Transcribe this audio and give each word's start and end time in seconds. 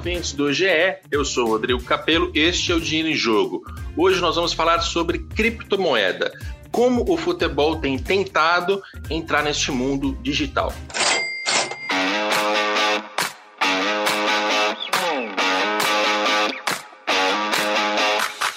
ouvintes 0.00 0.32
do 0.32 0.50
GE, 0.50 0.64
eu 1.12 1.22
sou 1.26 1.46
Rodrigo 1.46 1.82
Capello, 1.84 2.32
este 2.34 2.72
é 2.72 2.74
o 2.74 2.80
Dinheiro 2.80 3.10
em 3.10 3.14
Jogo. 3.14 3.62
Hoje 3.94 4.18
nós 4.18 4.34
vamos 4.34 4.54
falar 4.54 4.80
sobre 4.80 5.18
criptomoeda, 5.18 6.32
como 6.72 7.04
o 7.06 7.18
futebol 7.18 7.76
tem 7.76 7.98
tentado 7.98 8.82
entrar 9.10 9.42
neste 9.42 9.70
mundo 9.70 10.16
digital. 10.22 10.72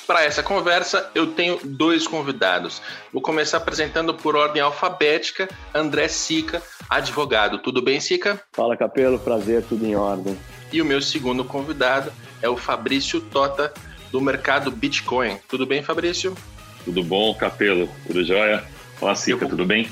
Para 0.07 0.23
essa 0.23 0.41
conversa, 0.41 1.11
eu 1.13 1.27
tenho 1.27 1.59
dois 1.61 2.07
convidados. 2.07 2.81
Vou 3.11 3.21
começar 3.21 3.57
apresentando 3.57 4.13
por 4.13 4.37
ordem 4.37 4.61
alfabética 4.61 5.49
André 5.75 6.07
Sica, 6.07 6.63
advogado. 6.89 7.57
Tudo 7.57 7.81
bem, 7.81 7.99
Sica? 7.99 8.41
Fala, 8.53 8.77
Capelo. 8.77 9.19
Prazer, 9.19 9.61
tudo 9.63 9.85
em 9.85 9.97
ordem. 9.97 10.37
E 10.73 10.81
o 10.81 10.85
meu 10.85 10.99
segundo 11.03 11.45
convidado 11.45 12.11
é 12.41 12.49
o 12.49 12.57
Fabrício 12.57 13.21
Tota, 13.21 13.71
do 14.11 14.19
mercado 14.19 14.71
Bitcoin. 14.71 15.37
Tudo 15.47 15.67
bem, 15.67 15.83
Fabrício? 15.83 16.35
Tudo 16.83 17.03
bom, 17.03 17.31
Capelo? 17.35 17.87
Tudo 18.07 18.25
jóia? 18.25 18.63
Fala, 18.99 19.13
Sica, 19.13 19.47
tudo 19.47 19.65
bem? 19.67 19.87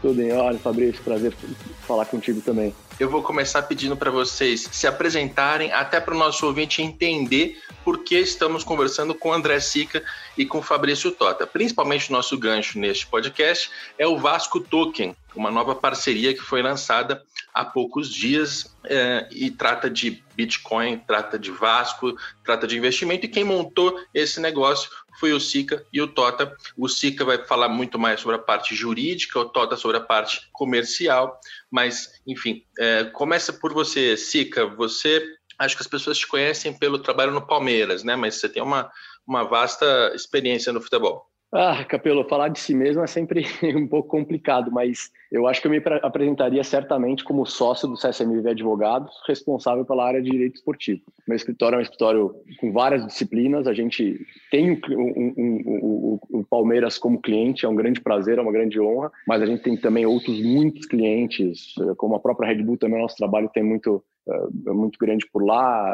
Tudo 0.00 0.22
em 0.22 0.32
ordem, 0.32 0.58
Fabrício. 0.58 1.02
Prazer 1.02 1.34
falar 1.86 2.06
contigo 2.06 2.40
também. 2.40 2.74
Eu 2.98 3.10
vou 3.10 3.22
começar 3.22 3.60
pedindo 3.62 3.94
para 3.94 4.10
vocês 4.10 4.68
se 4.72 4.86
apresentarem, 4.86 5.70
até 5.70 6.00
para 6.00 6.14
o 6.14 6.18
nosso 6.18 6.46
ouvinte 6.46 6.80
entender 6.80 7.58
por 7.84 7.98
que 7.98 8.16
estamos 8.16 8.64
conversando 8.64 9.14
com 9.14 9.28
o 9.28 9.32
André 9.34 9.60
Sica 9.60 10.02
e 10.36 10.46
com 10.46 10.58
o 10.58 10.62
Fabrício 10.62 11.12
Tota. 11.12 11.46
Principalmente 11.46 12.08
o 12.08 12.12
nosso 12.12 12.38
gancho 12.38 12.78
neste 12.78 13.06
podcast 13.06 13.70
é 13.98 14.06
o 14.06 14.16
Vasco 14.16 14.60
Token, 14.60 15.14
uma 15.36 15.50
nova 15.50 15.74
parceria 15.74 16.32
que 16.32 16.40
foi 16.40 16.62
lançada 16.62 17.22
há 17.52 17.64
poucos 17.64 18.08
dias 18.08 18.76
é, 18.84 19.28
e 19.30 19.50
trata 19.50 19.90
de 19.90 20.22
Bitcoin, 20.34 20.98
trata 20.98 21.38
de 21.38 21.50
Vasco, 21.50 22.16
trata 22.44 22.66
de 22.66 22.76
investimento. 22.76 23.26
E 23.26 23.28
quem 23.28 23.44
montou 23.44 24.00
esse 24.14 24.40
negócio 24.40 24.90
foi 25.18 25.32
o 25.32 25.40
Sica 25.40 25.84
e 25.92 26.00
o 26.00 26.08
Tota. 26.08 26.56
O 26.76 26.88
Sica 26.88 27.24
vai 27.24 27.44
falar 27.44 27.68
muito 27.68 27.98
mais 27.98 28.20
sobre 28.20 28.36
a 28.36 28.40
parte 28.40 28.74
jurídica, 28.74 29.38
o 29.38 29.44
Tota 29.44 29.76
sobre 29.76 29.98
a 29.98 30.00
parte 30.00 30.48
comercial. 30.52 31.38
Mas, 31.70 32.20
enfim, 32.26 32.64
é, 32.78 33.04
começa 33.04 33.52
por 33.52 33.72
você, 33.72 34.16
Sica. 34.16 34.66
Você 34.66 35.22
acho 35.58 35.76
que 35.76 35.82
as 35.82 35.88
pessoas 35.88 36.18
te 36.18 36.26
conhecem 36.26 36.76
pelo 36.76 36.98
trabalho 36.98 37.32
no 37.32 37.46
Palmeiras, 37.46 38.02
né? 38.02 38.16
Mas 38.16 38.36
você 38.36 38.48
tem 38.48 38.62
uma, 38.62 38.90
uma 39.26 39.44
vasta 39.44 40.12
experiência 40.14 40.72
no 40.72 40.80
futebol. 40.80 41.31
Ah, 41.54 41.84
Capelo, 41.84 42.24
falar 42.24 42.48
de 42.48 42.58
si 42.58 42.74
mesmo 42.74 43.04
é 43.04 43.06
sempre 43.06 43.44
um 43.76 43.86
pouco 43.86 44.08
complicado, 44.08 44.72
mas 44.72 45.10
eu 45.30 45.46
acho 45.46 45.60
que 45.60 45.66
eu 45.66 45.70
me 45.70 45.82
apresentaria 46.02 46.64
certamente 46.64 47.22
como 47.22 47.44
sócio 47.44 47.86
do 47.86 47.94
CSMV 47.94 48.48
Advogados, 48.48 49.12
responsável 49.28 49.84
pela 49.84 50.06
área 50.06 50.22
de 50.22 50.30
direito 50.30 50.54
esportivo. 50.54 51.02
Meu 51.28 51.36
escritório 51.36 51.76
é 51.76 51.78
um 51.80 51.82
escritório 51.82 52.34
com 52.58 52.72
várias 52.72 53.06
disciplinas, 53.06 53.66
a 53.66 53.74
gente 53.74 54.18
tem 54.50 54.70
o 54.70 54.80
um, 54.92 55.34
um, 55.36 56.20
um, 56.38 56.42
Palmeiras 56.42 56.96
como 56.96 57.20
cliente, 57.20 57.66
é 57.66 57.68
um 57.68 57.76
grande 57.76 58.00
prazer, 58.00 58.38
é 58.38 58.42
uma 58.42 58.52
grande 58.52 58.80
honra, 58.80 59.12
mas 59.28 59.42
a 59.42 59.46
gente 59.46 59.62
tem 59.62 59.76
também 59.76 60.06
outros 60.06 60.42
muitos 60.42 60.86
clientes, 60.86 61.74
como 61.98 62.14
a 62.14 62.20
própria 62.20 62.48
Red 62.48 62.62
Bull 62.62 62.78
também, 62.78 62.98
nosso 62.98 63.16
trabalho 63.16 63.50
tem 63.52 63.62
muito 63.62 64.02
muito 64.66 64.98
grande 64.98 65.26
por 65.32 65.44
lá, 65.44 65.88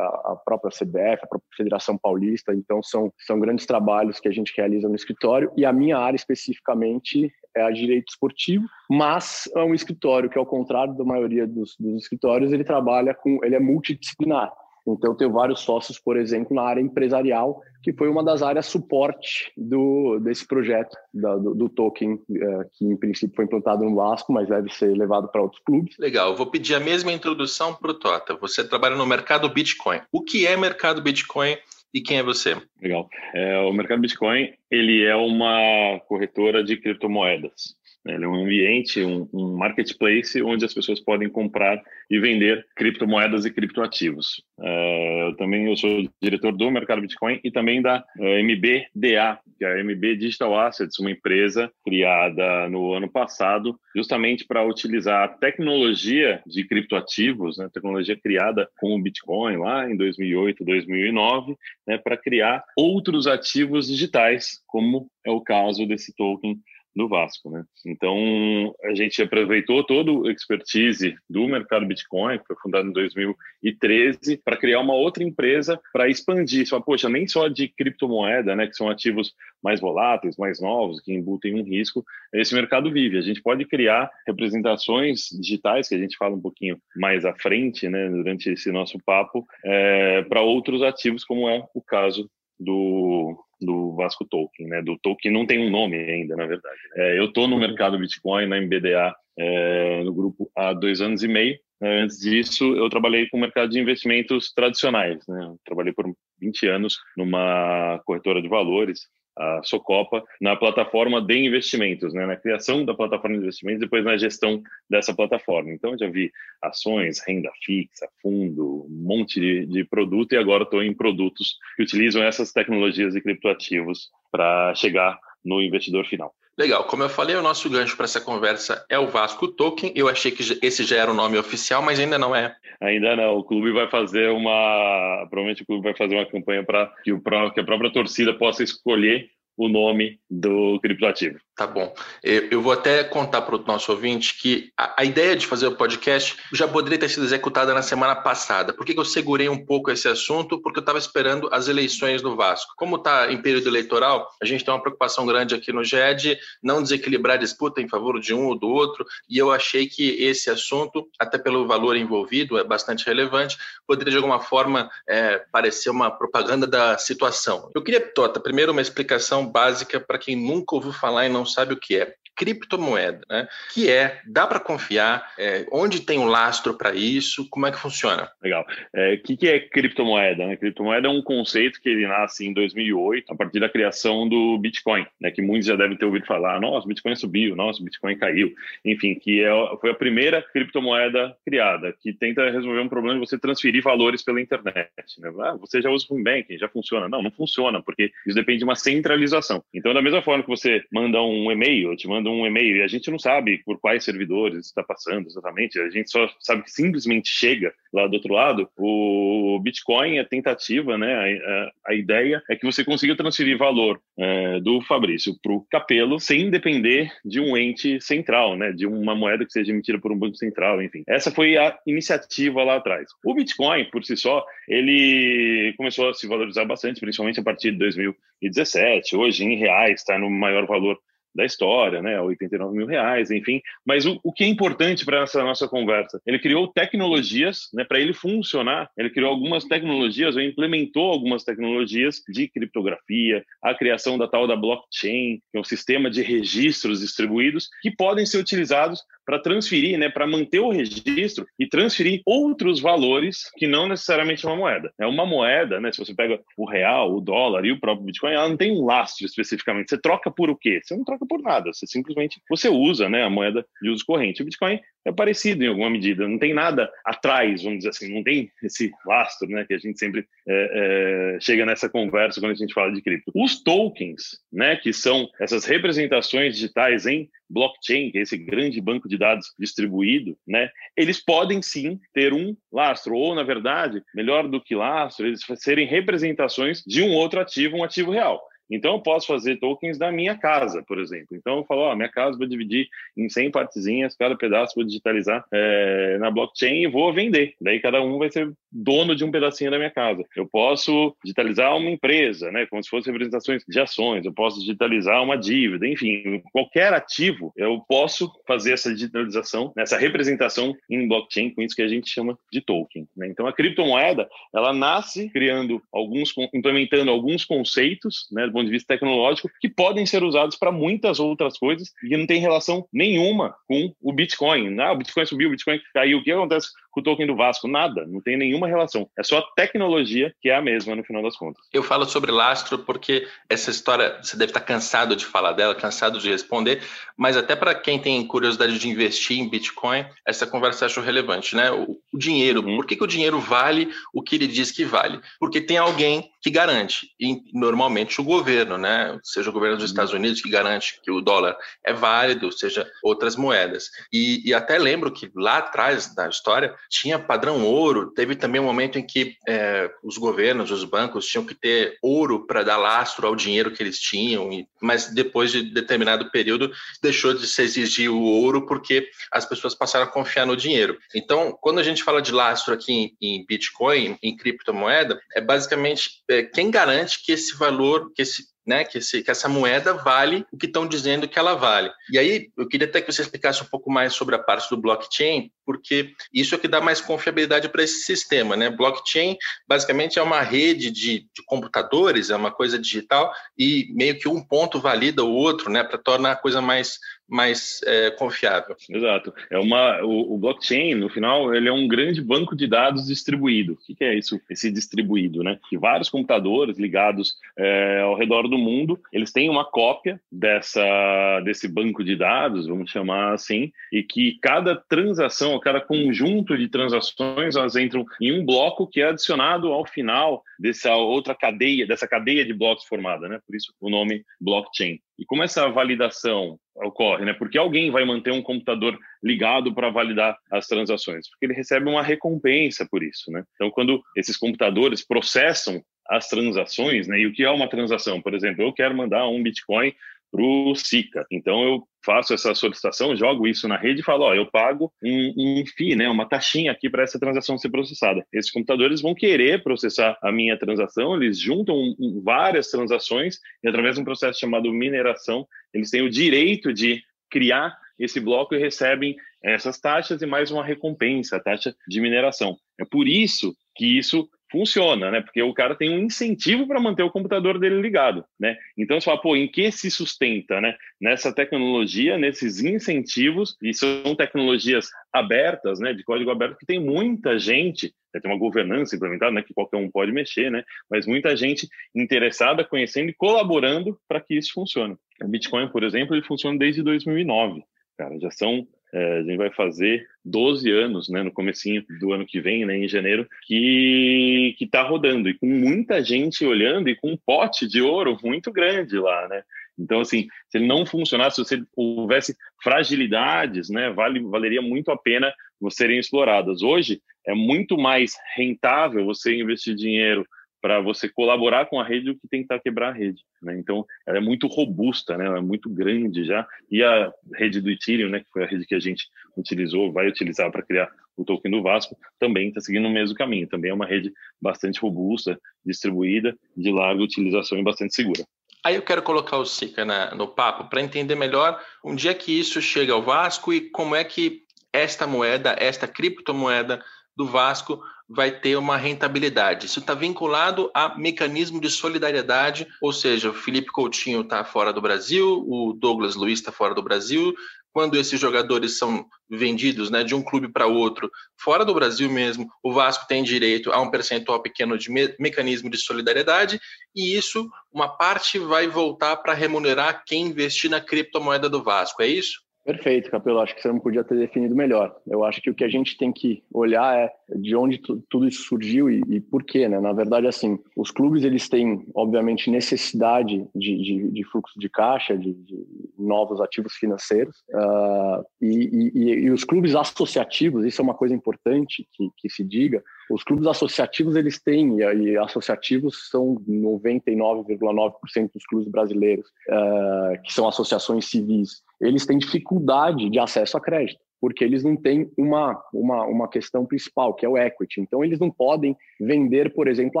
a 0.24 0.36
própria 0.44 0.70
CBF, 0.70 1.24
a 1.24 1.26
própria 1.26 1.56
Federação 1.56 1.98
Paulista, 1.98 2.54
então 2.54 2.82
são, 2.82 3.12
são 3.18 3.38
grandes 3.40 3.66
trabalhos 3.66 4.20
que 4.20 4.28
a 4.28 4.32
gente 4.32 4.52
realiza 4.56 4.88
no 4.88 4.94
escritório 4.94 5.50
e 5.56 5.64
a 5.64 5.72
minha 5.72 5.98
área 5.98 6.16
especificamente 6.16 7.32
é 7.56 7.62
a 7.62 7.70
direito 7.70 8.10
esportivo, 8.10 8.66
mas 8.88 9.50
é 9.56 9.62
um 9.62 9.74
escritório 9.74 10.28
que 10.28 10.38
ao 10.38 10.46
contrário 10.46 10.94
da 10.94 11.04
maioria 11.04 11.46
dos, 11.46 11.74
dos 11.78 12.02
escritórios, 12.02 12.52
ele 12.52 12.64
trabalha 12.64 13.14
com, 13.14 13.42
ele 13.42 13.56
é 13.56 13.60
multidisciplinar, 13.60 14.52
então, 14.86 15.10
eu 15.10 15.16
tenho 15.16 15.32
vários 15.32 15.60
sócios, 15.60 15.98
por 15.98 16.16
exemplo, 16.16 16.54
na 16.54 16.62
área 16.62 16.80
empresarial, 16.80 17.60
que 17.82 17.92
foi 17.92 18.08
uma 18.08 18.22
das 18.22 18.42
áreas 18.42 18.66
suporte 18.66 19.52
do, 19.56 20.18
desse 20.20 20.46
projeto, 20.46 20.96
da, 21.12 21.36
do, 21.36 21.54
do, 21.54 21.68
token, 21.68 22.20
é, 22.30 22.66
que 22.72 22.84
em 22.84 22.96
princípio 22.96 23.34
foi 23.34 23.44
implantado 23.44 23.84
no 23.84 23.96
Vasco, 23.96 24.32
mas 24.32 24.48
deve 24.48 24.72
ser 24.72 24.96
levado 24.96 25.28
para 25.28 25.42
outros 25.42 25.62
clubes. 25.64 25.96
Legal, 25.98 26.30
eu 26.30 26.36
vou 26.36 26.46
pedir 26.46 26.74
a 26.74 26.80
mesma 26.80 27.12
introdução 27.12 27.74
para 27.74 27.90
o 27.90 27.94
Tota. 27.94 28.36
Você 28.36 28.66
trabalha 28.66 28.96
no 28.96 29.06
mercado 29.06 29.48
Bitcoin. 29.48 30.00
O 30.12 30.22
que 30.22 30.46
é 30.46 30.56
mercado 30.56 31.02
Bitcoin 31.02 31.56
e 31.92 32.00
quem 32.00 32.18
é 32.18 32.22
você? 32.22 32.56
Legal. 32.80 33.08
É, 33.34 33.58
o 33.60 33.72
mercado 33.72 34.00
Bitcoin 34.00 34.52
ele 34.70 35.04
é 35.04 35.16
uma 35.16 36.00
corretora 36.06 36.62
de 36.62 36.76
criptomoedas. 36.76 37.76
Ele 38.06 38.24
é 38.24 38.28
um 38.28 38.44
ambiente, 38.44 39.02
um, 39.02 39.28
um, 39.32 39.56
marketplace 39.56 40.40
onde 40.42 40.64
as 40.64 40.72
pessoas 40.72 41.00
podem 41.00 41.28
comprar 41.28 41.82
e 42.10 42.18
vender 42.18 42.64
criptomoedas 42.76 43.44
e 43.44 43.50
criptoativos. 43.50 44.42
Uh, 44.58 45.28
eu 45.28 45.36
também 45.36 45.66
eu 45.66 45.76
sou 45.76 46.08
diretor 46.22 46.52
do 46.52 46.70
mercado 46.70 47.00
Bitcoin 47.00 47.40
e 47.42 47.50
também 47.50 47.82
da 47.82 48.04
é, 48.18 48.42
MBDA, 48.42 49.38
que 49.58 49.64
é 49.64 49.80
a 49.80 49.84
MB 49.84 50.16
Digital 50.16 50.58
Assets, 50.58 50.98
uma 50.98 51.10
empresa 51.10 51.70
criada 51.84 52.68
no 52.68 52.92
ano 52.92 53.10
passado 53.10 53.78
justamente 53.94 54.44
para 54.46 54.66
utilizar 54.66 55.24
a 55.24 55.28
tecnologia 55.28 56.42
de 56.46 56.64
criptoativos, 56.64 57.56
né, 57.56 57.68
tecnologia 57.72 58.16
criada 58.16 58.68
com 58.78 58.94
o 58.94 59.02
Bitcoin 59.02 59.56
lá 59.56 59.90
em 59.90 59.96
2008, 59.96 60.64
2009, 60.64 61.56
né, 61.86 61.96
para 61.96 62.16
criar 62.16 62.62
outros 62.76 63.26
ativos 63.26 63.86
digitais, 63.88 64.60
como 64.66 65.08
é 65.24 65.30
o 65.30 65.40
caso 65.40 65.86
desse 65.86 66.14
token 66.14 66.60
do 66.96 67.06
Vasco, 67.08 67.50
né? 67.50 67.62
Então 67.84 68.74
a 68.82 68.94
gente 68.94 69.20
aproveitou 69.20 69.84
todo 69.84 70.22
o 70.22 70.30
expertise 70.30 71.14
do 71.28 71.46
mercado 71.46 71.84
Bitcoin, 71.84 72.38
que 72.38 72.46
foi 72.46 72.56
fundado 72.56 72.88
em 72.88 72.92
2013, 72.92 74.38
para 74.38 74.56
criar 74.56 74.80
uma 74.80 74.94
outra 74.94 75.22
empresa 75.22 75.78
para 75.92 76.08
expandir. 76.08 76.66
Só, 76.66 76.80
poxa, 76.80 77.08
nem 77.10 77.28
só 77.28 77.48
de 77.48 77.68
criptomoeda, 77.68 78.56
né, 78.56 78.66
que 78.66 78.74
são 78.74 78.88
ativos 78.88 79.34
mais 79.62 79.78
voláteis, 79.78 80.38
mais 80.38 80.58
novos, 80.58 81.00
que 81.00 81.12
embutem 81.12 81.54
um 81.54 81.62
risco, 81.62 82.02
esse 82.32 82.54
mercado 82.54 82.90
vive. 82.90 83.18
A 83.18 83.22
gente 83.22 83.42
pode 83.42 83.66
criar 83.66 84.10
representações 84.26 85.28
digitais, 85.38 85.88
que 85.88 85.94
a 85.94 85.98
gente 85.98 86.16
fala 86.16 86.34
um 86.34 86.40
pouquinho 86.40 86.78
mais 86.96 87.26
à 87.26 87.34
frente, 87.34 87.88
né, 87.88 88.08
durante 88.08 88.48
esse 88.48 88.72
nosso 88.72 88.98
papo, 89.04 89.46
é, 89.62 90.22
para 90.22 90.40
outros 90.40 90.82
ativos, 90.82 91.24
como 91.24 91.46
é 91.48 91.62
o 91.74 91.82
caso 91.82 92.30
do 92.58 93.36
do 93.60 93.94
Vasco 93.94 94.24
Token, 94.24 94.66
né? 94.66 94.82
Do 94.82 94.98
Token 94.98 95.32
não 95.32 95.46
tem 95.46 95.58
um 95.58 95.70
nome 95.70 95.96
ainda, 95.96 96.36
na 96.36 96.46
verdade. 96.46 96.78
É, 96.94 97.18
eu 97.18 97.26
estou 97.26 97.48
no 97.48 97.58
mercado 97.58 97.98
Bitcoin, 97.98 98.46
na 98.46 98.60
MBDA, 98.60 99.14
é, 99.38 100.02
no 100.04 100.12
grupo 100.12 100.50
há 100.54 100.72
dois 100.72 101.00
anos 101.00 101.22
e 101.22 101.28
meio. 101.28 101.58
É, 101.82 102.00
antes 102.02 102.18
disso, 102.18 102.64
eu 102.74 102.88
trabalhei 102.88 103.28
com 103.28 103.36
o 103.36 103.40
mercado 103.40 103.70
de 103.70 103.78
investimentos 103.78 104.52
tradicionais. 104.52 105.26
Né? 105.28 105.54
Trabalhei 105.64 105.92
por 105.92 106.06
20 106.40 106.66
anos 106.68 106.98
numa 107.16 108.00
corretora 108.04 108.40
de 108.40 108.48
valores 108.48 109.00
a 109.36 109.60
Socopa 109.62 110.24
na 110.40 110.56
plataforma 110.56 111.20
de 111.20 111.36
investimentos, 111.36 112.14
né, 112.14 112.24
na 112.24 112.36
criação 112.36 112.84
da 112.84 112.94
plataforma 112.94 113.36
de 113.36 113.42
investimentos 113.42 113.80
depois 113.80 114.04
na 114.04 114.16
gestão 114.16 114.62
dessa 114.88 115.14
plataforma. 115.14 115.72
Então, 115.72 115.96
já 115.98 116.08
vi 116.08 116.32
ações, 116.62 117.20
renda 117.26 117.50
fixa, 117.62 118.08
fundo, 118.22 118.86
um 118.88 119.02
monte 119.06 119.38
de, 119.38 119.66
de 119.66 119.84
produto 119.84 120.32
e 120.32 120.38
agora 120.38 120.62
estou 120.62 120.82
em 120.82 120.94
produtos 120.94 121.56
que 121.76 121.82
utilizam 121.82 122.22
essas 122.22 122.52
tecnologias 122.52 123.14
e 123.14 123.20
criptoativos 123.20 124.10
para 124.30 124.74
chegar 124.74 125.18
no 125.46 125.62
investidor 125.62 126.04
final. 126.04 126.34
Legal, 126.58 126.84
como 126.84 127.02
eu 127.02 127.08
falei, 127.08 127.36
o 127.36 127.42
nosso 127.42 127.68
gancho 127.68 127.96
para 127.96 128.04
essa 128.04 128.20
conversa 128.20 128.84
é 128.88 128.98
o 128.98 129.08
Vasco 129.08 129.46
Token. 129.46 129.92
Eu 129.94 130.08
achei 130.08 130.30
que 130.30 130.42
esse 130.62 130.84
já 130.84 130.96
era 130.96 131.10
o 131.10 131.14
nome 131.14 131.36
oficial, 131.36 131.82
mas 131.82 132.00
ainda 132.00 132.18
não 132.18 132.34
é. 132.34 132.56
Ainda 132.80 133.14
não. 133.14 133.36
O 133.36 133.44
clube 133.44 133.72
vai 133.72 133.88
fazer 133.90 134.30
uma. 134.30 135.26
Provavelmente 135.28 135.62
o 135.62 135.66
clube 135.66 135.84
vai 135.84 135.94
fazer 135.94 136.14
uma 136.14 136.26
campanha 136.26 136.64
para 136.64 136.86
que, 137.04 137.12
que 137.54 137.60
a 137.60 137.64
própria 137.64 137.92
torcida 137.92 138.32
possa 138.34 138.62
escolher 138.62 139.28
o 139.56 139.68
nome 139.68 140.20
do 140.28 140.78
criptoativo. 140.80 141.38
Tá 141.56 141.66
bom. 141.66 141.94
Eu 142.22 142.60
vou 142.60 142.72
até 142.72 143.02
contar 143.02 143.40
para 143.40 143.56
o 143.56 143.64
nosso 143.64 143.90
ouvinte 143.90 144.38
que 144.38 144.70
a, 144.76 145.02
ideia 145.02 145.34
de 145.34 145.46
fazer 145.46 145.66
o 145.66 145.74
podcast 145.74 146.36
já 146.52 146.68
poderia 146.68 146.98
ter 146.98 147.08
sido 147.08 147.24
executada 147.24 147.72
na 147.72 147.80
semana 147.80 148.14
passada. 148.14 148.74
Por 148.74 148.84
que, 148.84 148.98
eu 148.98 149.04
segurei 149.06 149.48
um 149.48 149.64
pouco 149.64 149.90
esse 149.90 150.06
assunto? 150.06 150.60
Porque 150.60 150.78
eu 150.78 150.82
estava 150.82 150.98
esperando 150.98 151.48
as 151.50 151.66
eleições 151.66 152.20
do 152.20 152.36
Vasco. 152.36 152.74
Como 152.76 152.96
está 152.96 153.32
em 153.32 153.40
período 153.40 153.68
eleitoral, 153.68 154.28
a 154.42 154.44
gente 154.44 154.64
tem 154.64 154.74
uma 154.74 154.82
preocupação 154.82 155.24
grande 155.24 155.54
aqui 155.54 155.72
no 155.72 155.82
GED 155.82 156.38
não 156.62 156.82
desequilibrar 156.82 157.36
a 157.36 157.40
disputa 157.40 157.80
em 157.80 157.88
favor 157.88 158.20
de 158.20 158.34
um 158.34 158.48
ou 158.48 158.58
do 158.58 158.68
outro. 158.68 159.06
E 159.26 159.38
eu 159.38 159.50
achei 159.50 159.86
que 159.86 160.22
esse 160.22 160.50
assunto, 160.50 161.08
até 161.18 161.38
pelo 161.38 161.66
valor 161.66 161.96
envolvido, 161.96 162.58
é 162.58 162.64
bastante 162.64 163.06
relevante, 163.06 163.56
poderia 163.86 164.10
de 164.10 164.16
alguma 164.18 164.40
forma 164.40 164.90
é, 165.08 165.38
parecer 165.50 165.88
uma 165.88 166.10
propaganda 166.10 166.66
da 166.66 166.98
situação. 166.98 167.70
Eu 167.74 167.82
queria, 167.82 167.96
Tota, 168.14 168.38
primeiro 168.40 168.72
uma 168.72 168.80
explicação 168.80 169.45
básica 169.46 170.00
para 170.00 170.18
quem 170.18 170.36
nunca 170.36 170.74
ouviu 170.74 170.92
falar 170.92 171.26
e 171.26 171.30
não 171.30 171.44
sabe 171.44 171.74
o 171.74 171.80
que 171.80 171.96
é 171.96 172.14
criptomoeda, 172.36 173.22
né? 173.28 173.48
Que 173.72 173.90
é, 173.90 174.20
dá 174.26 174.46
para 174.46 174.60
confiar? 174.60 175.32
É, 175.38 175.66
onde 175.72 176.00
tem 176.00 176.18
um 176.18 176.26
lastro 176.26 176.74
para 176.74 176.94
isso? 176.94 177.48
Como 177.48 177.66
é 177.66 177.72
que 177.72 177.78
funciona? 177.78 178.30
Legal. 178.42 178.62
O 178.62 178.98
é, 178.98 179.16
que, 179.16 179.36
que 179.36 179.48
é 179.48 179.58
criptomoeda? 179.58 180.46
Né? 180.46 180.56
Criptomoeda 180.56 181.08
é 181.08 181.10
um 181.10 181.22
conceito 181.22 181.80
que 181.80 181.88
ele 181.88 182.06
nasce 182.06 182.46
em 182.46 182.52
2008 182.52 183.32
a 183.32 183.36
partir 183.36 183.58
da 183.58 183.68
criação 183.68 184.28
do 184.28 184.58
Bitcoin, 184.58 185.06
né? 185.18 185.30
Que 185.30 185.40
muitos 185.40 185.66
já 185.66 185.76
devem 185.76 185.96
ter 185.96 186.04
ouvido 186.04 186.26
falar. 186.26 186.60
Nossa, 186.60 186.86
Bitcoin 186.86 187.16
subiu, 187.16 187.56
nossa, 187.56 187.82
Bitcoin 187.82 188.16
caiu. 188.18 188.52
Enfim, 188.84 189.14
que 189.14 189.42
é, 189.42 189.50
foi 189.80 189.90
a 189.90 189.94
primeira 189.94 190.42
criptomoeda 190.42 191.34
criada 191.44 191.94
que 191.98 192.12
tenta 192.12 192.50
resolver 192.50 192.80
um 192.80 192.88
problema 192.88 193.18
de 193.18 193.26
você 193.26 193.38
transferir 193.38 193.82
valores 193.82 194.22
pela 194.22 194.40
internet. 194.40 194.90
Né? 195.18 195.32
Ah, 195.40 195.56
você 195.58 195.80
já 195.80 195.88
usa 195.88 196.06
o 196.10 196.22
banking, 196.22 196.58
já 196.58 196.68
funciona? 196.68 197.08
Não, 197.08 197.22
não 197.22 197.30
funciona 197.30 197.80
porque 197.80 198.12
isso 198.26 198.34
depende 198.34 198.58
de 198.58 198.64
uma 198.64 198.76
centralização. 198.76 199.35
Então, 199.74 199.94
da 199.94 200.02
mesma 200.02 200.22
forma 200.22 200.42
que 200.42 200.48
você 200.48 200.82
manda 200.92 201.22
um 201.22 201.50
e-mail, 201.50 201.96
te 201.96 202.06
manda 202.06 202.16
manda 202.16 202.30
um 202.30 202.46
e-mail 202.46 202.78
e 202.78 202.82
a 202.82 202.88
gente 202.88 203.10
não 203.10 203.18
sabe 203.18 203.62
por 203.64 203.78
quais 203.78 204.04
servidores 204.04 204.66
está 204.66 204.82
passando 204.82 205.26
exatamente, 205.26 205.78
a 205.78 205.90
gente 205.90 206.10
só 206.10 206.28
sabe 206.40 206.62
que 206.62 206.70
simplesmente 206.70 207.28
chega 207.28 207.72
lá 207.92 208.06
do 208.06 208.14
outro 208.14 208.34
lado. 208.34 208.68
O 208.76 209.58
Bitcoin 209.62 210.18
é 210.18 210.24
tentativa, 210.24 210.98
né? 210.98 211.14
A, 211.14 211.50
a, 211.50 211.72
a 211.88 211.94
ideia 211.94 212.42
é 212.50 212.56
que 212.56 212.66
você 212.66 212.84
consiga 212.84 213.16
transferir 213.16 213.56
valor 213.56 214.00
é, 214.18 214.60
do 214.60 214.80
Fabrício 214.82 215.34
para 215.42 215.52
o 215.52 215.66
Capelo 215.70 216.18
sem 216.18 216.50
depender 216.50 217.10
de 217.24 217.40
um 217.40 217.56
ente 217.56 218.00
central, 218.00 218.56
né? 218.56 218.72
De 218.72 218.86
uma 218.86 219.14
moeda 219.14 219.44
que 219.44 219.52
seja 219.52 219.72
emitida 219.72 219.98
por 219.98 220.12
um 220.12 220.18
banco 220.18 220.36
central, 220.36 220.82
enfim. 220.82 221.02
Essa 221.06 221.30
foi 221.30 221.56
a 221.56 221.76
iniciativa 221.86 222.62
lá 222.64 222.76
atrás. 222.76 223.08
O 223.24 223.34
Bitcoin, 223.34 223.84
por 223.90 224.04
si 224.04 224.16
só, 224.16 224.44
ele 224.68 225.74
começou 225.86 226.08
a 226.08 226.14
se 226.14 226.26
valorizar 226.26 226.64
bastante, 226.64 227.00
principalmente 227.00 227.38
a 227.38 227.44
partir 227.44 227.70
de 227.70 227.78
2017. 227.78 229.14
Hoje, 229.14 229.44
em 229.44 229.56
reais, 229.56 230.00
está 230.00 230.18
no 230.18 230.28
maior 230.28 230.66
valor 230.66 230.98
da 231.32 231.44
história, 231.44 232.00
né, 232.00 232.18
89 232.18 232.74
mil 232.74 232.86
reais, 232.86 233.30
enfim. 233.30 233.60
Mas 233.86 234.06
o, 234.06 234.18
o 234.24 234.32
que 234.32 234.42
é 234.42 234.46
importante 234.46 235.04
para 235.04 235.22
essa 235.22 235.44
nossa 235.44 235.68
conversa? 235.68 236.20
Ele 236.26 236.38
criou 236.38 236.66
tecnologias, 236.66 237.68
né, 237.74 237.84
para 237.84 238.00
ele 238.00 238.14
funcionar. 238.14 238.90
Ele 238.96 239.10
criou 239.10 239.30
algumas 239.30 239.64
tecnologias, 239.64 240.34
ou 240.34 240.40
implementou 240.40 241.12
algumas 241.12 241.44
tecnologias 241.44 242.22
de 242.28 242.48
criptografia, 242.48 243.44
a 243.62 243.74
criação 243.74 244.16
da 244.16 244.26
tal 244.26 244.46
da 244.46 244.56
blockchain, 244.56 245.40
que 245.52 245.58
é 245.58 245.60
um 245.60 245.64
sistema 245.64 246.10
de 246.10 246.22
registros 246.22 247.00
distribuídos 247.00 247.68
que 247.82 247.90
podem 247.90 248.24
ser 248.24 248.38
utilizados 248.38 249.02
para 249.26 249.40
transferir, 249.40 249.98
né, 249.98 250.08
para 250.08 250.26
manter 250.26 250.60
o 250.60 250.70
registro 250.70 251.44
e 251.58 251.68
transferir 251.68 252.22
outros 252.24 252.80
valores 252.80 253.50
que 253.56 253.66
não 253.66 253.88
necessariamente 253.88 254.46
uma 254.46 254.56
moeda. 254.56 254.92
É 254.98 255.06
uma 255.06 255.26
moeda, 255.26 255.80
né, 255.80 255.90
se 255.90 255.98
você 255.98 256.14
pega 256.14 256.40
o 256.56 256.64
real, 256.64 257.12
o 257.12 257.20
dólar 257.20 257.64
e 257.64 257.72
o 257.72 257.80
próprio 257.80 258.06
Bitcoin, 258.06 258.32
ela 258.32 258.48
não 258.48 258.56
tem 258.56 258.72
um 258.72 258.84
lastro 258.84 259.26
especificamente. 259.26 259.90
Você 259.90 260.00
troca 260.00 260.30
por 260.30 260.48
o 260.48 260.56
quê? 260.56 260.80
Você 260.82 260.96
não 260.96 261.04
troca 261.04 261.26
por 261.26 261.42
nada. 261.42 261.72
Você 261.72 261.86
simplesmente 261.86 262.40
você 262.48 262.68
usa, 262.68 263.08
né, 263.08 263.24
a 263.24 263.30
moeda 263.30 263.66
de 263.82 263.90
uso 263.90 264.04
corrente. 264.06 264.42
O 264.42 264.44
Bitcoin 264.44 264.78
é 265.06 265.12
parecido 265.12 265.62
em 265.64 265.68
alguma 265.68 265.88
medida. 265.88 266.26
Não 266.26 266.38
tem 266.38 266.52
nada 266.52 266.90
atrás, 267.04 267.62
vamos 267.62 267.78
dizer 267.78 267.90
assim, 267.90 268.12
não 268.12 268.24
tem 268.24 268.50
esse 268.62 268.90
lastro, 269.06 269.48
né, 269.48 269.64
que 269.64 269.72
a 269.72 269.78
gente 269.78 269.98
sempre 269.98 270.26
é, 270.48 271.36
é, 271.36 271.40
chega 271.40 271.64
nessa 271.64 271.88
conversa 271.88 272.40
quando 272.40 272.50
a 272.50 272.56
gente 272.56 272.74
fala 272.74 272.92
de 272.92 273.00
cripto. 273.00 273.30
Os 273.32 273.62
tokens, 273.62 274.40
né, 274.52 274.74
que 274.74 274.92
são 274.92 275.28
essas 275.40 275.64
representações 275.64 276.54
digitais 276.54 277.06
em 277.06 277.30
blockchain, 277.48 278.10
que 278.10 278.18
é 278.18 278.22
esse 278.22 278.36
grande 278.36 278.80
banco 278.80 279.08
de 279.08 279.16
dados 279.16 279.54
distribuído, 279.56 280.36
né, 280.44 280.68
eles 280.96 281.24
podem 281.24 281.62
sim 281.62 282.00
ter 282.12 282.32
um 282.32 282.56
lastro, 282.72 283.14
ou 283.14 283.32
na 283.32 283.44
verdade, 283.44 284.02
melhor 284.12 284.48
do 284.48 284.60
que 284.60 284.74
lastro, 284.74 285.28
eles 285.28 285.40
serem 285.54 285.86
representações 285.86 286.82
de 286.84 287.00
um 287.00 287.12
outro 287.12 287.40
ativo, 287.40 287.76
um 287.76 287.84
ativo 287.84 288.10
real. 288.10 288.42
Então, 288.70 288.94
eu 288.94 289.00
posso 289.00 289.26
fazer 289.26 289.56
tokens 289.56 289.98
da 289.98 290.10
minha 290.10 290.36
casa, 290.36 290.82
por 290.82 290.98
exemplo. 290.98 291.36
Então, 291.36 291.58
eu 291.58 291.64
falo, 291.64 291.82
ó, 291.82 291.96
minha 291.96 292.08
casa 292.08 292.36
vou 292.38 292.46
dividir 292.46 292.88
em 293.16 293.28
100 293.28 293.50
partezinhas, 293.50 294.16
cada 294.16 294.36
pedaço 294.36 294.74
vou 294.74 294.84
digitalizar 294.84 295.44
é, 295.52 296.18
na 296.18 296.30
blockchain 296.30 296.82
e 296.82 296.86
vou 296.86 297.12
vender. 297.12 297.54
Daí, 297.60 297.80
cada 297.80 298.02
um 298.02 298.18
vai 298.18 298.30
ser 298.30 298.52
dono 298.70 299.14
de 299.14 299.24
um 299.24 299.30
pedacinho 299.30 299.70
da 299.70 299.78
minha 299.78 299.90
casa. 299.90 300.24
Eu 300.36 300.46
posso 300.46 301.16
digitalizar 301.24 301.76
uma 301.76 301.90
empresa, 301.90 302.50
né, 302.50 302.66
como 302.66 302.82
se 302.82 302.90
fossem 302.90 303.12
representações 303.12 303.64
de 303.66 303.80
ações. 303.80 304.24
Eu 304.24 304.32
posso 304.32 304.60
digitalizar 304.60 305.22
uma 305.22 305.36
dívida. 305.36 305.86
Enfim, 305.86 306.42
qualquer 306.52 306.92
ativo, 306.92 307.52
eu 307.56 307.80
posso 307.88 308.30
fazer 308.46 308.72
essa 308.72 308.92
digitalização, 308.92 309.72
essa 309.76 309.96
representação 309.96 310.74
em 310.90 311.08
blockchain, 311.08 311.50
com 311.50 311.62
isso 311.62 311.74
que 311.74 311.82
a 311.82 311.88
gente 311.88 312.10
chama 312.10 312.38
de 312.52 312.60
token. 312.60 313.08
Né? 313.16 313.28
Então, 313.28 313.46
a 313.46 313.52
criptomoeda, 313.52 314.28
ela 314.54 314.72
nasce 314.72 315.30
criando 315.30 315.82
alguns, 315.92 316.34
implementando 316.52 317.10
alguns 317.10 317.44
conceitos, 317.44 318.26
né, 318.30 318.46
ponto 318.56 318.66
de 318.66 318.72
vista 318.72 318.94
tecnológico, 318.94 319.50
que 319.60 319.68
podem 319.68 320.06
ser 320.06 320.22
usados 320.22 320.56
para 320.56 320.72
muitas 320.72 321.20
outras 321.20 321.58
coisas 321.58 321.92
e 322.02 322.16
não 322.16 322.26
tem 322.26 322.40
relação 322.40 322.86
nenhuma 322.92 323.54
com 323.68 323.92
o 324.00 324.12
Bitcoin. 324.12 324.78
Ah, 324.80 324.92
o 324.92 324.96
Bitcoin 324.96 325.26
subiu, 325.26 325.48
o 325.48 325.50
Bitcoin 325.52 325.80
caiu. 325.92 326.18
O 326.18 326.22
que 326.22 326.32
acontece 326.32 326.68
com 326.96 327.00
o 327.00 327.02
token 327.02 327.26
do 327.26 327.36
Vasco? 327.36 327.68
Nada, 327.68 328.06
não 328.06 328.22
tem 328.22 328.38
nenhuma 328.38 328.66
relação. 328.66 329.06
É 329.18 329.22
só 329.22 329.38
a 329.38 329.42
tecnologia 329.54 330.34
que 330.40 330.48
é 330.48 330.56
a 330.56 330.62
mesma 330.62 330.96
no 330.96 331.04
final 331.04 331.22
das 331.22 331.36
contas. 331.36 331.62
Eu 331.70 331.82
falo 331.82 332.06
sobre 332.06 332.32
lastro 332.32 332.78
porque 332.78 333.28
essa 333.50 333.70
história, 333.70 334.18
você 334.22 334.34
deve 334.34 334.50
estar 334.50 334.60
cansado 334.60 335.14
de 335.14 335.26
falar 335.26 335.52
dela, 335.52 335.74
cansado 335.74 336.18
de 336.18 336.30
responder, 336.30 336.82
mas 337.14 337.36
até 337.36 337.54
para 337.54 337.74
quem 337.74 337.98
tem 337.98 338.26
curiosidade 338.26 338.78
de 338.78 338.88
investir 338.88 339.38
em 339.38 339.48
Bitcoin, 339.48 340.06
essa 340.26 340.46
conversa 340.46 340.84
eu 340.84 340.86
acho 340.86 341.00
relevante, 341.02 341.54
né? 341.54 341.70
O, 341.70 341.98
o 342.12 342.18
dinheiro, 342.18 342.64
uhum. 342.64 342.76
por 342.76 342.86
que, 342.86 342.96
que 342.96 343.04
o 343.04 343.06
dinheiro 343.06 343.38
vale 343.38 343.90
o 344.14 344.22
que 344.22 344.36
ele 344.36 344.46
diz 344.46 344.70
que 344.70 344.84
vale? 344.84 345.20
Porque 345.38 345.60
tem 345.60 345.76
alguém 345.76 346.30
que 346.40 346.50
garante, 346.50 347.08
e 347.20 347.42
normalmente 347.52 348.20
o 348.20 348.24
governo, 348.24 348.78
né? 348.78 349.18
Seja 349.22 349.50
o 349.50 349.52
governo 349.52 349.76
dos 349.76 349.84
uhum. 349.84 349.90
Estados 349.90 350.12
Unidos 350.14 350.40
que 350.40 350.48
garante 350.48 350.98
que 351.02 351.10
o 351.10 351.20
dólar 351.20 351.56
é 351.84 351.92
válido, 351.92 352.50
seja 352.52 352.88
outras 353.02 353.36
moedas. 353.36 353.90
E, 354.12 354.48
e 354.48 354.54
até 354.54 354.78
lembro 354.78 355.12
que 355.12 355.30
lá 355.34 355.58
atrás 355.58 356.14
da 356.14 356.28
história 356.28 356.74
tinha 356.90 357.18
padrão 357.18 357.64
ouro, 357.64 358.12
teve 358.12 358.36
também 358.36 358.60
um 358.60 358.64
momento 358.64 358.98
em 358.98 359.06
que 359.06 359.36
é, 359.48 359.90
os 360.02 360.16
governos, 360.16 360.70
os 360.70 360.84
bancos 360.84 361.26
tinham 361.26 361.44
que 361.44 361.54
ter 361.54 361.98
ouro 362.02 362.46
para 362.46 362.62
dar 362.62 362.76
lastro 362.76 363.26
ao 363.26 363.36
dinheiro 363.36 363.70
que 363.70 363.82
eles 363.82 363.98
tinham, 363.98 364.50
mas 364.80 365.12
depois 365.12 365.50
de 365.50 365.62
determinado 365.62 366.30
período 366.30 366.72
deixou 367.02 367.34
de 367.34 367.46
se 367.46 367.62
exigir 367.62 368.10
o 368.10 368.20
ouro 368.20 368.66
porque 368.66 369.08
as 369.32 369.44
pessoas 369.44 369.74
passaram 369.74 370.06
a 370.06 370.10
confiar 370.10 370.46
no 370.46 370.56
dinheiro. 370.56 370.98
Então, 371.14 371.56
quando 371.60 371.78
a 371.78 371.82
gente 371.82 372.02
fala 372.02 372.22
de 372.22 372.32
lastro 372.32 372.74
aqui 372.74 372.92
em, 372.92 373.16
em 373.20 373.46
Bitcoin, 373.46 374.18
em 374.22 374.36
criptomoeda, 374.36 375.20
é 375.34 375.40
basicamente 375.40 376.22
é, 376.28 376.42
quem 376.42 376.70
garante 376.70 377.22
que 377.24 377.32
esse 377.32 377.56
valor, 377.56 378.12
que 378.14 378.22
esse 378.22 378.55
né, 378.66 378.84
que, 378.84 378.98
esse, 378.98 379.22
que, 379.22 379.30
essa 379.30 379.48
moeda 379.48 379.94
vale 379.94 380.44
o 380.52 380.56
que 380.56 380.66
estão 380.66 380.86
dizendo 380.86 381.28
que 381.28 381.38
ela 381.38 381.54
vale. 381.54 381.90
E 382.10 382.18
aí, 382.18 382.50
eu 382.56 382.66
queria 382.66 382.88
até 382.88 383.00
que 383.00 383.12
você 383.12 383.22
explicasse 383.22 383.62
um 383.62 383.66
pouco 383.66 383.90
mais 383.90 384.12
sobre 384.12 384.34
a 384.34 384.38
parte 384.38 384.68
do 384.68 384.76
blockchain, 384.76 385.50
porque 385.64 386.12
isso 386.32 386.54
é 386.54 386.58
que 386.58 386.66
dá 386.66 386.80
mais 386.80 387.00
confiabilidade 387.00 387.68
para 387.68 387.82
esse 387.82 388.04
sistema. 388.04 388.56
Né? 388.56 388.68
Blockchain, 388.68 389.36
basicamente, 389.68 390.18
é 390.18 390.22
uma 390.22 390.40
rede 390.40 390.90
de, 390.90 391.20
de, 391.20 391.44
computadores, 391.46 392.30
é 392.30 392.36
uma 392.36 392.50
coisa 392.50 392.78
digital, 392.78 393.32
e 393.56 393.88
meio 393.94 394.18
que 394.18 394.28
um 394.28 394.42
ponto 394.42 394.80
valida 394.80 395.24
o 395.24 395.32
outro, 395.32 395.70
né, 395.70 395.84
para 395.84 395.98
tornar 395.98 396.32
a 396.32 396.36
coisa 396.36 396.60
mais 396.60 396.98
mais 397.28 397.80
é, 397.84 398.10
confiável. 398.10 398.76
Exato. 398.88 399.34
É 399.50 399.58
uma, 399.58 400.00
o, 400.02 400.34
o, 400.34 400.38
blockchain, 400.38 400.94
no 400.94 401.08
final, 401.08 401.54
ele 401.54 401.68
é 401.68 401.72
um 401.72 401.88
grande 401.88 402.22
banco 402.22 402.54
de 402.54 402.66
dados 402.66 403.06
distribuído. 403.06 403.72
O 403.72 403.76
que, 403.76 403.94
que 403.94 404.04
é 404.04 404.14
isso, 404.14 404.40
esse 404.48 404.70
distribuído? 404.70 405.42
Né? 405.42 405.58
Que 405.68 405.76
vários 405.76 406.08
computadores 406.08 406.78
ligados 406.78 407.36
é, 407.58 408.00
ao 408.00 408.16
redor 408.16 408.48
do 408.48 408.58
mundo, 408.58 409.00
eles 409.12 409.32
têm 409.32 409.50
uma 409.50 409.64
cópia 409.64 410.20
dessa, 410.30 411.40
desse 411.44 411.66
banco 411.68 412.04
de 412.04 412.16
dados, 412.16 412.66
vamos 412.66 412.90
chamar 412.90 413.34
assim, 413.34 413.72
e 413.92 414.02
que 414.02 414.38
cada 414.40 414.76
transação, 414.76 415.58
cada 415.58 415.80
conjunto 415.80 416.56
de 416.56 416.68
transações, 416.68 417.56
elas 417.56 417.76
entram 417.76 418.04
em 418.20 418.40
um 418.40 418.44
bloco 418.44 418.86
que 418.86 419.00
é 419.00 419.08
adicionado 419.08 419.72
ao 419.72 419.86
final 419.86 420.42
dessa 420.58 420.94
outra 420.94 421.34
cadeia, 421.34 421.86
dessa 421.86 422.06
cadeia 422.06 422.44
de 422.44 422.52
blocos 422.52 422.84
formada, 422.84 423.28
né? 423.28 423.40
Por 423.46 423.56
isso 423.56 423.74
o 423.80 423.90
nome 423.90 424.24
blockchain. 424.40 425.00
E 425.18 425.24
como 425.24 425.42
essa 425.42 425.68
validação 425.68 426.58
ocorre, 426.74 427.24
né? 427.24 427.32
Porque 427.32 427.56
alguém 427.56 427.90
vai 427.90 428.04
manter 428.04 428.30
um 428.32 428.42
computador 428.42 428.98
ligado 429.22 429.74
para 429.74 429.90
validar 429.90 430.36
as 430.50 430.66
transações, 430.66 431.28
porque 431.30 431.46
ele 431.46 431.54
recebe 431.54 431.88
uma 431.88 432.02
recompensa 432.02 432.86
por 432.90 433.02
isso, 433.02 433.30
né? 433.30 433.42
Então, 433.54 433.70
quando 433.70 434.02
esses 434.16 434.36
computadores 434.36 435.06
processam 435.06 435.82
as 436.08 436.28
transações, 436.28 437.08
né? 437.08 437.18
E 437.18 437.26
o 437.26 437.32
que 437.32 437.44
é 437.44 437.50
uma 437.50 437.68
transação? 437.68 438.20
Por 438.20 438.34
exemplo, 438.34 438.62
eu 438.62 438.72
quero 438.72 438.94
mandar 438.94 439.26
um 439.28 439.42
Bitcoin 439.42 439.92
para 440.30 440.42
o 440.42 440.74
SICA. 440.74 441.26
Então, 441.30 441.62
eu 441.62 441.88
faço 442.04 442.34
essa 442.34 442.54
solicitação, 442.54 443.16
jogo 443.16 443.48
isso 443.48 443.66
na 443.66 443.76
rede 443.76 444.00
e 444.00 444.04
falo, 444.04 444.24
ó, 444.24 444.34
eu 444.34 444.46
pago 444.46 444.92
um, 445.02 445.34
um 445.36 445.64
FII, 445.66 445.96
né, 445.96 446.08
uma 446.08 446.28
taxinha 446.28 446.70
aqui 446.70 446.88
para 446.88 447.02
essa 447.02 447.18
transação 447.18 447.58
ser 447.58 447.68
processada. 447.68 448.24
Esses 448.32 448.50
computadores 448.50 449.00
vão 449.00 449.14
querer 449.14 449.62
processar 449.62 450.16
a 450.22 450.30
minha 450.30 450.56
transação, 450.58 451.16
eles 451.16 451.40
juntam 451.40 451.76
várias 452.22 452.70
transações 452.70 453.38
e 453.62 453.68
através 453.68 453.96
de 453.96 454.02
um 454.02 454.04
processo 454.04 454.38
chamado 454.38 454.72
mineração, 454.72 455.46
eles 455.74 455.90
têm 455.90 456.02
o 456.02 456.10
direito 456.10 456.72
de 456.72 457.02
criar 457.30 457.76
esse 457.98 458.20
bloco 458.20 458.54
e 458.54 458.58
recebem 458.58 459.16
essas 459.42 459.80
taxas 459.80 460.22
e 460.22 460.26
mais 460.26 460.50
uma 460.50 460.64
recompensa, 460.64 461.36
a 461.36 461.40
taxa 461.40 461.74
de 461.88 462.00
mineração. 462.00 462.56
É 462.78 462.84
por 462.84 463.08
isso 463.08 463.54
que 463.74 463.98
isso 463.98 464.28
funciona, 464.50 465.10
né? 465.10 465.20
Porque 465.20 465.42
o 465.42 465.54
cara 465.54 465.74
tem 465.74 465.90
um 465.90 466.04
incentivo 466.04 466.66
para 466.66 466.80
manter 466.80 467.02
o 467.02 467.10
computador 467.10 467.58
dele 467.58 467.80
ligado, 467.80 468.24
né? 468.38 468.56
Então 468.76 469.00
você 469.00 469.04
fala, 469.04 469.20
pô, 469.20 469.36
em 469.36 469.48
que 469.48 469.70
se 469.70 469.90
sustenta, 469.90 470.60
né? 470.60 470.76
Nessa 471.00 471.32
tecnologia, 471.32 472.16
nesses 472.18 472.62
incentivos, 472.62 473.56
e 473.62 473.74
são 473.74 474.14
tecnologias 474.14 474.88
abertas, 475.12 475.80
né? 475.80 475.92
De 475.92 476.04
código 476.04 476.30
aberto, 476.30 476.58
que 476.58 476.66
tem 476.66 476.80
muita 476.80 477.38
gente, 477.38 477.92
né, 478.14 478.20
tem 478.20 478.30
uma 478.30 478.38
governança 478.38 478.96
implementada, 478.96 479.32
né? 479.32 479.42
Que 479.42 479.54
qualquer 479.54 479.78
um 479.78 479.90
pode 479.90 480.12
mexer, 480.12 480.50
né? 480.50 480.62
Mas 480.90 481.06
muita 481.06 481.36
gente 481.36 481.68
interessada, 481.94 482.64
conhecendo 482.64 483.10
e 483.10 483.14
colaborando 483.14 483.98
para 484.08 484.20
que 484.20 484.34
isso 484.34 484.52
funcione. 484.54 484.96
O 485.22 485.28
Bitcoin, 485.28 485.68
por 485.68 485.82
exemplo, 485.82 486.14
ele 486.14 486.26
funciona 486.26 486.58
desde 486.58 486.82
2009. 486.82 487.62
Cara, 487.98 488.18
já 488.20 488.30
são 488.30 488.66
é, 488.92 489.18
a 489.18 489.22
gente 489.22 489.36
vai 489.36 489.50
fazer 489.50 490.06
12 490.24 490.70
anos, 490.70 491.08
né, 491.08 491.22
no 491.22 491.32
comecinho 491.32 491.84
do 492.00 492.12
ano 492.12 492.26
que 492.26 492.40
vem, 492.40 492.64
né, 492.64 492.76
em 492.76 492.88
janeiro, 492.88 493.26
que 493.46 494.54
que 494.58 494.64
está 494.64 494.82
rodando 494.82 495.28
e 495.28 495.34
com 495.34 495.46
muita 495.46 496.02
gente 496.02 496.44
olhando 496.44 496.88
e 496.88 496.96
com 496.96 497.12
um 497.12 497.16
pote 497.16 497.66
de 497.66 497.80
ouro 497.80 498.16
muito 498.22 498.52
grande 498.52 498.98
lá, 498.98 499.28
né? 499.28 499.42
Então, 499.78 500.00
assim, 500.00 500.26
se 500.48 500.56
ele 500.56 500.66
não 500.66 500.86
funcionasse, 500.86 501.44
se 501.44 501.62
houvesse 501.76 502.34
fragilidades, 502.62 503.68
né, 503.68 503.90
vale, 503.90 504.20
valeria 504.20 504.62
muito 504.62 504.90
a 504.90 504.96
pena 504.96 505.32
serem 505.70 505.98
exploradas. 505.98 506.62
Hoje 506.62 507.00
é 507.26 507.34
muito 507.34 507.76
mais 507.76 508.14
rentável 508.36 509.04
você 509.04 509.34
investir 509.38 509.74
dinheiro 509.74 510.26
para 510.60 510.80
você 510.80 511.08
colaborar 511.08 511.66
com 511.66 511.80
a 511.80 511.84
rede 511.84 512.06
do 512.06 512.18
que 512.18 512.28
tentar 512.28 512.58
quebrar 512.60 512.90
a 512.90 512.92
rede. 512.92 513.22
Né? 513.42 513.58
Então, 513.58 513.84
ela 514.06 514.18
é 514.18 514.20
muito 514.20 514.46
robusta, 514.46 515.16
né? 515.16 515.26
ela 515.26 515.38
é 515.38 515.42
muito 515.42 515.68
grande 515.68 516.24
já. 516.24 516.46
E 516.70 516.82
a 516.82 517.12
rede 517.34 517.60
do 517.60 517.70
Ethereum, 517.70 518.08
né, 518.08 518.20
que 518.20 518.30
foi 518.30 518.44
a 518.44 518.46
rede 518.46 518.66
que 518.66 518.74
a 518.74 518.80
gente 518.80 519.08
utilizou, 519.36 519.92
vai 519.92 520.08
utilizar 520.08 520.50
para 520.50 520.62
criar 520.62 520.90
o 521.16 521.24
token 521.24 521.50
do 521.50 521.62
Vasco, 521.62 521.96
também 522.18 522.48
está 522.48 522.60
seguindo 522.60 522.86
o 522.86 522.92
mesmo 522.92 523.16
caminho. 523.16 523.48
Também 523.48 523.70
é 523.70 523.74
uma 523.74 523.86
rede 523.86 524.12
bastante 524.40 524.80
robusta, 524.80 525.38
distribuída, 525.64 526.36
de 526.56 526.70
larga 526.70 527.02
utilização 527.02 527.58
e 527.58 527.62
bastante 527.62 527.94
segura. 527.94 528.24
Aí 528.64 528.74
eu 528.74 528.82
quero 528.82 529.02
colocar 529.02 529.36
o 529.38 529.46
Sica 529.46 529.84
na, 529.84 530.14
no 530.14 530.26
papo 530.26 530.68
para 530.68 530.82
entender 530.82 531.14
melhor 531.14 531.60
onde 531.84 532.08
é 532.08 532.14
que 532.14 532.36
isso 532.36 532.60
chega 532.60 532.92
ao 532.92 533.02
Vasco 533.02 533.52
e 533.52 533.70
como 533.70 533.94
é 533.94 534.02
que 534.02 534.42
esta 534.72 535.06
moeda, 535.06 535.56
esta 535.58 535.88
criptomoeda 535.88 536.84
do 537.16 537.26
Vasco 537.26 537.82
vai 538.08 538.30
ter 538.30 538.56
uma 538.56 538.76
rentabilidade. 538.76 539.66
Isso 539.66 539.80
está 539.80 539.94
vinculado 539.94 540.70
a 540.72 540.96
mecanismo 540.96 541.60
de 541.60 541.68
solidariedade, 541.68 542.66
ou 542.80 542.92
seja, 542.92 543.30
o 543.30 543.34
Felipe 543.34 543.72
Coutinho 543.72 544.20
está 544.20 544.44
fora 544.44 544.72
do 544.72 544.80
Brasil, 544.80 545.44
o 545.46 545.72
Douglas 545.72 546.14
Luiz 546.14 546.38
está 546.38 546.52
fora 546.52 546.74
do 546.74 546.82
Brasil. 546.82 547.34
Quando 547.72 547.96
esses 547.98 548.18
jogadores 548.18 548.78
são 548.78 549.06
vendidos 549.28 549.90
né, 549.90 550.02
de 550.02 550.14
um 550.14 550.22
clube 550.22 550.50
para 550.50 550.66
outro, 550.66 551.10
fora 551.36 551.64
do 551.64 551.74
Brasil 551.74 552.08
mesmo, 552.08 552.48
o 552.62 552.72
Vasco 552.72 553.06
tem 553.06 553.22
direito 553.22 553.70
a 553.70 553.80
um 553.80 553.90
percentual 553.90 554.40
pequeno 554.40 554.78
de 554.78 554.90
me 554.90 555.14
mecanismo 555.18 555.68
de 555.68 555.76
solidariedade, 555.76 556.58
e 556.94 557.14
isso, 557.14 557.50
uma 557.70 557.88
parte 557.88 558.38
vai 558.38 558.66
voltar 558.66 559.16
para 559.16 559.34
remunerar 559.34 560.04
quem 560.06 560.28
investir 560.28 560.70
na 560.70 560.80
criptomoeda 560.80 561.50
do 561.50 561.62
Vasco, 561.62 562.02
é 562.02 562.06
isso? 562.06 562.45
Perfeito, 562.66 563.10
Capelo. 563.12 563.38
Acho 563.38 563.54
que 563.54 563.62
você 563.62 563.68
não 563.68 563.78
podia 563.78 564.02
ter 564.02 564.18
definido 564.18 564.56
melhor. 564.56 564.96
Eu 565.06 565.22
acho 565.22 565.40
que 565.40 565.48
o 565.48 565.54
que 565.54 565.62
a 565.62 565.68
gente 565.68 565.96
tem 565.96 566.12
que 566.12 566.42
olhar 566.52 566.98
é 566.98 567.12
de 567.36 567.54
onde 567.54 567.78
tudo 567.78 568.26
isso 568.26 568.42
surgiu 568.42 568.90
e, 568.90 569.02
e, 569.08 569.20
por 569.20 569.44
quê, 569.44 569.68
né? 569.68 569.78
Na 569.78 569.92
verdade, 569.92 570.26
assim, 570.26 570.58
os 570.76 570.90
clubes 570.90 571.22
eles 571.22 571.48
têm, 571.48 571.86
obviamente, 571.94 572.50
necessidade 572.50 573.46
de, 573.54 573.76
de, 573.78 574.10
de 574.10 574.24
fluxo 574.24 574.58
de 574.58 574.68
caixa, 574.68 575.16
de, 575.16 575.32
de 575.32 575.64
novos 575.96 576.40
ativos 576.40 576.72
financeiros, 576.72 577.36
uh, 577.54 578.24
e, 578.42 578.90
e, 578.94 579.10
e, 579.26 579.30
os 579.30 579.44
clubes 579.44 579.76
associativos, 579.76 580.64
isso 580.64 580.80
é 580.80 580.84
uma 580.84 580.94
coisa 580.94 581.14
importante 581.14 581.86
que, 581.92 582.10
que 582.16 582.28
se 582.28 582.42
diga. 582.42 582.82
Os 583.08 583.22
clubes 583.22 583.46
associativos 583.46 584.16
eles 584.16 584.42
têm 584.42 584.78
e, 584.78 585.16
associativos 585.16 586.08
são 586.10 586.34
99,9% 586.48 588.32
dos 588.34 588.44
clubes 588.44 588.68
brasileiros, 588.68 589.28
uh, 589.48 590.20
que 590.24 590.32
são 590.32 590.48
associações 590.48 591.04
civis 591.06 591.64
eles 591.80 592.06
têm 592.06 592.18
dificuldade 592.18 593.10
de 593.10 593.18
acesso 593.18 593.56
a 593.56 593.60
crédito, 593.60 594.00
porque 594.20 594.44
eles 594.44 594.64
não 594.64 594.76
têm 594.76 595.10
uma, 595.16 595.62
uma, 595.72 596.04
uma 596.04 596.28
questão 596.28 596.64
principal, 596.64 597.14
que 597.14 597.26
é 597.26 597.28
o 597.28 597.36
equity. 597.36 597.80
Então, 597.80 598.04
eles 598.04 598.18
não 598.18 598.30
podem 598.30 598.76
vender, 599.00 599.52
por 599.52 599.68
exemplo, 599.68 600.00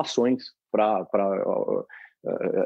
ações 0.00 0.44
para, 0.72 1.06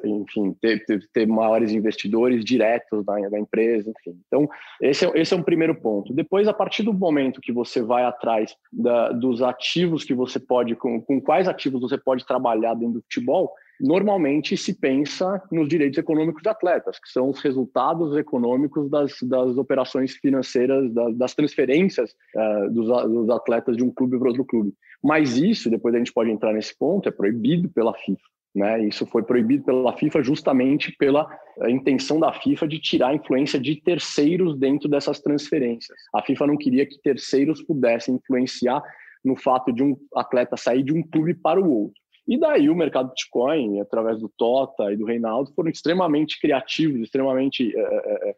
enfim, 0.05 0.55
ter, 0.61 0.85
ter, 0.85 1.01
ter, 1.13 1.27
maiores 1.27 1.73
investidores 1.73 2.45
diretos 2.45 3.05
da, 3.05 3.17
da 3.29 3.39
empresa, 3.39 3.91
enfim. 3.91 4.19
Então, 4.27 4.49
esse 4.81 5.05
é, 5.05 5.13
esse 5.15 5.35
é 5.35 5.37
um 5.37 5.43
primeiro 5.43 5.75
ponto. 5.75 6.15
Depois, 6.15 6.49
a 6.49 6.53
partir 6.53 6.83
do 6.83 6.93
momento 6.93 7.41
que 7.41 7.53
você 7.53 7.83
vai 7.83 8.05
atrás 8.05 8.55
da, 8.73 9.11
dos 9.13 9.43
ativos 9.43 10.05
que 10.05 10.15
você 10.15 10.39
pode, 10.39 10.75
com, 10.77 11.01
com 11.01 11.21
quais 11.21 11.49
ativos 11.49 11.81
você 11.81 11.99
pode 11.99 12.27
trabalhar 12.27 12.75
dentro 12.75 12.95
do 12.95 13.03
futebol, 13.03 13.53
normalmente 13.81 14.57
se 14.57 14.75
pensa 14.75 15.43
nos 15.51 15.69
direitos 15.69 15.99
econômicos 15.99 16.43
de 16.43 16.49
atletas, 16.49 16.99
que 16.99 17.09
são 17.09 17.31
os 17.31 17.41
resultados 17.41 18.17
econômicos 18.17 18.91
das, 18.91 19.17
das 19.23 19.57
operações 19.57 20.13
financeiras, 20.17 20.93
das, 20.93 21.17
das 21.17 21.35
transferências 21.35 22.15
uh, 22.37 22.71
dos, 22.71 22.87
dos, 22.87 23.31
atletas 23.31 23.77
de 23.77 23.83
um 23.83 23.91
clube 23.91 24.19
para 24.19 24.29
outro 24.29 24.45
clube. 24.45 24.73
Mas 25.03 25.37
isso, 25.37 25.71
depois 25.71 25.95
a 25.95 25.99
gente 25.99 26.13
pode 26.13 26.31
entrar 26.31 26.53
nesse 26.53 26.77
ponto, 26.79 27.09
é 27.09 27.13
proibido 27.13 27.69
pela 27.71 27.95
FIFA. 27.95 28.21
Né? 28.55 28.87
Isso 28.87 29.07
foi 29.07 29.23
proibido 29.23 29.65
pela 29.65 29.97
FIFA 29.97 30.23
justamente 30.23 30.93
pela 30.99 31.29
eh, 31.61 31.71
intenção 31.71 32.19
da 32.19 32.33
FIFA 32.33 32.67
de 32.67 32.81
tirar 32.81 33.09
a 33.09 33.15
influência 33.15 33.61
de 33.61 33.77
terceiros 33.77 34.59
dentro 34.59 34.89
dessas 34.89 35.21
transferências. 35.21 35.97
A 36.13 36.21
FIFA 36.21 36.49
não 36.49 36.57
queria 36.57 36.85
que 36.85 37.01
terceiros 37.01 37.63
pudessem 37.63 38.17
influenciar 38.17 38.83
no 39.25 39.37
fato 39.37 39.73
de 39.73 39.83
um 39.83 39.97
atleta 40.15 40.57
sair 40.57 40.83
de 40.83 40.93
um 40.93 41.03
clube 41.03 41.35
para 41.35 41.61
o 41.61 41.71
outro. 41.71 42.01
E 42.27 42.39
daí 42.39 42.69
o 42.69 42.77
mercado 42.77 43.11
Bitcoin, 43.11 43.81
através 43.81 44.21
do 44.21 44.29
Tota 44.29 44.93
e 44.93 44.97
do 44.97 45.05
Reinaldo, 45.05 45.53
foram 45.55 45.71
extremamente 45.71 46.41
criativos, 46.41 47.01
extremamente 47.01 47.75
é, 47.77 47.81
é, 47.81 48.37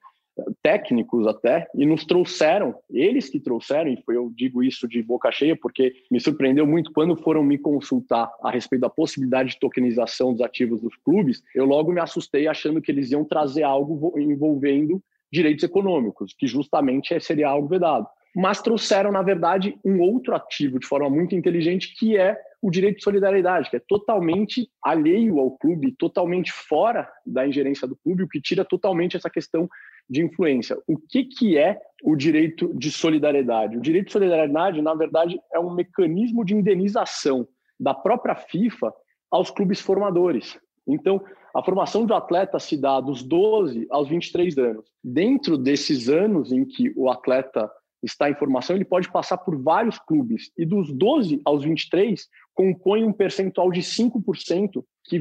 técnicos 0.62 1.26
até, 1.26 1.68
e 1.74 1.84
nos 1.84 2.04
trouxeram, 2.04 2.74
eles 2.90 3.28
que 3.28 3.38
trouxeram, 3.38 3.90
e 3.90 4.02
eu 4.08 4.32
digo 4.34 4.62
isso 4.62 4.88
de 4.88 5.02
boca 5.02 5.30
cheia, 5.30 5.56
porque 5.56 5.92
me 6.10 6.20
surpreendeu 6.20 6.66
muito 6.66 6.92
quando 6.92 7.16
foram 7.16 7.42
me 7.42 7.58
consultar 7.58 8.30
a 8.42 8.50
respeito 8.50 8.82
da 8.82 8.90
possibilidade 8.90 9.50
de 9.50 9.60
tokenização 9.60 10.32
dos 10.32 10.40
ativos 10.40 10.80
dos 10.80 10.96
clubes, 10.96 11.42
eu 11.54 11.64
logo 11.64 11.92
me 11.92 12.00
assustei 12.00 12.48
achando 12.48 12.80
que 12.80 12.90
eles 12.90 13.10
iam 13.10 13.24
trazer 13.24 13.62
algo 13.62 14.18
envolvendo 14.18 15.02
direitos 15.30 15.64
econômicos, 15.64 16.34
que 16.38 16.46
justamente 16.46 17.18
seria 17.20 17.48
algo 17.48 17.68
vedado. 17.68 18.06
Mas 18.34 18.62
trouxeram, 18.62 19.12
na 19.12 19.22
verdade, 19.22 19.78
um 19.84 20.00
outro 20.00 20.34
ativo 20.34 20.78
de 20.78 20.86
forma 20.86 21.10
muito 21.10 21.34
inteligente, 21.34 21.94
que 21.98 22.16
é 22.16 22.38
o 22.62 22.70
direito 22.70 22.98
de 22.98 23.02
solidariedade, 23.02 23.68
que 23.68 23.76
é 23.76 23.82
totalmente 23.88 24.70
alheio 24.80 25.40
ao 25.40 25.50
clube, 25.50 25.96
totalmente 25.98 26.52
fora 26.52 27.10
da 27.26 27.46
ingerência 27.46 27.88
do 27.88 27.96
clube, 27.96 28.22
o 28.22 28.28
que 28.28 28.40
tira 28.40 28.64
totalmente 28.64 29.16
essa 29.16 29.28
questão 29.28 29.68
de 30.08 30.22
influência. 30.22 30.78
O 30.86 30.96
que, 30.96 31.24
que 31.24 31.58
é 31.58 31.76
o 32.04 32.14
direito 32.14 32.72
de 32.72 32.90
solidariedade? 32.92 33.76
O 33.76 33.80
direito 33.80 34.06
de 34.06 34.12
solidariedade, 34.12 34.80
na 34.80 34.94
verdade, 34.94 35.40
é 35.52 35.58
um 35.58 35.74
mecanismo 35.74 36.44
de 36.44 36.54
indenização 36.54 37.48
da 37.80 37.92
própria 37.92 38.36
FIFA 38.36 38.92
aos 39.28 39.50
clubes 39.50 39.80
formadores. 39.80 40.56
Então, 40.86 41.20
a 41.54 41.62
formação 41.64 42.06
do 42.06 42.14
atleta 42.14 42.60
se 42.60 42.76
dá 42.76 43.00
dos 43.00 43.24
12 43.24 43.88
aos 43.90 44.08
23 44.08 44.56
anos. 44.58 44.86
Dentro 45.02 45.58
desses 45.58 46.08
anos 46.08 46.52
em 46.52 46.64
que 46.64 46.92
o 46.96 47.10
atleta 47.10 47.68
está 48.02 48.28
em 48.28 48.34
formação, 48.34 48.74
ele 48.74 48.84
pode 48.84 49.10
passar 49.10 49.38
por 49.38 49.56
vários 49.56 49.98
clubes. 49.98 50.50
E 50.58 50.66
dos 50.66 50.92
12 50.92 51.40
aos 51.44 51.64
23, 51.64 52.26
compõe 52.54 53.04
um 53.04 53.12
percentual 53.12 53.70
de 53.70 53.80
5%, 53.80 54.84
que, 55.04 55.18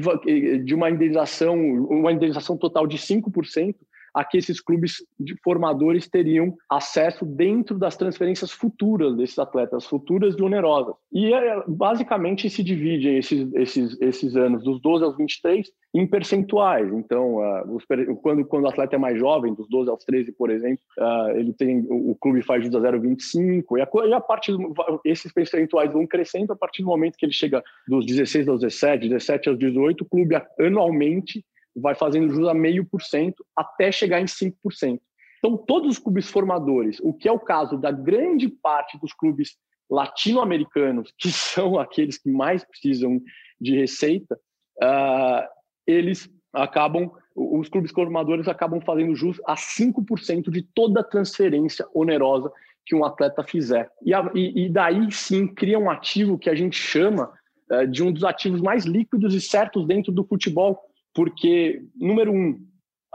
de 0.58 0.74
uma 0.74 0.90
indenização, 0.90 1.56
uma 1.56 2.12
indenização 2.12 2.56
total 2.56 2.86
de 2.86 2.98
5%, 2.98 3.74
a 4.14 4.24
que 4.24 4.38
esses 4.38 4.60
clubes 4.60 4.96
formadores 5.42 6.08
teriam 6.08 6.54
acesso 6.68 7.24
dentro 7.24 7.78
das 7.78 7.96
transferências 7.96 8.50
futuras 8.50 9.16
desses 9.16 9.38
atletas, 9.38 9.86
futuras 9.86 10.34
e 10.36 10.42
onerosas. 10.42 10.94
E 11.12 11.32
é, 11.32 11.62
basicamente 11.66 12.48
se 12.50 12.62
dividem 12.62 13.18
esses, 13.18 13.52
esses, 13.54 14.00
esses 14.00 14.36
anos, 14.36 14.62
dos 14.62 14.80
12 14.80 15.04
aos 15.04 15.16
23, 15.16 15.70
em 15.94 16.06
percentuais. 16.06 16.90
Então, 16.92 17.36
os, 17.74 17.84
quando, 18.22 18.44
quando 18.46 18.64
o 18.64 18.68
atleta 18.68 18.96
é 18.96 18.98
mais 18.98 19.18
jovem, 19.18 19.54
dos 19.54 19.68
12 19.68 19.90
aos 19.90 20.04
13, 20.04 20.32
por 20.32 20.50
exemplo, 20.50 20.82
uh, 20.98 21.30
ele 21.36 21.52
tem 21.52 21.86
o, 21.88 22.14
clube 22.14 22.42
faz 22.42 22.64
juros 22.64 22.82
a 22.82 22.92
0,25, 22.92 23.78
e 23.78 23.80
a, 23.80 24.08
e 24.08 24.12
a 24.12 24.20
partir 24.20 24.56
esses 25.04 25.32
percentuais 25.32 25.92
vão 25.92 26.06
crescendo 26.06 26.52
a 26.52 26.56
partir 26.56 26.82
do 26.82 26.88
momento 26.88 27.16
que 27.16 27.26
ele 27.26 27.32
chega 27.32 27.62
dos 27.86 28.06
16 28.06 28.48
aos 28.48 28.60
17, 28.60 29.08
17 29.08 29.48
aos 29.48 29.58
18, 29.58 30.02
o 30.02 30.08
clube 30.08 30.40
anualmente 30.58 31.44
vai 31.74 31.94
fazendo 31.94 32.28
juros 32.28 32.48
a 32.48 32.54
meio 32.54 32.84
por 32.84 33.02
cento 33.02 33.44
até 33.56 33.90
chegar 33.90 34.20
em 34.20 34.26
5%. 34.26 35.00
Então, 35.38 35.56
todos 35.56 35.90
os 35.90 35.98
clubes 35.98 36.30
formadores, 36.30 36.98
o 37.00 37.12
que 37.12 37.28
é 37.28 37.32
o 37.32 37.40
caso 37.40 37.76
da 37.76 37.90
grande 37.90 38.48
parte 38.48 38.96
dos 38.98 39.12
clubes 39.12 39.56
latino-americanos, 39.90 41.12
que 41.18 41.30
são 41.32 41.78
aqueles 41.78 42.16
que 42.16 42.30
mais 42.30 42.64
precisam 42.64 43.20
de 43.60 43.76
receita, 43.76 44.38
uh, 44.82 45.46
eles 45.86 46.30
acabam, 46.52 47.10
os 47.34 47.68
clubes 47.68 47.90
formadores 47.90 48.46
acabam 48.46 48.80
fazendo 48.80 49.14
juros 49.14 49.40
a 49.46 49.54
5% 49.54 50.50
de 50.50 50.62
toda 50.62 51.02
transferência 51.02 51.86
onerosa 51.92 52.50
que 52.86 52.94
um 52.94 53.04
atleta 53.04 53.42
fizer. 53.42 53.90
E, 54.04 54.14
a, 54.14 54.30
e, 54.34 54.66
e 54.66 54.68
daí 54.68 55.10
sim 55.10 55.46
cria 55.46 55.78
um 55.78 55.90
ativo 55.90 56.38
que 56.38 56.50
a 56.50 56.54
gente 56.54 56.76
chama 56.76 57.32
uh, 57.70 57.86
de 57.86 58.02
um 58.02 58.12
dos 58.12 58.22
ativos 58.22 58.60
mais 58.60 58.84
líquidos 58.84 59.34
e 59.34 59.40
certos 59.40 59.86
dentro 59.86 60.12
do 60.12 60.24
futebol, 60.24 60.78
porque, 61.14 61.84
número 61.94 62.32
um, 62.32 62.52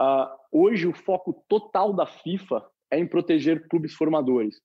uh, 0.00 0.28
hoje 0.52 0.86
o 0.86 0.94
foco 0.94 1.44
total 1.48 1.92
da 1.92 2.06
FIFA 2.06 2.64
é 2.90 2.98
em 2.98 3.06
proteger 3.06 3.68
clubes 3.68 3.94
formadores 3.94 4.56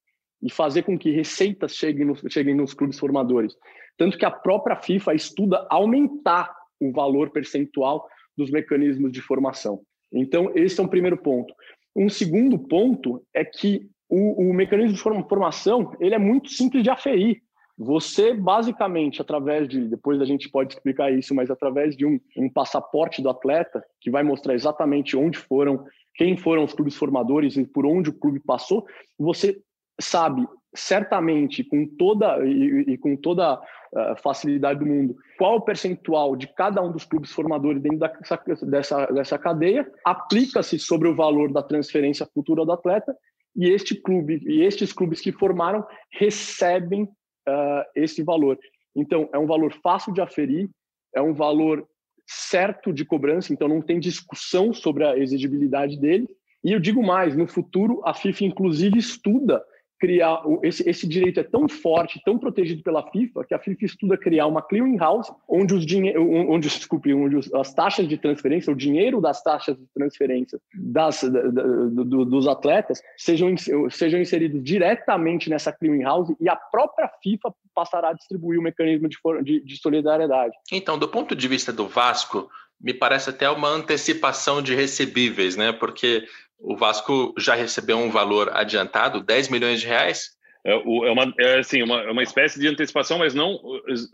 e 0.42 0.52
fazer 0.52 0.84
com 0.84 0.98
que 0.98 1.12
receitas 1.12 1.76
cheguem 1.76 2.06
nos, 2.06 2.22
cheguem 2.30 2.56
nos 2.56 2.74
clubes 2.74 3.00
formadores. 3.00 3.56
Tanto 3.98 4.18
que 4.18 4.26
a 4.26 4.32
própria 4.32 4.76
FIFA 4.76 5.14
estuda 5.14 5.66
aumentar 5.70 6.54
o 6.80 6.92
valor 6.92 7.30
percentual 7.30 8.08
dos 8.38 8.52
mecanismos 8.52 9.12
de 9.12 9.22
formação. 9.22 9.82
Então, 10.12 10.52
esse 10.56 10.80
é 10.80 10.84
um 10.84 10.88
primeiro 10.88 11.18
ponto. 11.18 11.54
Um 11.96 12.10
segundo 12.10 12.60
ponto 12.60 13.26
é 13.34 13.46
que 13.46 13.88
o, 14.10 14.50
o 14.50 14.54
mecanismo 14.54 14.94
de 14.94 15.02
formação 15.02 15.96
ele 16.00 16.16
é 16.16 16.20
muito 16.20 16.50
simples 16.50 16.84
de 16.84 16.90
aferir. 16.90 17.42
Você, 17.78 18.34
basicamente, 18.34 19.22
através 19.22 19.68
de, 19.68 19.88
depois 19.88 20.22
a 20.22 20.26
gente 20.26 20.50
pode 20.50 20.74
explicar 20.74 21.12
isso, 21.12 21.34
mas 21.34 21.50
através 21.50 21.98
de 21.98 22.06
um, 22.06 22.20
um 22.38 22.50
passaporte 22.50 23.22
do 23.22 23.30
atleta, 23.30 23.84
que 24.00 24.12
vai 24.12 24.22
mostrar 24.22 24.54
exatamente 24.54 25.18
onde 25.18 25.40
foram, 25.40 25.86
quem 26.16 26.38
foram 26.38 26.64
os 26.64 26.74
clubes 26.74 26.96
formadores 26.96 27.58
e 27.58 27.66
por 27.66 27.86
onde 27.86 28.12
o 28.12 28.20
clube 28.20 28.40
passou, 28.40 28.86
você 29.18 29.60
sabe 30.00 30.48
certamente 30.76 31.64
com 31.64 31.86
toda 31.86 32.44
e, 32.46 32.94
e 32.94 32.98
com 32.98 33.16
toda 33.16 33.56
uh, 33.56 34.16
facilidade 34.24 34.80
do 34.80 34.86
mundo 34.86 35.16
qual 35.38 35.58
o 35.58 35.62
percentual 35.62 36.36
de 36.36 36.48
cada 36.48 36.82
um 36.82 36.92
dos 36.92 37.06
clubes 37.06 37.32
formadores 37.32 37.82
dentro 37.82 38.00
dessa, 38.00 38.66
dessa, 38.66 39.06
dessa 39.08 39.38
cadeia 39.38 39.88
aplica-se 40.04 40.80
sobre 40.80 41.08
o 41.08 41.16
valor 41.16 41.52
da 41.52 41.62
transferência 41.62 42.28
futura 42.34 42.66
do 42.66 42.72
atleta 42.72 43.16
e 43.56 43.70
este 43.70 43.96
clube 43.96 44.42
e 44.48 44.64
estes 44.64 44.92
clubes 44.92 45.22
que 45.22 45.32
formaram 45.32 45.86
recebem 46.12 47.08
uh, 47.48 47.84
esse 47.96 48.24
valor. 48.24 48.58
Então 48.96 49.30
é 49.34 49.38
um 49.38 49.48
valor 49.48 49.74
fácil 49.82 50.14
de 50.14 50.22
aferir 50.22 50.70
é 51.16 51.22
um 51.22 51.34
valor 51.34 51.88
certo 52.26 52.92
de 52.92 53.06
cobrança 53.06 53.54
então 53.54 53.68
não 53.68 53.82
tem 53.82 54.00
discussão 54.00 54.74
sobre 54.74 55.06
a 55.06 55.18
exigibilidade 55.18 56.00
dele. 56.00 56.28
E 56.64 56.72
eu 56.72 56.80
digo 56.80 57.04
mais 57.04 57.36
no 57.36 57.48
futuro 57.48 58.02
a 58.06 58.14
FIFA 58.14 58.46
inclusive 58.46 58.98
estuda 58.98 59.64
criar 60.04 60.44
esse, 60.62 60.90
esse 60.90 61.08
direito 61.08 61.40
é 61.40 61.44
tão 61.44 61.70
forte, 61.70 62.22
tão 62.26 62.38
protegido 62.38 62.84
pela 62.84 63.10
FIFA, 63.10 63.46
que 63.46 63.54
a 63.54 63.60
FIFA 63.60 63.86
estuda 63.86 64.18
criar 64.18 64.48
uma 64.48 64.62
clearing 64.62 64.98
house 64.98 65.32
onde 65.48 65.74
os 65.74 65.86
dinhe 65.86 66.14
onde, 66.18 66.68
desculpe, 66.68 67.14
onde 67.14 67.50
as 67.56 67.74
taxas 67.74 68.06
de 68.06 68.18
transferência, 68.18 68.74
o 68.74 68.76
dinheiro 68.76 69.22
das 69.22 69.42
taxas 69.42 69.78
de 69.78 69.86
transferência 69.94 70.60
das, 70.74 71.24
da, 71.24 71.42
da, 71.42 71.64
do, 71.88 72.26
dos 72.26 72.48
atletas 72.50 73.02
sejam, 73.16 73.56
sejam 73.90 74.20
inseridos 74.20 74.62
diretamente 74.62 75.50
nessa 75.50 75.72
clearing 75.72 76.04
house 76.04 76.36
e 76.38 76.50
a 76.50 76.56
própria 76.58 77.10
FIFA 77.24 77.56
passará 77.74 78.10
a 78.10 78.14
distribuir 78.14 78.60
o 78.60 78.62
mecanismo 78.62 79.08
de, 79.08 79.18
de, 79.42 79.64
de 79.64 79.78
solidariedade. 79.78 80.54
Então, 80.70 81.00
do 81.00 81.08
ponto 81.08 81.34
de 81.34 81.48
vista 81.48 81.72
do 81.72 81.88
Vasco, 81.88 82.50
me 82.82 82.94
parece 82.94 83.30
até 83.30 83.50
uma 83.50 83.70
antecipação 83.70 84.62
de 84.62 84.76
recebíveis, 84.76 85.56
né? 85.56 85.72
Porque 85.72 86.28
o 86.64 86.78
Vasco 86.78 87.34
já 87.38 87.54
recebeu 87.54 87.98
um 87.98 88.10
valor 88.10 88.50
adiantado, 88.56 89.22
10 89.22 89.50
milhões 89.50 89.82
de 89.82 89.88
reais? 89.88 90.30
É, 90.66 90.72
é, 90.72 90.78
uma, 91.12 91.34
é 91.38 91.60
assim, 91.60 91.84
uma, 91.84 92.02
é 92.02 92.10
uma 92.10 92.24
espécie 92.24 92.58
de 92.58 92.68
antecipação, 92.68 93.20
mas 93.20 93.34
não 93.34 93.60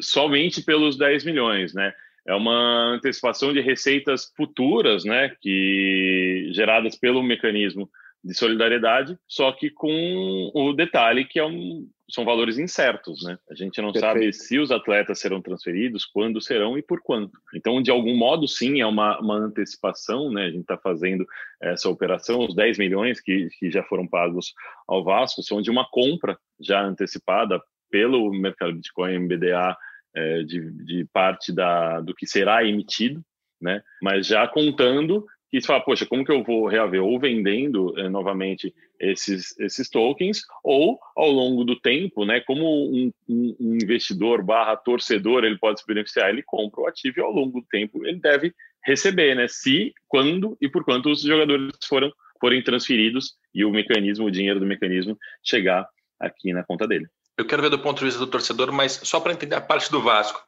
somente 0.02 0.64
pelos 0.64 0.98
10 0.98 1.24
milhões, 1.24 1.74
né? 1.74 1.94
É 2.28 2.34
uma 2.34 2.96
antecipação 2.96 3.54
de 3.54 3.62
receitas 3.62 4.34
futuras, 4.36 5.06
né? 5.06 5.32
Que 5.40 6.50
geradas 6.52 6.96
pelo 6.96 7.22
mecanismo 7.22 7.90
de 8.24 8.34
solidariedade, 8.34 9.18
só 9.28 9.52
que 9.52 9.70
com 9.70 10.52
o 10.54 10.74
detalhe 10.74 11.24
que 11.24 11.40
é 11.40 11.46
um, 11.46 11.88
são 12.10 12.26
valores 12.26 12.58
incertos, 12.58 13.24
né? 13.24 13.38
A 13.50 13.56
gente 13.56 13.82
não 13.82 13.94
Perfeito. 13.94 14.14
sabe 14.14 14.34
se 14.34 14.60
os 14.60 14.72
atletas 14.72 15.20
serão 15.20 15.42
transferidos, 15.42 16.06
quando 16.06 16.42
serão 16.42 16.78
e 16.78 16.82
por 16.82 17.02
quanto. 17.02 17.38
Então, 17.56 17.82
de 17.82 17.92
algum 17.92 18.16
modo, 18.18 18.48
sim, 18.48 18.82
é 18.82 18.86
uma, 18.86 19.20
uma 19.20 19.36
antecipação, 19.36 20.32
né? 20.32 20.46
A 20.46 20.52
gente 20.52 20.62
está 20.62 20.78
fazendo 20.78 21.26
essa 21.62 21.90
operação, 21.90 22.40
os 22.40 22.56
10 22.56 22.78
milhões 22.78 23.22
que, 23.22 23.48
que 23.58 23.72
já 23.72 23.84
foram 23.84 24.08
pagos 24.08 24.54
ao 24.88 25.04
Vasco 25.04 25.42
são 25.42 25.62
de 25.62 25.70
uma 25.70 25.88
compra 25.90 26.38
já 26.60 26.82
antecipada 26.82 27.62
pelo 27.90 28.32
mercado 28.32 28.74
Bitcoin 28.74 29.20
MBDA 29.20 29.78
é, 30.16 30.44
de, 30.44 30.72
de 30.84 31.06
parte 31.14 31.54
da, 31.54 32.02
do 32.02 32.14
que 32.14 32.28
será 32.28 32.66
emitido, 32.66 33.22
né? 33.62 33.82
Mas 34.02 34.28
já 34.28 34.48
contando 34.48 35.26
que 35.50 35.60
você 35.60 35.68
fala, 35.68 35.84
poxa, 35.84 36.06
como 36.06 36.24
que 36.24 36.32
eu 36.32 36.44
vou 36.44 36.68
reaver? 36.68 37.04
Ou 37.04 37.20
vendendo 37.20 37.98
eh, 37.98 38.08
novamente 38.08 38.74
esses, 39.00 39.58
esses 39.60 39.90
tokens, 39.90 40.42
ou 40.64 41.00
ao 41.16 41.32
longo 41.32 41.64
do 41.64 41.80
tempo, 41.80 42.26
né, 42.26 42.40
como 42.42 42.66
um, 42.66 43.12
um, 43.28 43.56
um, 43.60 43.76
investidor 43.76 44.44
barra 44.44 44.76
torcedor 44.76 45.44
ele 45.44 45.58
pode 45.58 45.80
se 45.80 45.88
beneficiar, 45.88 46.30
ele 46.30 46.44
compra 46.44 46.82
o 46.82 46.88
ativo 46.88 47.20
e 47.20 47.24
ao 47.24 47.32
longo 47.32 47.62
do 47.62 47.68
tempo 47.68 48.06
ele 48.06 48.20
deve 48.20 48.54
receber, 48.86 49.36
né, 49.36 49.48
se, 49.48 49.94
quando 50.08 50.58
e 50.62 50.70
por 50.70 50.84
quanto 50.84 51.10
os 51.10 51.22
jogadores 51.22 51.72
foram, 51.88 52.12
forem 52.40 52.62
transferidos 52.62 53.36
e 53.54 53.66
o 53.66 53.72
mecanismo, 53.72 54.26
o 54.26 54.32
dinheiro 54.32 54.60
do 54.60 54.66
mecanismo 54.66 55.18
chegar 55.44 55.88
aqui 56.20 56.54
na 56.54 56.64
conta 56.64 56.88
dele. 56.88 57.08
Eu 57.38 57.46
quero 57.46 57.62
ver 57.62 57.70
do 57.70 57.80
ponto 57.80 58.00
de 58.00 58.06
vista 58.06 58.20
do 58.20 58.28
torcedor, 58.28 58.72
mas 58.72 59.00
só 59.04 59.20
para 59.20 59.32
entender 59.32 59.56
a 59.56 59.62
parte 59.62 59.90
do 59.90 60.02
Vasco. 60.02 60.44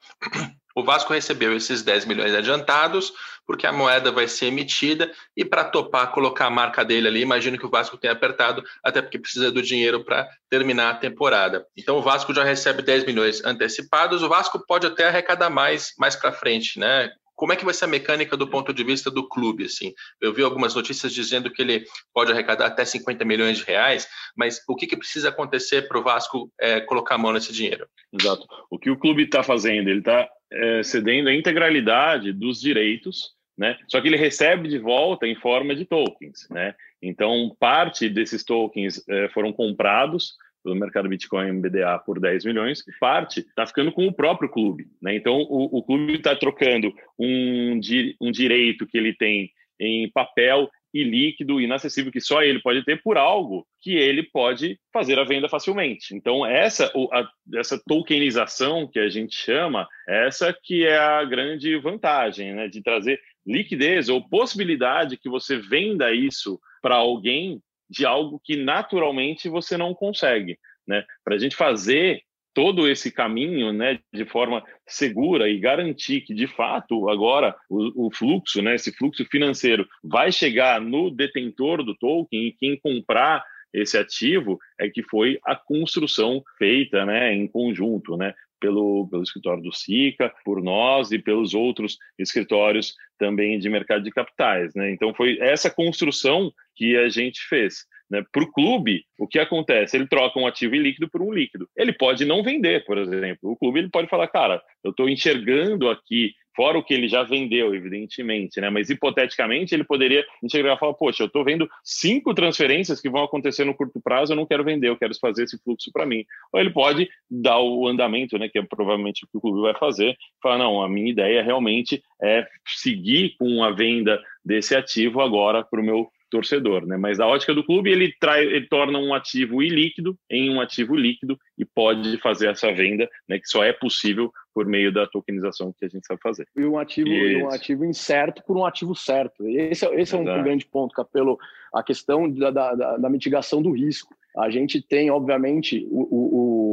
O 0.75 0.83
Vasco 0.83 1.13
recebeu 1.13 1.55
esses 1.55 1.81
10 1.81 2.05
milhões 2.05 2.33
adiantados, 2.33 3.13
porque 3.45 3.67
a 3.67 3.71
moeda 3.71 4.11
vai 4.11 4.27
ser 4.27 4.47
emitida, 4.47 5.11
e 5.35 5.43
para 5.43 5.63
topar 5.63 6.11
colocar 6.11 6.45
a 6.45 6.49
marca 6.49 6.85
dele 6.85 7.07
ali, 7.07 7.21
imagino 7.21 7.57
que 7.57 7.65
o 7.65 7.69
Vasco 7.69 7.97
tenha 7.97 8.13
apertado, 8.13 8.63
até 8.83 9.01
porque 9.01 9.19
precisa 9.19 9.51
do 9.51 9.61
dinheiro 9.61 10.03
para 10.03 10.27
terminar 10.49 10.91
a 10.91 10.95
temporada. 10.95 11.65
Então 11.75 11.97
o 11.97 12.01
Vasco 12.01 12.33
já 12.33 12.43
recebe 12.43 12.81
10 12.81 13.05
milhões 13.05 13.43
antecipados, 13.43 14.23
o 14.23 14.29
Vasco 14.29 14.63
pode 14.65 14.87
até 14.87 15.07
arrecadar 15.07 15.49
mais 15.49 15.93
mais 15.97 16.15
para 16.15 16.31
frente, 16.31 16.79
né? 16.79 17.11
Como 17.41 17.51
é 17.51 17.55
que 17.55 17.65
vai 17.65 17.73
ser 17.73 17.85
a 17.85 17.87
mecânica 17.87 18.37
do 18.37 18.47
ponto 18.47 18.71
de 18.71 18.83
vista 18.83 19.09
do 19.09 19.27
clube? 19.27 19.65
Assim, 19.65 19.95
eu 20.21 20.31
vi 20.31 20.43
algumas 20.43 20.75
notícias 20.75 21.11
dizendo 21.11 21.49
que 21.49 21.59
ele 21.59 21.85
pode 22.13 22.31
arrecadar 22.31 22.67
até 22.67 22.85
50 22.85 23.25
milhões 23.25 23.57
de 23.57 23.63
reais, 23.63 24.07
mas 24.37 24.61
o 24.69 24.75
que, 24.75 24.85
que 24.85 24.95
precisa 24.95 25.29
acontecer 25.29 25.87
para 25.87 25.97
o 25.97 26.03
Vasco 26.03 26.51
é, 26.59 26.81
colocar 26.81 27.15
a 27.15 27.17
mão 27.17 27.33
nesse 27.33 27.51
dinheiro? 27.51 27.87
Exato. 28.13 28.45
O 28.69 28.77
que 28.77 28.91
o 28.91 28.99
clube 28.99 29.23
está 29.23 29.41
fazendo, 29.41 29.89
ele 29.89 30.01
está 30.01 30.29
é, 30.51 30.83
cedendo 30.83 31.29
a 31.29 31.33
integralidade 31.33 32.33
dos 32.33 32.59
direitos, 32.59 33.31
né? 33.57 33.77
Só 33.87 34.01
que 34.01 34.07
ele 34.07 34.17
recebe 34.17 34.67
de 34.67 34.77
volta 34.77 35.27
em 35.27 35.35
forma 35.35 35.75
de 35.75 35.85
tokens, 35.85 36.47
né? 36.49 36.75
Então 37.01 37.55
parte 37.59 38.09
desses 38.09 38.43
tokens 38.43 39.03
é, 39.07 39.29
foram 39.29 39.51
comprados 39.51 40.35
pelo 40.63 40.75
mercado 40.75 41.09
Bitcoin 41.09 41.53
MBDA 41.53 41.99
por 41.99 42.19
10 42.19 42.45
milhões, 42.45 42.83
parte 42.99 43.39
está 43.39 43.65
ficando 43.65 43.91
com 43.91 44.05
o 44.07 44.13
próprio 44.13 44.49
clube. 44.49 44.87
Né? 45.01 45.15
Então, 45.15 45.41
o, 45.49 45.79
o 45.79 45.83
clube 45.83 46.13
está 46.13 46.35
trocando 46.35 46.93
um, 47.17 47.79
um 48.21 48.31
direito 48.31 48.85
que 48.85 48.97
ele 48.97 49.13
tem 49.13 49.51
em 49.79 50.09
papel 50.11 50.69
e 50.93 51.03
líquido, 51.03 51.61
inacessível, 51.61 52.11
que 52.11 52.19
só 52.19 52.41
ele 52.41 52.61
pode 52.61 52.83
ter 52.83 53.01
por 53.01 53.17
algo 53.17 53.65
que 53.81 53.95
ele 53.95 54.23
pode 54.23 54.79
fazer 54.91 55.17
a 55.17 55.23
venda 55.23 55.47
facilmente. 55.47 56.15
Então, 56.15 56.45
essa, 56.45 56.91
a, 57.13 57.29
essa 57.55 57.81
tokenização 57.87 58.87
que 58.87 58.99
a 58.99 59.09
gente 59.09 59.35
chama, 59.35 59.87
essa 60.07 60.55
que 60.63 60.85
é 60.85 60.97
a 60.97 61.23
grande 61.23 61.77
vantagem, 61.77 62.53
né? 62.53 62.67
de 62.67 62.81
trazer 62.81 63.19
liquidez 63.45 64.09
ou 64.09 64.27
possibilidade 64.27 65.17
que 65.17 65.29
você 65.29 65.57
venda 65.57 66.13
isso 66.13 66.59
para 66.81 66.95
alguém 66.95 67.61
de 67.89 68.05
algo 68.05 68.39
que 68.43 68.55
naturalmente 68.55 69.49
você 69.49 69.77
não 69.77 69.93
consegue. 69.93 70.57
Né? 70.87 71.03
Para 71.23 71.35
a 71.35 71.37
gente 71.37 71.55
fazer 71.55 72.21
todo 72.53 72.87
esse 72.87 73.11
caminho 73.11 73.71
né, 73.71 73.99
de 74.13 74.25
forma 74.25 74.63
segura 74.87 75.49
e 75.49 75.59
garantir 75.59 76.21
que, 76.21 76.33
de 76.33 76.47
fato, 76.47 77.09
agora 77.09 77.55
o, 77.69 78.07
o, 78.07 78.11
fluxo, 78.11 78.61
né, 78.61 78.75
esse 78.75 78.91
fluxo 78.91 79.25
financeiro, 79.25 79.87
vai 80.03 80.31
chegar 80.31 80.81
no 80.81 81.09
detentor 81.09 81.83
do 81.83 81.95
token 81.95 82.47
e 82.47 82.51
quem 82.53 82.77
comprar 82.77 83.43
esse 83.73 83.97
ativo 83.97 84.59
é 84.79 84.89
que 84.89 85.01
foi 85.03 85.39
a 85.45 85.55
construção 85.55 86.43
feita 86.57 87.05
né, 87.05 87.33
em 87.33 87.47
conjunto. 87.47 88.17
Né? 88.17 88.33
Pelo, 88.59 89.07
pelo 89.09 89.23
escritório 89.23 89.63
do 89.63 89.73
SICA, 89.73 90.31
por 90.45 90.61
nós 90.61 91.11
e 91.11 91.17
pelos 91.17 91.55
outros 91.55 91.97
escritórios 92.19 92.93
também 93.17 93.57
de 93.57 93.67
mercado 93.67 94.03
de 94.03 94.11
capitais. 94.11 94.75
Né? 94.75 94.91
Então, 94.91 95.15
foi 95.15 95.39
essa 95.39 95.67
construção 95.67 96.53
que 96.75 96.95
a 96.95 97.09
gente 97.09 97.41
fez. 97.47 97.87
Né? 98.11 98.21
Para 98.29 98.43
o 98.43 98.51
clube, 98.51 99.05
o 99.17 99.25
que 99.25 99.39
acontece? 99.39 99.95
Ele 99.95 100.05
troca 100.05 100.37
um 100.37 100.45
ativo 100.45 100.75
líquido 100.75 101.09
por 101.09 101.21
um 101.21 101.31
líquido. 101.31 101.69
Ele 101.77 101.93
pode 101.93 102.25
não 102.25 102.43
vender, 102.43 102.83
por 102.83 102.97
exemplo. 102.97 103.49
O 103.49 103.55
clube 103.55 103.79
ele 103.79 103.89
pode 103.89 104.09
falar, 104.09 104.27
cara, 104.27 104.61
eu 104.83 104.91
estou 104.91 105.07
enxergando 105.07 105.89
aqui, 105.89 106.33
fora 106.53 106.77
o 106.77 106.83
que 106.83 106.93
ele 106.93 107.07
já 107.07 107.23
vendeu, 107.23 107.73
evidentemente, 107.73 108.59
né? 108.59 108.69
mas 108.69 108.89
hipoteticamente 108.89 109.73
ele 109.73 109.85
poderia 109.85 110.25
enxergar 110.43 110.75
e 110.75 110.77
falar, 110.77 110.93
poxa, 110.95 111.23
eu 111.23 111.27
estou 111.27 111.45
vendo 111.45 111.69
cinco 111.85 112.33
transferências 112.33 112.99
que 112.99 113.09
vão 113.09 113.23
acontecer 113.23 113.63
no 113.63 113.73
curto 113.73 114.01
prazo, 114.03 114.33
eu 114.33 114.35
não 114.35 114.45
quero 114.45 114.65
vender, 114.65 114.89
eu 114.89 114.97
quero 114.97 115.17
fazer 115.17 115.43
esse 115.43 115.57
fluxo 115.63 115.89
para 115.93 116.05
mim. 116.05 116.25
Ou 116.51 116.59
ele 116.59 116.71
pode 116.71 117.07
dar 117.29 117.59
o 117.59 117.87
andamento, 117.87 118.37
né, 118.37 118.49
que 118.49 118.59
é 118.59 118.61
provavelmente 118.61 119.23
o 119.23 119.27
que 119.29 119.37
o 119.37 119.41
clube 119.41 119.61
vai 119.61 119.73
fazer, 119.79 120.17
falar, 120.43 120.57
não, 120.57 120.81
a 120.81 120.89
minha 120.89 121.09
ideia 121.09 121.41
realmente 121.41 122.03
é 122.21 122.45
seguir 122.65 123.35
com 123.39 123.63
a 123.63 123.71
venda 123.71 124.21
desse 124.43 124.75
ativo 124.75 125.21
agora 125.21 125.63
para 125.63 125.79
o 125.79 125.83
meu 125.83 126.11
torcedor, 126.31 126.87
né? 126.87 126.97
Mas 126.97 127.17
da 127.17 127.27
ótica 127.27 127.53
do 127.53 127.63
clube, 127.63 127.91
ele, 127.91 128.13
trai, 128.19 128.43
ele 128.45 128.67
torna 128.67 128.97
um 128.97 129.13
ativo 129.13 129.61
ilíquido 129.61 130.17
em 130.29 130.49
um 130.49 130.61
ativo 130.61 130.95
líquido 130.95 131.37
e 131.57 131.65
pode 131.65 132.17
fazer 132.17 132.49
essa 132.49 132.71
venda, 132.71 133.07
né? 133.27 133.37
Que 133.37 133.47
só 133.47 133.63
é 133.63 133.73
possível 133.73 134.31
por 134.53 134.65
meio 134.65 134.91
da 134.91 135.05
tokenização 135.05 135.73
que 135.77 135.85
a 135.85 135.87
gente 135.89 136.07
sabe 136.07 136.19
fazer. 136.21 136.47
E 136.55 136.65
um 136.65 136.79
ativo, 136.79 137.09
um 137.09 137.49
ativo 137.49 137.85
incerto 137.85 138.41
por 138.45 138.57
um 138.57 138.65
ativo 138.65 138.95
certo. 138.95 139.45
Esse, 139.47 139.85
é, 139.85 140.01
esse 140.01 140.15
é 140.15 140.17
um, 140.17 140.21
um 140.21 140.43
grande 140.43 140.65
ponto, 140.65 140.95
Capelo, 140.95 141.37
a 141.73 141.83
questão 141.83 142.29
da, 142.29 142.49
da, 142.49 142.97
da, 142.97 143.09
mitigação 143.09 143.61
do 143.61 143.71
risco. 143.71 144.15
A 144.37 144.49
gente 144.49 144.81
tem, 144.81 145.11
obviamente, 145.11 145.85
o, 145.91 146.01
o, 146.01 146.70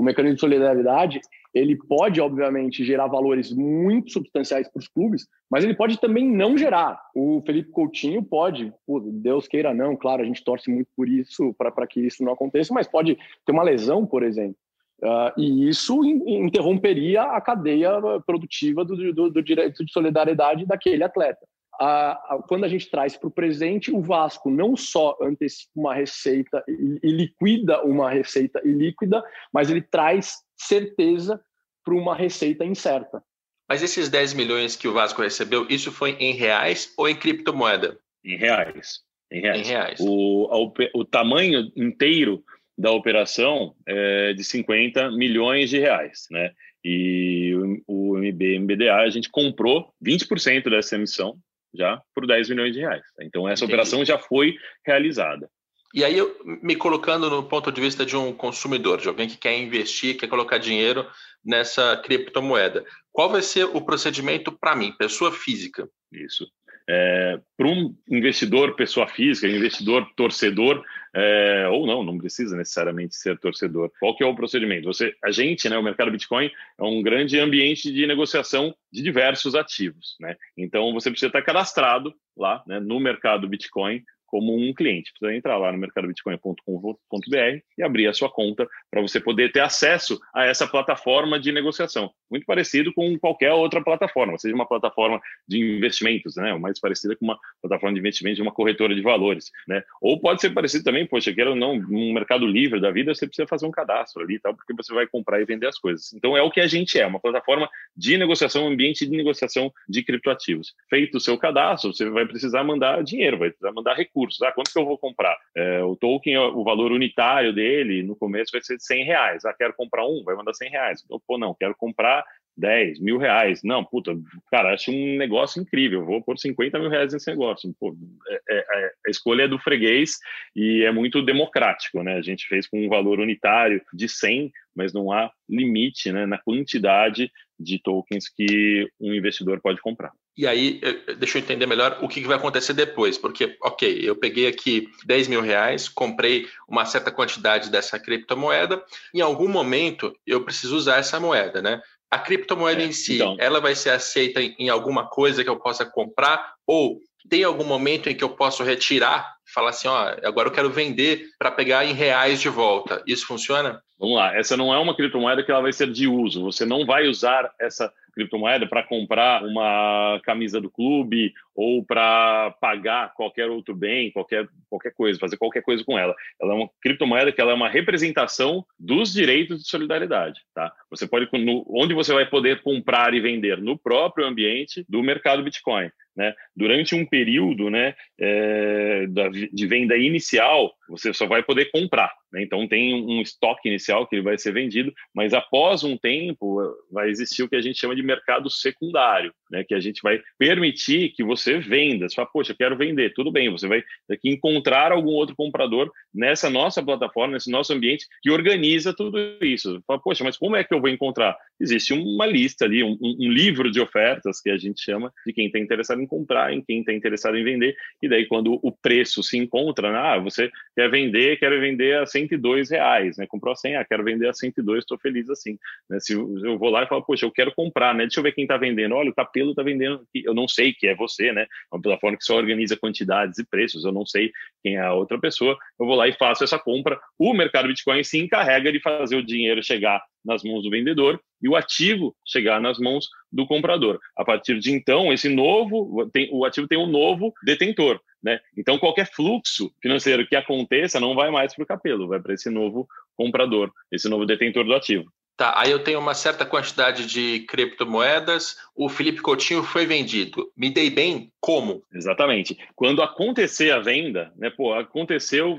o 0.00 0.02
mecanismo 0.02 0.36
de 0.36 0.40
solidariedade, 0.40 1.20
ele 1.52 1.76
pode, 1.76 2.20
obviamente, 2.20 2.82
gerar 2.84 3.06
valores 3.06 3.52
muito 3.52 4.10
substanciais 4.10 4.66
para 4.68 4.80
os 4.80 4.88
clubes, 4.88 5.26
mas 5.50 5.62
ele 5.62 5.74
pode 5.74 6.00
também 6.00 6.26
não 6.26 6.56
gerar. 6.56 6.98
O 7.14 7.42
Felipe 7.44 7.70
Coutinho 7.70 8.22
pode, 8.22 8.72
Deus 9.12 9.46
queira 9.46 9.74
não, 9.74 9.94
claro, 9.96 10.22
a 10.22 10.24
gente 10.24 10.42
torce 10.42 10.70
muito 10.70 10.88
por 10.96 11.06
isso, 11.08 11.54
para 11.54 11.86
que 11.86 12.00
isso 12.00 12.24
não 12.24 12.32
aconteça, 12.32 12.72
mas 12.72 12.88
pode 12.88 13.18
ter 13.44 13.52
uma 13.52 13.62
lesão, 13.62 14.06
por 14.06 14.22
exemplo. 14.22 14.56
Uh, 15.02 15.40
e 15.40 15.68
isso 15.68 16.02
interromperia 16.04 17.22
a 17.22 17.40
cadeia 17.40 17.90
produtiva 18.26 18.84
do, 18.84 19.12
do, 19.12 19.30
do 19.30 19.42
direito 19.42 19.84
de 19.84 19.92
solidariedade 19.92 20.66
daquele 20.66 21.02
atleta. 21.02 21.46
Uh, 21.80 22.36
uh, 22.36 22.42
quando 22.46 22.64
a 22.64 22.68
gente 22.68 22.90
traz 22.90 23.16
para 23.16 23.28
o 23.28 23.30
presente, 23.30 23.90
o 23.90 24.02
Vasco 24.02 24.50
não 24.50 24.76
só 24.76 25.16
antecipa 25.22 25.70
uma 25.74 25.94
receita 25.94 26.62
e, 26.68 27.00
e 27.02 27.10
liquida 27.10 27.82
uma 27.82 28.10
receita 28.10 28.60
ilíquida, 28.62 29.24
mas 29.50 29.70
ele 29.70 29.80
traz 29.80 30.36
certeza 30.56 31.40
para 31.82 31.94
uma 31.94 32.14
receita 32.14 32.66
incerta. 32.66 33.22
Mas 33.66 33.82
esses 33.82 34.10
10 34.10 34.34
milhões 34.34 34.76
que 34.76 34.88
o 34.88 34.92
Vasco 34.92 35.22
recebeu, 35.22 35.66
isso 35.70 35.90
foi 35.90 36.10
em 36.18 36.34
reais 36.34 36.92
ou 36.98 37.08
em 37.08 37.14
criptomoeda? 37.14 37.98
Em 38.22 38.36
reais. 38.36 39.00
Em 39.32 39.40
reais. 39.40 39.60
Em 39.60 39.70
reais. 39.70 40.00
O, 40.00 40.72
o 40.92 41.04
tamanho 41.04 41.72
inteiro 41.74 42.44
da 42.76 42.90
operação 42.90 43.74
é 43.86 44.34
de 44.34 44.44
50 44.44 45.12
milhões 45.12 45.70
de 45.70 45.78
reais, 45.78 46.26
né? 46.30 46.52
E 46.84 47.54
o, 47.86 48.12
o 48.12 48.18
MB, 48.18 48.58
MBDA, 48.58 48.96
a 48.96 49.10
gente 49.10 49.30
comprou 49.30 49.94
20% 50.04 50.68
dessa 50.68 50.96
emissão 50.96 51.38
já 51.74 52.00
por 52.14 52.26
10 52.26 52.50
milhões 52.50 52.74
de 52.74 52.80
reais. 52.80 53.02
Então, 53.20 53.48
essa 53.48 53.64
Entendi. 53.64 53.74
operação 53.74 54.04
já 54.04 54.18
foi 54.18 54.56
realizada. 54.86 55.48
E 55.92 56.04
aí, 56.04 56.16
eu, 56.16 56.36
me 56.62 56.76
colocando 56.76 57.28
no 57.28 57.42
ponto 57.42 57.72
de 57.72 57.80
vista 57.80 58.06
de 58.06 58.16
um 58.16 58.32
consumidor, 58.32 59.00
de 59.00 59.08
alguém 59.08 59.28
que 59.28 59.36
quer 59.36 59.58
investir, 59.58 60.16
quer 60.16 60.28
colocar 60.28 60.58
dinheiro 60.58 61.06
nessa 61.44 61.96
criptomoeda, 61.96 62.84
qual 63.12 63.28
vai 63.28 63.42
ser 63.42 63.64
o 63.64 63.80
procedimento 63.80 64.52
para 64.52 64.76
mim, 64.76 64.92
pessoa 64.96 65.32
física? 65.32 65.88
Isso. 66.12 66.46
É, 66.88 67.38
para 67.56 67.68
um 67.68 67.94
investidor, 68.08 68.74
pessoa 68.74 69.06
física, 69.06 69.46
investidor 69.46 70.08
torcedor, 70.16 70.84
é, 71.14 71.68
ou 71.68 71.86
não, 71.86 72.02
não 72.02 72.18
precisa 72.18 72.56
necessariamente 72.56 73.14
ser 73.16 73.38
torcedor. 73.38 73.90
Qual 73.98 74.16
que 74.16 74.22
é 74.22 74.26
o 74.26 74.34
procedimento? 74.34 74.86
Você, 74.86 75.14
a 75.24 75.30
gente, 75.30 75.68
né, 75.68 75.76
o 75.76 75.82
mercado 75.82 76.10
Bitcoin 76.10 76.46
é 76.46 76.82
um 76.82 77.02
grande 77.02 77.38
ambiente 77.38 77.92
de 77.92 78.06
negociação 78.06 78.74
de 78.92 79.02
diversos 79.02 79.54
ativos, 79.54 80.16
né? 80.20 80.36
Então 80.56 80.92
você 80.92 81.10
precisa 81.10 81.28
estar 81.28 81.42
cadastrado 81.42 82.14
lá, 82.36 82.62
né, 82.66 82.80
no 82.80 82.98
mercado 83.00 83.48
Bitcoin 83.48 84.02
como 84.30 84.54
um 84.54 84.72
cliente. 84.72 85.10
Precisa 85.12 85.36
entrar 85.36 85.58
lá 85.58 85.72
no 85.72 85.78
mercadobitcoin.com.br 85.78 87.60
e 87.76 87.82
abrir 87.82 88.06
a 88.06 88.14
sua 88.14 88.30
conta 88.30 88.68
para 88.90 89.02
você 89.02 89.20
poder 89.20 89.50
ter 89.50 89.60
acesso 89.60 90.18
a 90.32 90.46
essa 90.46 90.66
plataforma 90.66 91.38
de 91.38 91.50
negociação. 91.50 92.10
Muito 92.30 92.46
parecido 92.46 92.92
com 92.94 93.18
qualquer 93.18 93.52
outra 93.52 93.82
plataforma, 93.82 94.38
seja 94.38 94.54
uma 94.54 94.66
plataforma 94.66 95.20
de 95.48 95.58
investimentos, 95.76 96.36
né? 96.36 96.56
Mais 96.56 96.78
parecida 96.78 97.16
com 97.16 97.24
uma 97.24 97.38
plataforma 97.60 97.94
de 97.94 98.00
investimento 98.00 98.36
de 98.36 98.42
uma 98.42 98.52
corretora 98.52 98.94
de 98.94 99.02
valores, 99.02 99.50
né? 99.66 99.82
Ou 100.00 100.20
pode 100.20 100.40
ser 100.40 100.50
parecido 100.50 100.84
também, 100.84 101.06
poxa, 101.06 101.34
quero 101.34 101.56
não, 101.56 101.72
um 101.72 102.12
mercado 102.12 102.46
livre 102.46 102.80
da 102.80 102.92
vida, 102.92 103.12
você 103.12 103.26
precisa 103.26 103.48
fazer 103.48 103.66
um 103.66 103.70
cadastro 103.72 104.22
ali, 104.22 104.38
tal, 104.38 104.54
porque 104.54 104.72
você 104.72 104.94
vai 104.94 105.08
comprar 105.08 105.40
e 105.40 105.44
vender 105.44 105.66
as 105.66 105.78
coisas. 105.78 106.12
Então 106.12 106.36
é 106.36 106.42
o 106.42 106.50
que 106.50 106.60
a 106.60 106.68
gente 106.68 107.00
é, 107.00 107.06
uma 107.06 107.18
plataforma 107.18 107.68
de 107.96 108.16
negociação, 108.16 108.64
um 108.64 108.68
ambiente 108.68 109.04
de 109.04 109.16
negociação 109.16 109.72
de 109.88 110.04
criptoativos. 110.04 110.72
Feito 110.88 111.16
o 111.16 111.20
seu 111.20 111.36
cadastro, 111.36 111.92
você 111.92 112.08
vai 112.08 112.26
precisar 112.26 112.62
mandar 112.62 113.02
dinheiro, 113.02 113.38
vai 113.38 113.48
precisar 113.48 113.72
mandar 113.72 113.94
recursos 113.94 114.19
recursos. 114.20 114.42
Ah, 114.42 114.52
quanto 114.52 114.72
que 114.72 114.78
eu 114.78 114.84
vou 114.84 114.98
comprar? 114.98 115.36
É, 115.56 115.82
o 115.82 115.96
token, 115.96 116.36
o 116.38 116.64
valor 116.64 116.92
unitário 116.92 117.52
dele, 117.52 118.02
no 118.02 118.16
começo 118.16 118.52
vai 118.52 118.62
ser 118.62 118.76
de 118.76 118.84
100 118.84 119.04
reais. 119.04 119.44
Ah, 119.44 119.54
quero 119.56 119.74
comprar 119.74 120.06
um, 120.06 120.22
vai 120.24 120.34
mandar 120.34 120.54
100 120.54 120.70
reais. 120.70 121.02
Então, 121.04 121.20
pô, 121.26 121.38
não, 121.38 121.54
quero 121.54 121.74
comprar 121.76 122.24
10 122.56 123.00
mil 123.00 123.16
reais. 123.16 123.62
Não, 123.62 123.84
puta, 123.84 124.16
cara, 124.50 124.74
acho 124.74 124.90
um 124.90 125.16
negócio 125.16 125.60
incrível. 125.60 126.04
Vou 126.04 126.22
pôr 126.22 126.38
50 126.38 126.78
mil 126.78 126.90
reais 126.90 127.12
nesse 127.12 127.30
negócio. 127.30 127.72
Pô, 127.78 127.96
é, 128.28 128.40
é, 128.48 128.58
é, 128.58 128.92
a 129.06 129.10
escolha 129.10 129.44
é 129.44 129.48
do 129.48 129.58
freguês 129.58 130.18
e 130.54 130.82
é 130.84 130.92
muito 130.92 131.22
democrático, 131.22 132.02
né? 132.02 132.14
A 132.14 132.22
gente 132.22 132.46
fez 132.46 132.66
com 132.66 132.84
um 132.84 132.88
valor 132.88 133.20
unitário 133.20 133.80
de 133.92 134.08
100, 134.08 134.52
mas 134.74 134.92
não 134.92 135.10
há 135.12 135.30
limite 135.48 136.12
né, 136.12 136.26
na 136.26 136.38
quantidade 136.38 137.30
de 137.58 137.78
tokens 137.78 138.28
que 138.28 138.88
um 139.00 139.12
investidor 139.12 139.60
pode 139.60 139.80
comprar. 139.80 140.12
E 140.36 140.46
aí, 140.46 140.80
deixa 141.18 141.38
eu 141.38 141.42
entender 141.42 141.66
melhor 141.66 141.98
o 142.00 142.08
que 142.08 142.20
vai 142.22 142.36
acontecer 142.36 142.72
depois, 142.72 143.18
porque, 143.18 143.56
ok, 143.62 144.00
eu 144.02 144.16
peguei 144.16 144.46
aqui 144.46 144.88
10 145.04 145.28
mil 145.28 145.42
reais, 145.42 145.88
comprei 145.88 146.48
uma 146.68 146.86
certa 146.86 147.10
quantidade 147.10 147.70
dessa 147.70 147.98
criptomoeda, 147.98 148.82
em 149.14 149.20
algum 149.20 149.48
momento 149.48 150.14
eu 150.26 150.44
preciso 150.44 150.76
usar 150.76 150.98
essa 150.98 151.20
moeda, 151.20 151.60
né? 151.60 151.82
A 152.10 152.18
criptomoeda 152.18 152.82
é, 152.82 152.86
em 152.86 152.92
si, 152.92 153.16
então... 153.16 153.36
ela 153.38 153.60
vai 153.60 153.74
ser 153.74 153.90
aceita 153.90 154.40
em 154.40 154.68
alguma 154.68 155.08
coisa 155.08 155.44
que 155.44 155.50
eu 155.50 155.58
possa 155.58 155.84
comprar 155.84 156.54
ou 156.66 157.00
tem 157.28 157.44
algum 157.44 157.64
momento 157.64 158.08
em 158.08 158.16
que 158.16 158.24
eu 158.24 158.30
posso 158.30 158.64
retirar, 158.64 159.36
falar 159.52 159.70
assim, 159.70 159.88
ó, 159.88 160.16
agora 160.24 160.48
eu 160.48 160.52
quero 160.52 160.70
vender 160.70 161.26
para 161.38 161.50
pegar 161.50 161.84
em 161.84 161.92
reais 161.92 162.40
de 162.40 162.48
volta. 162.48 163.02
Isso 163.06 163.26
funciona? 163.26 163.82
Vamos 163.98 164.16
lá, 164.16 164.34
essa 164.34 164.56
não 164.56 164.72
é 164.72 164.78
uma 164.78 164.96
criptomoeda 164.96 165.42
que 165.42 165.50
ela 165.50 165.60
vai 165.60 165.72
ser 165.72 165.90
de 165.92 166.08
uso. 166.08 166.44
Você 166.44 166.64
não 166.64 166.86
vai 166.86 167.06
usar 167.06 167.52
essa 167.60 167.92
criptomoeda 168.14 168.66
para 168.66 168.82
comprar 168.82 169.42
uma 169.44 170.20
camisa 170.24 170.60
do 170.60 170.70
clube 170.70 171.32
ou 171.54 171.84
para 171.84 172.50
pagar 172.60 173.12
qualquer 173.14 173.48
outro 173.48 173.74
bem, 173.74 174.10
qualquer, 174.10 174.48
qualquer 174.68 174.92
coisa, 174.92 175.18
fazer 175.18 175.36
qualquer 175.36 175.62
coisa 175.62 175.84
com 175.84 175.98
ela. 175.98 176.14
Ela 176.40 176.52
é 176.52 176.56
uma 176.56 176.70
criptomoeda 176.80 177.32
que 177.32 177.40
ela 177.40 177.52
é 177.52 177.54
uma 177.54 177.68
representação 177.68 178.64
dos 178.78 179.12
direitos 179.12 179.62
de 179.62 179.68
solidariedade, 179.68 180.40
tá? 180.54 180.72
Você 180.90 181.06
pode, 181.06 181.28
no, 181.32 181.64
onde 181.68 181.94
você 181.94 182.12
vai 182.12 182.26
poder 182.26 182.62
comprar 182.62 183.14
e 183.14 183.20
vender 183.20 183.58
no 183.58 183.78
próprio 183.78 184.26
ambiente 184.26 184.84
do 184.88 185.02
mercado 185.02 185.42
Bitcoin. 185.42 185.90
Né? 186.16 186.34
Durante 186.54 186.94
um 186.94 187.06
período 187.06 187.70
né, 187.70 187.94
é, 188.18 189.06
de 189.52 189.66
venda 189.66 189.96
inicial, 189.96 190.72
você 190.90 191.14
só 191.14 191.26
vai 191.26 191.42
poder 191.42 191.70
comprar. 191.70 192.12
Né? 192.32 192.42
Então, 192.42 192.66
tem 192.66 192.94
um 192.94 193.22
estoque 193.22 193.68
inicial 193.68 194.06
que 194.06 194.16
ele 194.16 194.22
vai 194.22 194.36
ser 194.36 194.52
vendido, 194.52 194.92
mas 195.14 195.32
após 195.32 195.84
um 195.84 195.96
tempo, 195.96 196.60
vai 196.90 197.08
existir 197.08 197.42
o 197.42 197.48
que 197.48 197.56
a 197.56 197.60
gente 197.60 197.78
chama 197.78 197.94
de 197.94 198.02
mercado 198.02 198.50
secundário, 198.50 199.32
né? 199.50 199.64
que 199.64 199.74
a 199.74 199.80
gente 199.80 200.02
vai 200.02 200.20
permitir 200.38 201.10
que 201.10 201.22
você 201.22 201.58
venda. 201.58 202.08
Você 202.08 202.16
fala, 202.16 202.28
poxa, 202.32 202.54
quero 202.54 202.76
vender. 202.76 203.12
Tudo 203.14 203.30
bem, 203.30 203.50
você 203.50 203.68
vai 203.68 203.82
ter 204.08 204.18
que 204.18 204.28
encontrar 204.28 204.92
algum 204.92 205.12
outro 205.12 205.34
comprador 205.36 205.90
nessa 206.12 206.50
nossa 206.50 206.82
plataforma, 206.82 207.34
nesse 207.34 207.50
nosso 207.50 207.72
ambiente, 207.72 208.06
que 208.22 208.30
organiza 208.30 208.92
tudo 208.92 209.18
isso. 209.40 209.82
Fala, 209.86 210.00
poxa, 210.00 210.24
mas 210.24 210.36
como 210.36 210.56
é 210.56 210.64
que 210.64 210.74
eu 210.74 210.80
vou 210.80 210.90
encontrar? 210.90 211.36
Existe 211.60 211.92
uma 211.92 212.26
lista 212.26 212.64
ali, 212.64 212.82
um, 212.82 212.98
um 213.00 213.30
livro 213.30 213.70
de 213.70 213.80
ofertas 213.80 214.40
que 214.40 214.50
a 214.50 214.58
gente 214.58 214.82
chama 214.82 215.12
de 215.26 215.32
quem 215.32 215.46
está 215.46 215.58
interessado 215.58 216.00
em 216.00 216.06
comprar, 216.06 216.52
em 216.52 216.62
quem 216.62 216.80
está 216.80 216.92
interessado 216.92 217.36
em 217.36 217.44
vender, 217.44 217.76
e 218.02 218.08
daí 218.08 218.26
quando 218.26 218.58
o 218.62 218.72
preço 218.72 219.22
se 219.22 219.36
encontra, 219.38 219.92
né? 219.92 219.98
ah, 219.98 220.18
você 220.18 220.50
quer 220.80 220.90
vender, 220.90 221.38
quero 221.38 221.60
vender 221.60 221.98
a 221.98 222.06
102 222.06 222.70
reais, 222.70 223.18
né? 223.18 223.26
Comprou 223.26 223.52
a 223.52 223.56
100, 223.56 223.76
ah, 223.76 223.84
quero 223.84 224.02
vender 224.02 224.28
a 224.28 224.32
102, 224.32 224.78
estou 224.78 224.98
feliz 224.98 225.28
assim. 225.28 225.58
Né? 225.88 226.00
Se 226.00 226.14
eu 226.14 226.58
vou 226.58 226.70
lá 226.70 226.84
e 226.84 226.86
falo, 226.86 227.02
poxa, 227.02 227.26
eu 227.26 227.30
quero 227.30 227.52
comprar, 227.54 227.94
né? 227.94 228.04
Deixa 228.04 228.20
eu 228.20 228.24
ver 228.24 228.32
quem 228.32 228.44
está 228.44 228.56
vendendo. 228.56 228.94
Olha, 228.94 229.10
o 229.10 229.14
Capelo 229.14 229.50
está 229.50 229.62
vendendo, 229.62 230.02
eu 230.14 230.32
não 230.32 230.48
sei 230.48 230.72
que 230.72 230.86
é 230.86 230.94
você, 230.94 231.32
né? 231.32 231.42
É 231.42 231.74
uma 231.74 231.82
plataforma 231.82 232.16
que 232.16 232.24
só 232.24 232.36
organiza 232.36 232.76
quantidades 232.76 233.38
e 233.38 233.46
preços, 233.46 233.84
eu 233.84 233.92
não 233.92 234.06
sei 234.06 234.32
quem 234.62 234.76
é 234.76 234.80
a 234.80 234.94
outra 234.94 235.18
pessoa. 235.18 235.56
Eu 235.78 235.86
vou 235.86 235.94
lá 235.94 236.08
e 236.08 236.12
faço 236.14 236.44
essa 236.44 236.58
compra. 236.58 236.98
O 237.18 237.34
mercado 237.34 237.68
Bitcoin 237.68 238.02
se 238.02 238.18
encarrega 238.18 238.72
de 238.72 238.80
fazer 238.80 239.16
o 239.16 239.24
dinheiro 239.24 239.62
chegar 239.62 240.02
nas 240.24 240.42
mãos 240.42 240.62
do 240.62 240.70
vendedor 240.70 241.20
e 241.42 241.48
o 241.48 241.56
ativo 241.56 242.14
chegar 242.26 242.60
nas 242.60 242.78
mãos 242.78 243.08
do 243.32 243.46
comprador. 243.46 243.98
A 244.16 244.24
partir 244.24 244.58
de 244.58 244.72
então, 244.72 245.12
esse 245.12 245.28
novo, 245.28 246.08
tem, 246.12 246.28
o 246.32 246.44
ativo 246.44 246.68
tem 246.68 246.78
um 246.78 246.86
novo 246.86 247.32
detentor. 247.44 248.00
Né? 248.22 248.38
Então, 248.56 248.78
qualquer 248.78 249.10
fluxo 249.10 249.72
financeiro 249.80 250.26
que 250.26 250.36
aconteça 250.36 251.00
não 251.00 251.14
vai 251.14 251.30
mais 251.30 251.54
para 251.54 251.62
o 251.62 251.66
capelo, 251.66 252.08
vai 252.08 252.20
para 252.20 252.34
esse 252.34 252.50
novo 252.50 252.86
comprador, 253.16 253.72
esse 253.90 254.08
novo 254.08 254.26
detentor 254.26 254.64
do 254.64 254.74
ativo. 254.74 255.10
Tá, 255.36 255.54
aí 255.58 255.70
eu 255.70 255.82
tenho 255.82 255.98
uma 255.98 256.12
certa 256.12 256.44
quantidade 256.44 257.06
de 257.06 257.46
criptomoedas, 257.48 258.58
o 258.76 258.90
Felipe 258.90 259.22
Coutinho 259.22 259.62
foi 259.62 259.86
vendido. 259.86 260.52
Me 260.54 260.68
dei 260.68 260.90
bem? 260.90 261.32
Como? 261.40 261.82
Exatamente. 261.94 262.58
Quando 262.76 263.02
acontecer 263.02 263.70
a 263.70 263.78
venda, 263.78 264.30
né, 264.36 264.50
pô, 264.50 264.74
aconteceu 264.74 265.58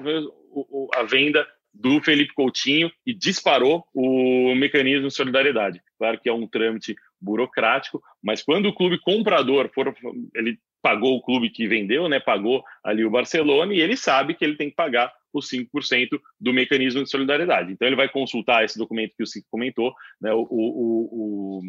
a 0.94 1.02
venda 1.02 1.48
do 1.74 2.00
Felipe 2.00 2.32
Coutinho 2.34 2.92
e 3.04 3.12
disparou 3.12 3.84
o 3.92 4.54
mecanismo 4.54 5.08
de 5.08 5.16
solidariedade. 5.16 5.82
Claro 5.98 6.20
que 6.20 6.30
é 6.30 6.34
um 6.34 6.46
trâmite 6.46 6.96
burocrático, 7.20 8.04
mas 8.22 8.44
quando 8.44 8.68
o 8.68 8.76
clube 8.76 9.00
comprador 9.00 9.68
for, 9.74 9.96
ele 10.36 10.60
pagou 10.82 11.16
o 11.16 11.22
clube 11.22 11.50
que 11.50 11.68
vendeu, 11.68 12.10
né? 12.10 12.20
Pagou 12.20 12.64
ali 12.84 13.06
o 13.06 13.10
Barcelona 13.10 13.74
e 13.74 13.80
ele 13.80 13.96
sabe 13.96 14.34
que 14.34 14.44
ele 14.44 14.56
tem 14.56 14.70
que 14.70 14.76
pagar 14.76 15.12
os 15.34 15.50
5% 15.50 16.20
do 16.40 16.54
mecanismo 16.54 17.04
de 17.04 17.10
solidariedade. 17.10 17.72
Então 17.72 17.88
ele 17.88 17.96
vai 17.96 18.10
consultar 18.10 18.66
esse 18.66 18.78
documento 18.78 19.16
que 19.16 19.24
o 19.24 19.28
Cic 19.28 19.46
comentou, 19.50 19.94
né? 20.20 20.34
O, 20.34 20.42
o, 20.42 20.50
o, 20.52 21.62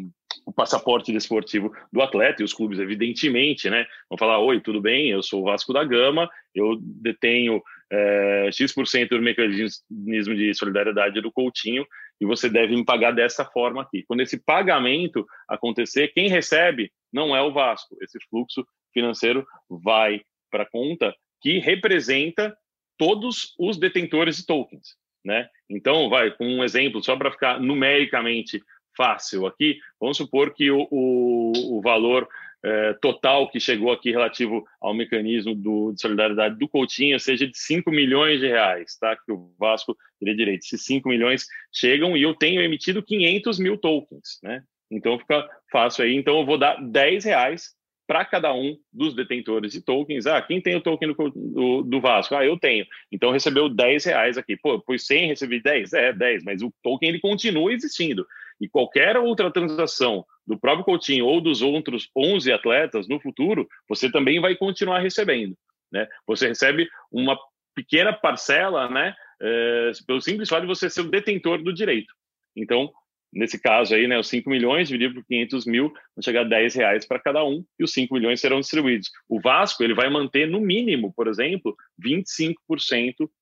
o, 0.45 0.53
passaporte 0.53 1.13
desportivo 1.13 1.71
do 1.91 2.01
atleta 2.01 2.41
e 2.41 2.45
os 2.45 2.53
clubes, 2.53 2.79
evidentemente, 2.79 3.69
né? 3.69 3.85
Vão 4.09 4.17
falar: 4.17 4.39
Oi, 4.39 4.59
tudo 4.59 4.81
bem? 4.81 5.09
Eu 5.09 5.23
sou 5.23 5.41
o 5.41 5.45
Vasco 5.45 5.71
da 5.71 5.83
Gama, 5.83 6.29
eu 6.53 6.77
detenho 6.81 7.61
é, 7.91 8.49
X% 8.51 9.09
do 9.09 9.21
mecanismo 9.21 10.35
de 10.35 10.53
solidariedade 10.53 11.21
do 11.21 11.31
Coutinho 11.31 11.85
e 12.19 12.25
você 12.25 12.49
deve 12.49 12.75
me 12.75 12.85
pagar 12.85 13.11
dessa 13.11 13.45
forma 13.45 13.81
aqui. 13.81 14.03
Quando 14.07 14.21
esse 14.21 14.37
pagamento 14.43 15.25
acontecer, 15.47 16.09
quem 16.09 16.27
recebe 16.27 16.91
não 17.11 17.35
é 17.35 17.41
o 17.41 17.53
Vasco. 17.53 17.95
Esse 18.01 18.17
fluxo 18.29 18.65
financeiro 18.93 19.45
vai 19.69 20.21
para 20.51 20.63
a 20.63 20.69
conta 20.69 21.13
que 21.41 21.59
representa 21.59 22.55
todos 22.97 23.53
os 23.59 23.77
detentores 23.77 24.37
de 24.37 24.45
tokens, 24.45 24.95
né? 25.25 25.49
Então, 25.69 26.09
vai 26.09 26.31
com 26.31 26.45
um 26.45 26.63
exemplo 26.63 27.03
só 27.03 27.17
para 27.17 27.31
ficar 27.31 27.59
numericamente 27.59 28.61
fácil 28.95 29.45
aqui. 29.45 29.79
Vamos 29.99 30.17
supor 30.17 30.53
que 30.53 30.69
o, 30.69 30.87
o, 30.91 31.77
o 31.77 31.81
valor 31.81 32.27
é, 32.63 32.93
total 32.93 33.49
que 33.49 33.59
chegou 33.59 33.91
aqui 33.91 34.11
relativo 34.11 34.63
ao 34.79 34.93
mecanismo 34.93 35.53
do, 35.53 35.91
de 35.91 36.01
solidariedade 36.01 36.57
do 36.57 36.69
Coutinho 36.69 37.19
seja 37.19 37.45
de 37.45 37.57
5 37.57 37.91
milhões 37.91 38.39
de 38.39 38.47
reais, 38.47 38.97
tá? 38.97 39.17
Que 39.17 39.31
o 39.31 39.53
Vasco 39.59 39.97
teria 40.19 40.35
direito. 40.35 40.65
Se 40.65 40.77
5 40.77 41.09
milhões 41.09 41.45
chegam 41.73 42.15
e 42.15 42.21
eu 42.21 42.33
tenho 42.33 42.61
emitido 42.61 43.03
500 43.03 43.59
mil 43.59 43.77
tokens, 43.77 44.39
né? 44.41 44.63
Então 44.89 45.19
fica 45.19 45.45
fácil 45.71 46.05
aí. 46.05 46.15
Então 46.15 46.39
eu 46.39 46.45
vou 46.45 46.57
dar 46.57 46.75
10 46.81 47.25
reais 47.25 47.71
para 48.13 48.25
cada 48.25 48.53
um 48.53 48.77
dos 48.93 49.15
detentores 49.15 49.71
de 49.71 49.81
tokens. 49.81 50.27
Ah, 50.27 50.39
quem 50.39 50.61
tem 50.61 50.75
o 50.75 50.81
token 50.81 51.13
do, 51.13 51.31
do, 51.31 51.81
do, 51.81 51.99
Vasco? 51.99 52.35
Ah, 52.35 52.45
eu 52.45 52.59
tenho. 52.59 52.85
Então 53.11 53.31
recebeu 53.31 53.67
10 53.67 54.05
reais 54.05 54.37
aqui. 54.37 54.55
Pô, 54.55 54.79
pois 54.79 55.03
100 55.07 55.29
recebi 55.29 55.59
10? 55.59 55.93
É, 55.93 56.13
10, 56.13 56.43
mas 56.43 56.61
o 56.61 56.71
token 56.83 57.09
ele 57.09 57.19
continua 57.19 57.73
existindo. 57.73 58.23
E 58.61 58.69
qualquer 58.69 59.17
outra 59.17 59.49
transação 59.49 60.23
do 60.45 60.59
próprio 60.59 60.85
Coutinho 60.85 61.25
ou 61.25 61.41
dos 61.41 61.63
outros 61.63 62.07
11 62.15 62.51
atletas 62.51 63.07
no 63.07 63.19
futuro, 63.19 63.67
você 63.89 64.11
também 64.11 64.39
vai 64.39 64.55
continuar 64.55 64.99
recebendo. 64.99 65.57
Né? 65.91 66.07
Você 66.27 66.49
recebe 66.49 66.87
uma 67.11 67.35
pequena 67.73 68.13
parcela, 68.13 68.87
né, 68.89 69.15
é, 69.41 69.91
pelo 70.05 70.21
simples 70.21 70.49
fato 70.49 70.61
de 70.61 70.67
você 70.67 70.87
ser 70.87 71.01
o 71.01 71.09
detentor 71.09 71.63
do 71.63 71.73
direito. 71.73 72.13
Então, 72.55 72.91
nesse 73.33 73.59
caso 73.59 73.95
aí, 73.95 74.07
né, 74.07 74.17
os 74.17 74.27
5 74.27 74.49
milhões 74.49 74.87
dividido 74.87 75.15
por 75.15 75.25
500 75.25 75.65
mil, 75.65 75.89
vão 75.89 76.23
chegar 76.23 76.41
a 76.41 76.49
10 76.49 76.75
reais 76.75 77.05
para 77.05 77.19
cada 77.19 77.43
um, 77.43 77.63
e 77.79 77.83
os 77.83 77.91
5 77.91 78.13
milhões 78.13 78.39
serão 78.39 78.59
distribuídos. 78.59 79.09
O 79.27 79.41
Vasco, 79.41 79.83
ele 79.83 79.93
vai 79.93 80.09
manter, 80.09 80.47
no 80.47 80.61
mínimo, 80.61 81.13
por 81.13 81.27
exemplo, 81.27 81.75
25% 82.03 82.55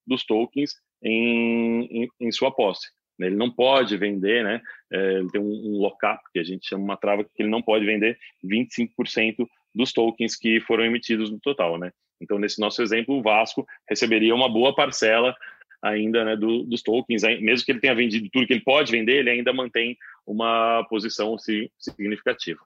dos 0.08 0.26
tokens 0.26 0.74
em, 1.04 2.04
em, 2.04 2.08
em, 2.20 2.32
sua 2.32 2.52
posse. 2.52 2.88
Ele 3.20 3.36
não 3.36 3.52
pode 3.52 3.96
vender, 3.98 4.44
né, 4.44 4.62
é, 4.92 5.14
ele 5.20 5.30
tem 5.30 5.42
um, 5.42 5.76
um 5.76 5.78
lock-up, 5.80 6.22
que 6.34 6.40
a 6.40 6.44
gente 6.44 6.68
chama 6.68 6.84
uma 6.84 6.98
trava, 6.98 7.24
que 7.24 7.44
ele 7.44 7.50
não 7.50 7.62
pode 7.62 7.86
vender 7.86 8.18
25% 8.44 9.48
dos 9.76 9.94
tokens 9.94 10.36
que 10.36 10.60
foram 10.62 10.86
emitidos 10.86 11.30
no 11.30 11.40
total, 11.40 11.78
né. 11.78 11.92
Então, 12.22 12.38
nesse 12.38 12.60
nosso 12.62 12.82
exemplo, 12.82 13.16
o 13.16 13.22
Vasco 13.22 13.66
receberia 13.90 14.36
uma 14.36 14.48
boa 14.48 14.76
parcela 14.76 15.36
ainda 15.82 16.24
né, 16.24 16.36
do, 16.36 16.64
dos 16.64 16.82
tokens, 16.82 17.24
mesmo 17.24 17.66
que 17.66 17.72
ele 17.72 17.80
tenha 17.80 17.96
vendido 17.96 18.30
tudo 18.32 18.46
que 18.46 18.54
ele 18.54 18.64
pode 18.64 18.92
vender, 18.92 19.20
ele 19.20 19.30
ainda 19.30 19.52
mantém 19.52 19.98
uma 20.26 20.86
posição 20.90 21.36
significativa. 21.78 22.60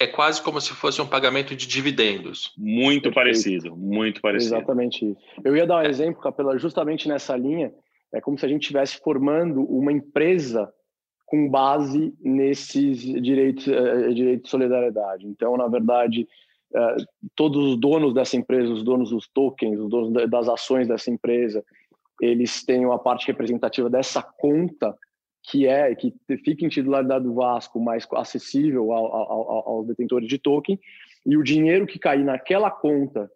É 0.00 0.06
quase 0.06 0.40
como 0.40 0.60
se 0.60 0.72
fosse 0.72 1.02
um 1.02 1.06
pagamento 1.06 1.56
de 1.56 1.66
dividendos. 1.66 2.52
Muito 2.56 3.10
Perfeito. 3.10 3.14
parecido, 3.14 3.76
muito 3.76 4.20
parecido. 4.20 4.54
Exatamente 4.54 5.04
isso. 5.04 5.20
Eu 5.44 5.56
ia 5.56 5.66
dar 5.66 5.78
um 5.78 5.86
é. 5.86 5.88
exemplo, 5.88 6.20
Capela, 6.20 6.56
justamente 6.58 7.08
nessa 7.08 7.36
linha. 7.36 7.72
É 8.12 8.20
como 8.20 8.38
se 8.38 8.46
a 8.46 8.48
gente 8.48 8.62
estivesse 8.62 8.98
formando 9.00 9.62
uma 9.64 9.92
empresa 9.92 10.72
com 11.26 11.48
base 11.48 12.14
nesses 12.22 13.00
direitos, 13.00 13.66
uh, 13.66 14.14
direitos 14.14 14.44
de 14.44 14.48
solidariedade. 14.48 15.26
Então, 15.26 15.56
na 15.56 15.68
verdade, 15.68 16.26
uh, 16.72 17.04
todos 17.34 17.72
os 17.72 17.76
donos 17.78 18.14
dessa 18.14 18.36
empresa, 18.36 18.72
os 18.72 18.82
donos 18.82 19.10
dos 19.10 19.28
tokens, 19.28 19.78
os 19.78 19.90
donos 19.90 20.30
das 20.30 20.48
ações 20.48 20.88
dessa 20.88 21.10
empresa, 21.10 21.62
eles 22.20 22.64
têm 22.64 22.84
uma 22.84 22.98
parte 22.98 23.26
representativa 23.26 23.88
dessa 23.88 24.22
conta 24.22 24.96
que 25.42 25.66
é 25.66 25.94
que 25.94 26.14
fica 26.44 26.64
em 26.64 26.68
titularidade 26.68 27.24
do 27.24 27.34
Vasco, 27.34 27.80
mais 27.80 28.06
acessível 28.12 28.92
ao, 28.92 29.06
ao, 29.06 29.68
aos 29.68 29.86
detentores 29.86 30.28
de 30.28 30.38
token, 30.38 30.78
e 31.24 31.36
o 31.36 31.42
dinheiro 31.42 31.86
que 31.86 31.98
cair 31.98 32.24
naquela 32.24 32.70
conta, 32.70 33.30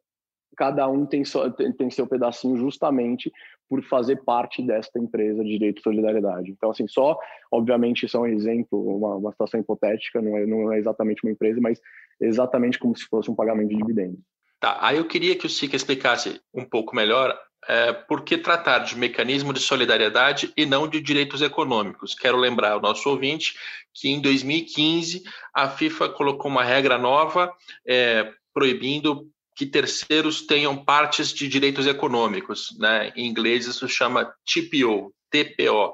cada 0.57 0.87
um 0.89 1.07
tem, 1.07 1.25
so, 1.25 1.51
tem, 1.53 1.73
tem, 1.73 1.91
seu 1.91 2.07
pedacinho 2.07 2.57
justamente 2.57 3.33
por 3.69 3.83
fazer 3.85 4.17
parte 4.25 4.63
desta 4.63 4.99
empresa 4.99 5.43
de 5.43 5.51
direito 5.51 5.77
de 5.77 5.83
solidariedade. 5.83 6.51
Então, 6.51 6.71
assim, 6.71 6.87
só, 6.87 7.19
obviamente, 7.51 8.05
isso 8.05 8.17
é 8.19 8.21
um 8.21 8.27
exemplo, 8.27 8.97
uma, 8.97 9.17
uma 9.17 9.33
situação 9.33 9.59
hipotética, 9.59 10.21
não 10.21 10.37
é, 10.37 10.45
não 10.45 10.73
é 10.73 10.79
exatamente 10.79 11.25
uma 11.25 11.33
empresa, 11.33 11.61
mas 11.61 11.81
exatamente 12.21 12.79
como 12.79 12.95
se 12.95 13.07
fosse 13.07 13.31
um 13.31 13.35
pagamento 13.35 13.71
de 13.71 13.77
dividendos. 13.77 14.21
Tá, 14.61 14.79
aí 14.81 14.99
eu 14.99 15.09
queria 15.09 15.37
que 15.37 15.47
o 15.47 15.51
Sica 15.51 15.75
explicasse 15.75 16.41
um 16.53 16.65
pouco 16.65 16.95
melhor 16.95 17.37
é, 17.69 17.93
por 17.93 18.23
que 18.23 18.37
tratar 18.37 18.81
de 18.81 18.97
mecanismo 18.97 19.53
de 19.53 19.61
solidariedade 19.61 20.53
e 20.57 20.67
não 20.67 20.89
de 20.89 21.01
direitos 21.01 21.43
econômicos. 21.43 22.15
Quero 22.15 22.37
lembrar 22.37 22.73
ao 22.73 22.81
nosso 22.81 23.09
ouvinte 23.09 23.55
que 23.95 24.09
em 24.09 24.21
2015 24.21 25.23
a 25.55 25.69
FIFA 25.69 26.09
colocou 26.09 26.51
uma 26.51 26.65
regra 26.65 26.99
nova 26.99 27.53
é, 27.87 28.33
proibindo 28.53 29.29
que 29.55 29.67
terceiros 29.67 30.43
tenham 30.47 30.77
partes 30.77 31.33
de 31.33 31.47
direitos 31.47 31.87
econômicos. 31.87 32.77
Né? 32.79 33.13
Em 33.15 33.27
inglês 33.27 33.67
isso 33.67 33.89
chama 33.89 34.33
TPO, 34.45 35.15
TPO. 35.31 35.93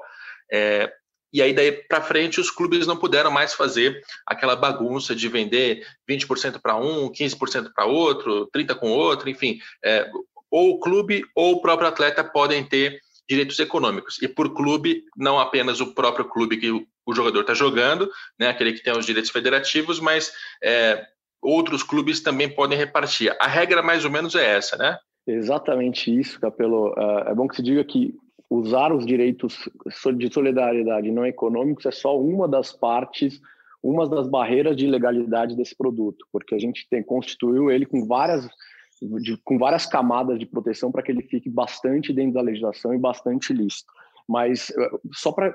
É, 0.51 0.91
e 1.31 1.43
aí, 1.43 1.53
daí 1.53 1.71
para 1.71 2.01
frente, 2.01 2.39
os 2.39 2.49
clubes 2.49 2.87
não 2.87 2.97
puderam 2.97 3.29
mais 3.29 3.53
fazer 3.53 4.01
aquela 4.25 4.55
bagunça 4.55 5.15
de 5.15 5.27
vender 5.27 5.85
20% 6.09 6.59
para 6.59 6.75
um, 6.75 7.11
15% 7.11 7.71
para 7.73 7.85
outro, 7.85 8.49
30% 8.55 8.75
com 8.79 8.89
outro, 8.89 9.29
enfim. 9.29 9.59
É, 9.83 10.09
ou 10.51 10.71
o 10.71 10.79
clube 10.79 11.23
ou 11.35 11.53
o 11.53 11.61
próprio 11.61 11.87
atleta 11.87 12.23
podem 12.23 12.63
ter 12.63 12.99
direitos 13.29 13.59
econômicos. 13.59 14.19
E 14.21 14.27
por 14.27 14.53
clube, 14.53 15.03
não 15.15 15.39
apenas 15.39 15.79
o 15.79 15.93
próprio 15.93 16.25
clube 16.25 16.57
que 16.57 16.71
o 16.71 17.13
jogador 17.13 17.41
está 17.41 17.53
jogando, 17.53 18.09
né, 18.39 18.49
aquele 18.49 18.73
que 18.73 18.83
tem 18.83 18.97
os 18.97 19.05
direitos 19.05 19.31
federativos, 19.31 19.99
mas 19.99 20.31
é, 20.63 21.05
outros 21.41 21.83
clubes 21.83 22.21
também 22.21 22.49
podem 22.49 22.77
repartir. 22.77 23.35
A 23.39 23.47
regra 23.47 23.83
mais 23.83 24.03
ou 24.03 24.11
menos 24.11 24.35
é 24.35 24.55
essa, 24.57 24.77
né? 24.77 24.97
Exatamente 25.27 26.17
isso, 26.17 26.39
Capelo. 26.39 26.93
É, 26.97 27.31
é 27.31 27.35
bom 27.35 27.47
que 27.47 27.55
se 27.55 27.63
diga 27.63 27.83
que 27.83 28.15
usar 28.49 28.91
os 28.91 29.05
direitos 29.05 29.69
de 30.17 30.33
solidariedade 30.33 31.11
não 31.11 31.25
econômicos 31.25 31.85
é 31.85 31.91
só 31.91 32.19
uma 32.19 32.47
das 32.47 32.71
partes, 32.71 33.39
uma 33.81 34.09
das 34.09 34.27
barreiras 34.27 34.75
de 34.75 34.87
legalidade 34.87 35.55
desse 35.55 35.75
produto, 35.75 36.25
porque 36.31 36.55
a 36.55 36.59
gente 36.59 36.87
tem, 36.89 37.03
constituiu 37.03 37.69
ele 37.69 37.85
com 37.85 38.07
várias, 38.07 38.47
de, 39.01 39.37
com 39.37 39.57
várias 39.57 39.85
camadas 39.85 40.39
de 40.39 40.45
proteção 40.45 40.91
para 40.91 41.01
que 41.01 41.11
ele 41.11 41.23
fique 41.23 41.49
bastante 41.49 42.13
dentro 42.13 42.33
da 42.33 42.41
legislação 42.41 42.93
e 42.93 42.97
bastante 42.97 43.53
lícito. 43.53 43.91
Mas 44.27 44.69
eh, 44.69 44.89
só 45.11 45.31
para 45.31 45.53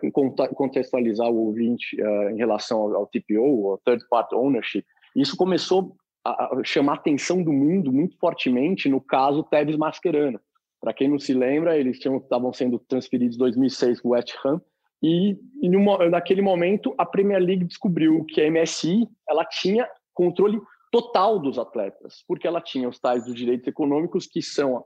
contextualizar 0.55 1.29
o 1.31 1.47
ouvinte 1.47 1.97
uh, 2.01 2.31
em 2.31 2.37
relação 2.37 2.81
ao, 2.81 2.97
ao 2.97 3.07
TPO, 3.07 3.71
ao 3.71 3.79
Third 3.79 4.05
Party 4.09 4.35
Ownership, 4.35 4.85
isso 5.15 5.37
começou 5.37 5.95
a 6.25 6.61
chamar 6.65 6.93
a 6.93 6.97
atenção 6.97 7.43
do 7.43 7.53
mundo 7.53 7.93
muito 7.93 8.19
fortemente 8.19 8.89
no 8.89 9.01
caso 9.01 9.45
Tevez 9.45 9.77
Mascherano, 9.77 10.41
para 10.85 10.93
quem 10.93 11.09
não 11.09 11.19
se 11.19 11.33
lembra, 11.33 11.79
eles 11.79 11.99
estavam 11.99 12.53
sendo 12.53 12.79
transferidos 12.79 13.37
em 13.37 13.39
2006 13.39 14.03
para 14.03 14.09
o 14.09 14.13
West 14.13 14.35
Ham 14.45 14.61
e, 15.03 15.35
e 15.63 15.69
naquele 16.11 16.43
momento 16.43 16.95
a 16.99 17.07
Premier 17.07 17.41
League 17.41 17.65
descobriu 17.65 18.23
que 18.25 18.41
a 18.41 18.51
MSI 18.51 19.09
ela 19.27 19.47
tinha 19.47 19.89
controle 20.13 20.61
total 20.95 21.41
dos 21.41 21.59
atletas, 21.59 22.23
porque 22.29 22.47
ela 22.47 22.61
tinha 22.61 22.89
os 22.89 23.01
tais 23.01 23.25
dos 23.25 23.35
direitos 23.35 23.67
econômicos 23.67 24.29
que 24.29 24.41
são 24.41 24.85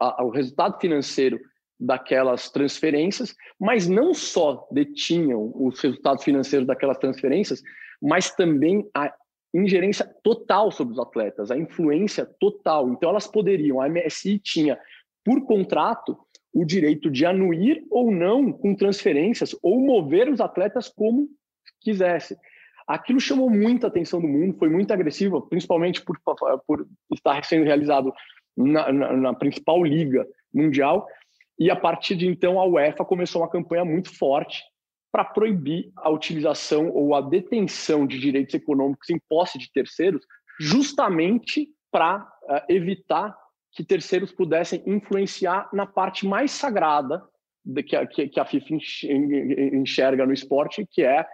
a, 0.00 0.22
a, 0.22 0.24
o 0.24 0.30
resultado 0.30 0.80
financeiro 0.80 1.38
daquelas 1.78 2.48
transferências, 2.48 3.34
mas 3.60 3.86
não 3.86 4.14
só 4.14 4.66
detinham 4.72 5.52
os 5.54 5.78
resultados 5.78 6.24
financeiros 6.24 6.66
daquelas 6.66 6.96
transferências, 6.96 7.60
mas 8.00 8.34
também 8.34 8.88
a 8.96 9.12
ingerência 9.52 10.10
total 10.22 10.72
sobre 10.72 10.94
os 10.94 10.98
atletas, 10.98 11.50
a 11.50 11.58
influência 11.58 12.24
total. 12.40 12.88
Então 12.88 13.10
elas 13.10 13.26
poderiam, 13.26 13.82
a 13.82 13.88
MSI 13.88 14.38
tinha 14.38 14.80
por 15.22 15.44
contrato, 15.44 16.16
o 16.54 16.64
direito 16.64 17.10
de 17.10 17.26
anuir 17.26 17.84
ou 17.90 18.10
não 18.10 18.50
com 18.50 18.74
transferências 18.74 19.54
ou 19.62 19.78
mover 19.78 20.30
os 20.30 20.40
atletas 20.40 20.88
como 20.88 21.28
quisesse. 21.82 22.34
Aquilo 22.90 23.20
chamou 23.20 23.48
muita 23.48 23.86
atenção 23.86 24.20
do 24.20 24.26
mundo, 24.26 24.58
foi 24.58 24.68
muito 24.68 24.92
agressivo, 24.92 25.40
principalmente 25.42 26.02
por, 26.02 26.18
por 26.66 26.88
estar 27.14 27.44
sendo 27.44 27.64
realizado 27.64 28.12
na, 28.56 28.92
na, 28.92 29.16
na 29.16 29.32
principal 29.32 29.84
liga 29.84 30.26
mundial. 30.52 31.06
E 31.56 31.70
a 31.70 31.76
partir 31.76 32.16
de 32.16 32.26
então, 32.26 32.58
a 32.58 32.66
UEFA 32.66 33.04
começou 33.04 33.42
uma 33.42 33.48
campanha 33.48 33.84
muito 33.84 34.12
forte 34.18 34.60
para 35.12 35.24
proibir 35.24 35.92
a 35.96 36.10
utilização 36.10 36.90
ou 36.90 37.14
a 37.14 37.20
detenção 37.20 38.08
de 38.08 38.18
direitos 38.18 38.54
econômicos 38.54 39.08
em 39.08 39.20
posse 39.28 39.56
de 39.56 39.70
terceiros, 39.70 40.26
justamente 40.58 41.68
para 41.92 42.18
uh, 42.18 42.72
evitar 42.72 43.36
que 43.70 43.84
terceiros 43.84 44.32
pudessem 44.32 44.82
influenciar 44.84 45.68
na 45.72 45.86
parte 45.86 46.26
mais 46.26 46.50
sagrada 46.50 47.22
que 47.86 48.28
que 48.28 48.40
a 48.40 48.44
FIFA 48.44 48.78
enxerga 49.74 50.26
no 50.26 50.32
esporte, 50.32 50.84
que 50.90 51.02
é 51.02 51.24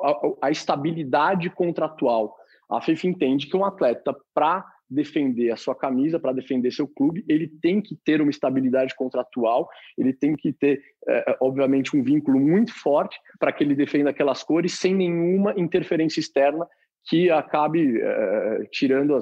a, 0.00 0.46
a 0.46 0.50
estabilidade 0.50 1.50
contratual. 1.50 2.36
A 2.70 2.80
FIFA 2.80 3.08
entende 3.08 3.46
que 3.46 3.56
um 3.56 3.64
atleta, 3.64 4.14
para 4.34 4.64
defender 4.92 5.50
a 5.50 5.56
sua 5.56 5.74
camisa, 5.74 6.20
para 6.20 6.32
defender 6.32 6.70
seu 6.70 6.86
clube, 6.86 7.24
ele 7.28 7.48
tem 7.48 7.80
que 7.80 7.96
ter 8.04 8.20
uma 8.20 8.30
estabilidade 8.30 8.94
contratual, 8.94 9.68
ele 9.96 10.12
tem 10.12 10.34
que 10.36 10.52
ter, 10.52 10.82
é, 11.08 11.36
obviamente, 11.40 11.96
um 11.96 12.02
vínculo 12.02 12.38
muito 12.38 12.72
forte 12.74 13.18
para 13.38 13.52
que 13.52 13.64
ele 13.64 13.74
defenda 13.74 14.10
aquelas 14.10 14.42
cores 14.42 14.74
sem 14.74 14.94
nenhuma 14.94 15.54
interferência 15.56 16.20
externa 16.20 16.66
que 17.04 17.30
acabe 17.30 18.00
é, 18.00 18.68
tirando, 18.70 19.18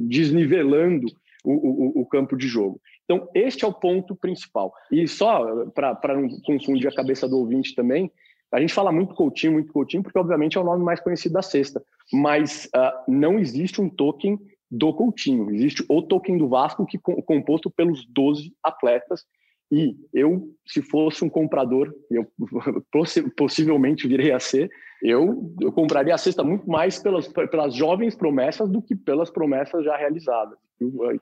desnivelando 0.00 1.06
o, 1.44 1.52
o, 1.52 2.00
o, 2.02 2.06
campo 2.06 2.36
de 2.36 2.48
jogo. 2.48 2.80
Então, 3.04 3.28
este 3.34 3.64
é 3.64 3.68
o 3.68 3.72
ponto 3.72 4.16
principal. 4.16 4.72
E 4.90 5.06
só 5.06 5.66
para 5.66 6.16
não 6.16 6.28
confundir 6.44 6.88
a 6.88 6.94
cabeça 6.94 7.28
do 7.28 7.38
ouvinte 7.38 7.74
também, 7.74 8.10
a 8.52 8.60
gente 8.60 8.72
fala 8.72 8.92
muito 8.92 9.14
Coutinho, 9.14 9.54
muito 9.54 9.72
Coutinho, 9.72 10.02
porque 10.02 10.18
obviamente 10.18 10.56
é 10.56 10.60
o 10.60 10.64
nome 10.64 10.84
mais 10.84 11.00
conhecido 11.00 11.34
da 11.34 11.42
sexta, 11.42 11.82
mas 12.12 12.66
uh, 12.66 13.10
não 13.10 13.38
existe 13.38 13.80
um 13.80 13.88
token 13.88 14.38
do 14.70 14.92
Coutinho, 14.94 15.50
existe 15.50 15.84
o 15.88 16.02
token 16.02 16.38
do 16.38 16.48
Vasco 16.48 16.86
que 16.86 16.96
é 16.96 17.22
composto 17.22 17.70
pelos 17.70 18.06
12 18.06 18.52
atletas. 18.62 19.24
E 19.70 19.96
eu, 20.14 20.48
se 20.64 20.80
fosse 20.80 21.24
um 21.24 21.28
comprador, 21.28 21.92
eu 22.08 22.26
possivelmente 23.36 24.06
virei 24.06 24.30
a 24.30 24.38
ser, 24.38 24.70
eu, 25.02 25.52
eu 25.60 25.72
compraria 25.72 26.14
a 26.14 26.18
cesta 26.18 26.44
muito 26.44 26.68
mais 26.70 27.00
pelas, 27.00 27.26
pelas 27.26 27.74
jovens 27.74 28.14
promessas 28.14 28.70
do 28.70 28.80
que 28.80 28.94
pelas 28.94 29.28
promessas 29.28 29.84
já 29.84 29.96
realizadas. 29.96 30.56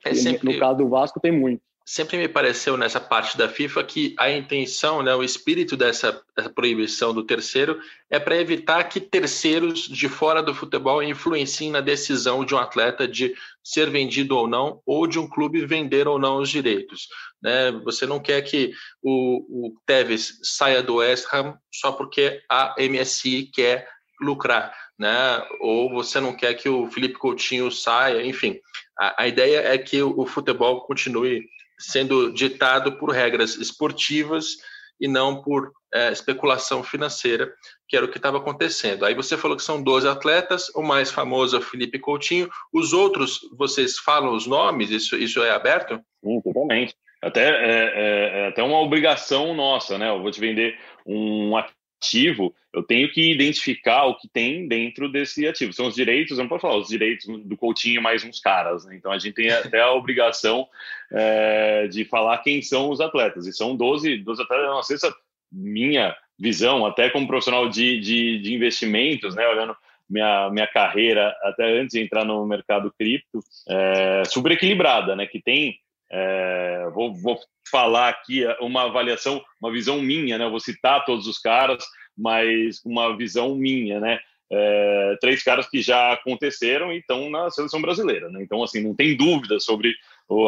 É 0.04 0.14
sempre... 0.14 0.52
No 0.52 0.60
caso 0.60 0.78
do 0.78 0.88
Vasco, 0.88 1.18
tem 1.20 1.32
muito 1.32 1.62
sempre 1.84 2.16
me 2.16 2.28
pareceu 2.28 2.76
nessa 2.78 2.98
parte 2.98 3.36
da 3.36 3.46
FIFA 3.46 3.84
que 3.84 4.14
a 4.18 4.30
intenção, 4.30 5.02
né, 5.02 5.14
o 5.14 5.22
espírito 5.22 5.76
dessa, 5.76 6.18
dessa 6.34 6.48
proibição 6.48 7.12
do 7.12 7.22
terceiro 7.22 7.78
é 8.08 8.18
para 8.18 8.40
evitar 8.40 8.84
que 8.84 9.00
terceiros 9.00 9.80
de 9.80 10.08
fora 10.08 10.42
do 10.42 10.54
futebol 10.54 11.02
influenciem 11.02 11.70
na 11.70 11.82
decisão 11.82 12.42
de 12.42 12.54
um 12.54 12.58
atleta 12.58 13.06
de 13.06 13.34
ser 13.62 13.90
vendido 13.90 14.36
ou 14.36 14.48
não, 14.48 14.80
ou 14.86 15.06
de 15.06 15.18
um 15.18 15.28
clube 15.28 15.66
vender 15.66 16.08
ou 16.08 16.18
não 16.18 16.38
os 16.38 16.48
direitos. 16.48 17.08
Né? 17.42 17.70
Você 17.84 18.06
não 18.06 18.18
quer 18.18 18.40
que 18.40 18.72
o, 19.02 19.66
o 19.66 19.74
Tevez 19.84 20.38
saia 20.42 20.82
do 20.82 20.96
West 20.96 21.26
Ham 21.34 21.58
só 21.70 21.92
porque 21.92 22.42
a 22.48 22.74
MSI 22.78 23.50
quer 23.52 23.86
lucrar. 24.20 24.74
Né? 24.98 25.46
Ou 25.60 25.90
você 25.90 26.18
não 26.18 26.34
quer 26.34 26.54
que 26.54 26.68
o 26.68 26.86
Felipe 26.86 27.18
Coutinho 27.18 27.70
saia, 27.70 28.24
enfim. 28.24 28.58
A, 28.98 29.24
a 29.24 29.28
ideia 29.28 29.58
é 29.58 29.76
que 29.76 30.00
o, 30.00 30.18
o 30.18 30.24
futebol 30.24 30.86
continue 30.86 31.46
sendo 31.90 32.32
ditado 32.32 32.92
por 32.98 33.10
regras 33.10 33.56
esportivas 33.56 34.56
e 35.00 35.08
não 35.08 35.42
por 35.42 35.72
é, 35.92 36.10
especulação 36.12 36.82
financeira, 36.82 37.52
que 37.88 37.96
era 37.96 38.06
o 38.06 38.08
que 38.08 38.16
estava 38.16 38.38
acontecendo. 38.38 39.04
Aí 39.04 39.14
você 39.14 39.36
falou 39.36 39.56
que 39.56 39.62
são 39.62 39.82
12 39.82 40.08
atletas, 40.08 40.68
o 40.74 40.82
mais 40.82 41.10
famoso 41.10 41.56
é 41.56 41.58
o 41.58 41.62
Felipe 41.62 41.98
Coutinho. 41.98 42.48
Os 42.72 42.92
outros, 42.92 43.40
vocês 43.56 43.98
falam 43.98 44.34
os 44.34 44.46
nomes? 44.46 44.90
Isso, 44.90 45.16
isso 45.16 45.42
é 45.42 45.50
aberto? 45.50 46.00
Sim, 46.24 46.40
totalmente. 46.40 46.94
Até, 47.22 47.48
é, 47.48 47.92
é, 47.94 48.40
é 48.40 48.48
até 48.48 48.62
uma 48.62 48.80
obrigação 48.80 49.54
nossa, 49.54 49.96
né? 49.96 50.10
Eu 50.10 50.20
vou 50.20 50.30
te 50.30 50.40
vender 50.40 50.78
um 51.06 51.56
ativo, 51.98 52.54
eu 52.72 52.82
tenho 52.82 53.10
que 53.10 53.32
identificar 53.32 54.04
o 54.06 54.16
que 54.16 54.28
tem 54.28 54.68
dentro 54.68 55.10
desse 55.10 55.46
ativo. 55.46 55.72
São 55.72 55.86
os 55.86 55.94
direitos, 55.94 56.38
não 56.38 56.48
pode 56.48 56.62
falar, 56.62 56.76
os 56.76 56.88
direitos 56.88 57.26
do 57.44 57.56
Coutinho 57.56 58.02
mais 58.02 58.24
uns 58.24 58.40
caras. 58.40 58.84
Né? 58.84 58.96
Então 58.96 59.12
a 59.12 59.18
gente 59.18 59.34
tem 59.34 59.50
até 59.50 59.80
a 59.80 59.92
obrigação 59.92 60.68
é, 61.12 61.86
de 61.92 62.04
falar 62.04 62.38
quem 62.38 62.60
são 62.62 62.90
os 62.90 63.00
atletas. 63.00 63.46
E 63.46 63.52
são 63.52 63.76
12, 63.76 64.18
12 64.18 64.42
atletas, 64.42 64.66
não 64.66 64.82
sei 64.82 64.98
se 64.98 65.06
a 65.06 65.14
minha 65.50 66.14
visão, 66.38 66.84
até 66.84 67.08
como 67.10 67.28
profissional 67.28 67.68
de, 67.68 68.00
de, 68.00 68.38
de 68.40 68.54
investimentos, 68.54 69.34
né, 69.34 69.46
olhando 69.46 69.76
minha, 70.08 70.50
minha 70.50 70.66
carreira 70.66 71.34
até 71.42 71.78
antes 71.78 71.94
de 71.94 72.00
entrar 72.00 72.24
no 72.24 72.44
mercado 72.46 72.92
cripto, 72.98 73.40
é, 73.68 74.22
super 74.26 74.52
equilibrada, 74.52 75.16
né? 75.16 75.26
Que 75.26 75.40
tem 75.40 75.78
é, 76.10 76.88
vou, 76.92 77.14
vou, 77.14 77.38
falar 77.70 78.10
aqui 78.10 78.44
uma 78.60 78.82
avaliação, 78.82 79.42
uma 79.60 79.72
visão 79.72 80.00
minha, 80.00 80.38
né? 80.38 80.48
Vou 80.48 80.60
citar 80.60 81.04
todos 81.04 81.26
os 81.26 81.38
caras, 81.38 81.84
mas 82.16 82.80
uma 82.84 83.16
visão 83.16 83.54
minha, 83.54 83.98
né? 83.98 84.18
É, 84.52 85.16
três 85.20 85.42
caras 85.42 85.68
que 85.68 85.80
já 85.80 86.12
aconteceram 86.12 86.92
e 86.92 86.98
estão 86.98 87.30
na 87.30 87.50
seleção 87.50 87.80
brasileira, 87.80 88.28
né? 88.28 88.42
Então, 88.42 88.62
assim, 88.62 88.82
não 88.82 88.94
tem 88.94 89.16
dúvida 89.16 89.58
sobre 89.58 89.94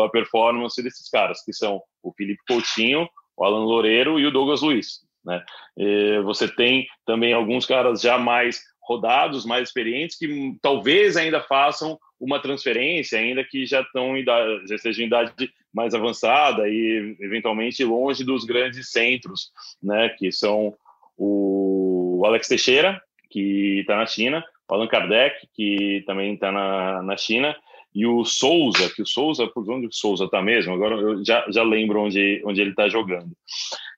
a 0.04 0.08
performance 0.08 0.80
desses 0.82 1.08
caras, 1.08 1.42
que 1.42 1.52
são 1.52 1.82
o 2.02 2.12
Felipe 2.12 2.42
Coutinho, 2.46 3.08
o 3.36 3.44
Alan 3.44 3.64
Loureiro 3.64 4.20
e 4.20 4.26
o 4.26 4.30
Douglas 4.30 4.62
Luiz, 4.62 5.00
né? 5.24 5.42
E 5.76 6.20
você 6.20 6.46
tem 6.46 6.86
também 7.04 7.32
alguns 7.32 7.66
caras 7.66 8.00
já 8.02 8.18
mais 8.18 8.62
rodados, 8.82 9.44
mais 9.44 9.68
experientes, 9.68 10.16
que 10.16 10.56
talvez 10.62 11.16
ainda 11.16 11.42
façam 11.42 11.98
uma 12.18 12.40
transferência, 12.40 13.18
ainda 13.18 13.44
que 13.44 13.66
já 13.66 13.82
estão 13.82 14.16
idade, 14.16 14.66
já 14.68 14.76
estejam 14.76 15.04
em 15.04 15.06
idade 15.06 15.50
mais 15.72 15.94
avançada 15.94 16.68
e 16.68 17.16
eventualmente 17.20 17.84
longe 17.84 18.24
dos 18.24 18.44
grandes 18.44 18.90
centros, 18.90 19.50
né, 19.82 20.08
que 20.10 20.32
são 20.32 20.74
o 21.16 22.22
Alex 22.24 22.48
Teixeira, 22.48 23.00
que 23.30 23.80
está 23.80 23.96
na 23.96 24.06
China, 24.06 24.44
o 24.68 24.74
Allan 24.74 24.88
Kardec, 24.88 25.46
que 25.54 26.02
também 26.06 26.34
está 26.34 26.50
na, 26.50 27.02
na 27.02 27.16
China, 27.16 27.56
e 27.94 28.06
o 28.06 28.24
Souza, 28.24 28.90
que 28.94 29.00
o 29.00 29.06
Souza, 29.06 29.46
por 29.46 29.68
onde 29.70 29.86
o 29.86 29.92
Souza 29.92 30.24
está 30.24 30.42
mesmo? 30.42 30.74
Agora 30.74 30.96
eu 30.96 31.24
já, 31.24 31.46
já 31.48 31.62
lembro 31.62 32.02
onde, 32.02 32.42
onde 32.44 32.60
ele 32.60 32.70
está 32.70 32.88
jogando. 32.88 33.32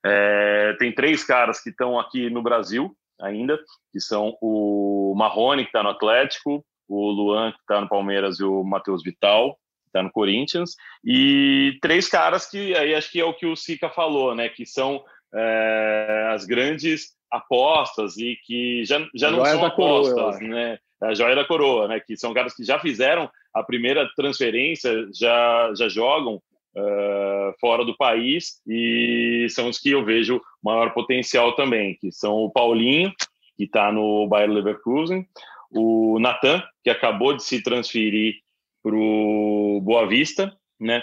É, 0.06 0.76
tem 0.78 0.92
três 0.92 1.24
caras 1.24 1.60
que 1.60 1.70
estão 1.70 1.98
aqui 1.98 2.30
no 2.30 2.40
Brasil 2.40 2.96
ainda, 3.20 3.58
que 3.92 4.00
são 4.00 4.36
o 4.40 5.14
Marrone, 5.16 5.64
que 5.64 5.70
está 5.70 5.82
no 5.82 5.88
Atlético, 5.88 6.64
o 6.88 7.10
Luan, 7.10 7.52
que 7.52 7.58
está 7.58 7.80
no 7.80 7.88
Palmeiras, 7.88 8.40
e 8.40 8.44
o 8.44 8.64
Matheus 8.64 9.02
Vital, 9.02 9.54
que 9.82 9.88
está 9.88 10.02
no 10.02 10.10
Corinthians, 10.10 10.74
e 11.04 11.78
três 11.80 12.08
caras 12.08 12.48
que 12.48 12.74
aí 12.74 12.94
acho 12.94 13.10
que 13.10 13.20
é 13.20 13.24
o 13.24 13.34
que 13.34 13.46
o 13.46 13.56
Sica 13.56 13.88
falou, 13.90 14.34
né? 14.34 14.48
Que 14.48 14.64
são 14.64 15.04
é, 15.34 16.30
as 16.32 16.44
grandes 16.44 17.16
apostas 17.30 18.16
e 18.16 18.38
que 18.44 18.84
já, 18.84 19.06
já 19.14 19.30
não 19.30 19.44
são 19.44 19.64
apostas, 19.64 20.14
coroa, 20.14 20.40
né? 20.40 20.78
A 21.00 21.14
joia 21.14 21.36
da 21.36 21.44
coroa, 21.44 21.86
né? 21.86 22.00
Que 22.00 22.16
são 22.16 22.34
caras 22.34 22.54
que 22.54 22.64
já 22.64 22.78
fizeram 22.78 23.30
a 23.54 23.62
primeira 23.62 24.08
transferência, 24.16 25.08
já, 25.12 25.72
já 25.74 25.88
jogam 25.88 26.36
uh, 26.36 27.54
fora 27.60 27.84
do 27.84 27.96
país 27.96 28.60
e 28.66 29.46
são 29.50 29.68
os 29.68 29.78
que 29.78 29.90
eu 29.90 30.04
vejo 30.04 30.40
maior 30.62 30.92
potencial 30.92 31.54
também, 31.54 31.96
que 32.00 32.10
são 32.10 32.34
o 32.36 32.50
Paulinho, 32.50 33.12
que 33.56 33.64
está 33.64 33.92
no 33.92 34.26
Bayer 34.28 34.50
Leverkusen, 34.50 35.26
o 35.70 36.18
Natan, 36.18 36.62
que 36.82 36.90
acabou 36.90 37.36
de 37.36 37.42
se 37.42 37.62
transferir 37.62 38.36
para 38.82 38.94
o 38.94 39.80
Boa 39.82 40.06
Vista, 40.06 40.56
né? 40.80 41.02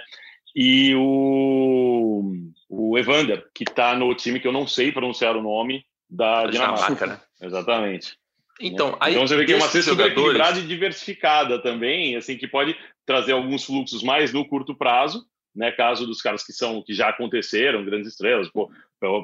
E 0.56 0.96
o, 0.96 2.24
o 2.70 2.98
Evander, 2.98 3.46
que 3.54 3.64
está 3.64 3.96
no 3.96 4.14
time 4.16 4.40
que 4.40 4.48
eu 4.48 4.54
não 4.54 4.66
sei 4.66 4.92
pronunciar 4.92 5.36
o 5.36 5.42
nome, 5.42 5.86
da 6.10 6.48
Dinamarca. 6.48 7.06
Né? 7.06 7.20
Exatamente. 7.42 8.18
Então, 8.60 8.92
né? 8.92 8.98
aí, 9.02 9.14
então 9.14 9.28
você 9.28 9.36
vê 9.36 9.46
que 9.46 9.54
é 9.54 9.58
uma 9.58 9.68
cesta 9.68 9.92
jogadores... 9.92 10.18
equilibrada 10.18 10.60
e 10.60 10.64
diversificada 10.68 11.62
também, 11.62 12.16
assim, 12.16 12.38
que 12.38 12.48
pode 12.48 12.76
trazer 13.06 13.34
alguns 13.34 13.66
fluxos 13.66 14.02
mais 14.02 14.32
no 14.32 14.48
curto 14.48 14.74
prazo, 14.74 15.26
né? 15.54 15.72
Caso 15.72 16.06
dos 16.06 16.22
caras 16.22 16.44
que 16.44 16.54
são 16.54 16.82
que 16.82 16.94
já 16.94 17.10
aconteceram, 17.10 17.84
grandes 17.84 18.12
estrelas, 18.12 18.50
pô, 18.50 18.72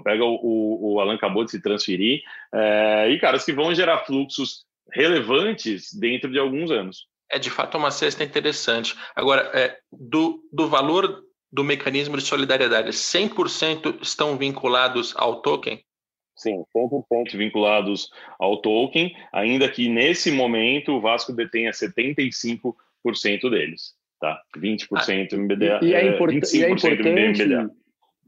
pega 0.03 0.23
o, 0.23 0.35
o, 0.35 0.93
o 0.93 0.99
Alan 0.99 1.15
acabou 1.15 1.45
de 1.45 1.51
se 1.51 1.61
transferir, 1.61 2.21
é, 2.53 3.09
e 3.09 3.19
caras 3.19 3.45
que 3.45 3.53
vão 3.53 3.73
gerar 3.73 3.99
fluxos 3.99 4.65
relevantes 4.91 5.93
dentro 5.93 6.31
de 6.31 6.39
alguns 6.39 6.71
anos. 6.71 7.07
É 7.29 7.39
de 7.39 7.49
fato 7.49 7.77
uma 7.77 7.91
cesta 7.91 8.23
interessante. 8.23 8.95
Agora, 9.15 9.49
é, 9.53 9.77
do, 9.91 10.43
do 10.51 10.67
valor 10.67 11.23
do 11.51 11.63
mecanismo 11.63 12.17
de 12.17 12.23
solidariedade, 12.23 12.89
100% 12.89 14.01
estão 14.01 14.37
vinculados 14.37 15.13
ao 15.17 15.41
token? 15.41 15.81
Sim, 16.35 16.63
100% 16.75 17.37
vinculados 17.37 18.09
ao 18.39 18.57
token, 18.57 19.15
ainda 19.31 19.69
que 19.69 19.87
nesse 19.87 20.31
momento 20.31 20.93
o 20.93 21.01
Vasco 21.01 21.33
detenha 21.33 21.71
75% 21.71 22.73
deles, 23.49 23.93
tá? 24.19 24.41
20% 24.57 25.33
ah, 25.33 25.37
MBDA, 25.37 25.79
e, 25.83 25.93
é, 25.93 26.07
import, 26.07 26.33
25% 26.33 26.53
e 26.53 26.63
é 26.63 26.69
importante, 26.71 27.43
MBDA. 27.43 27.71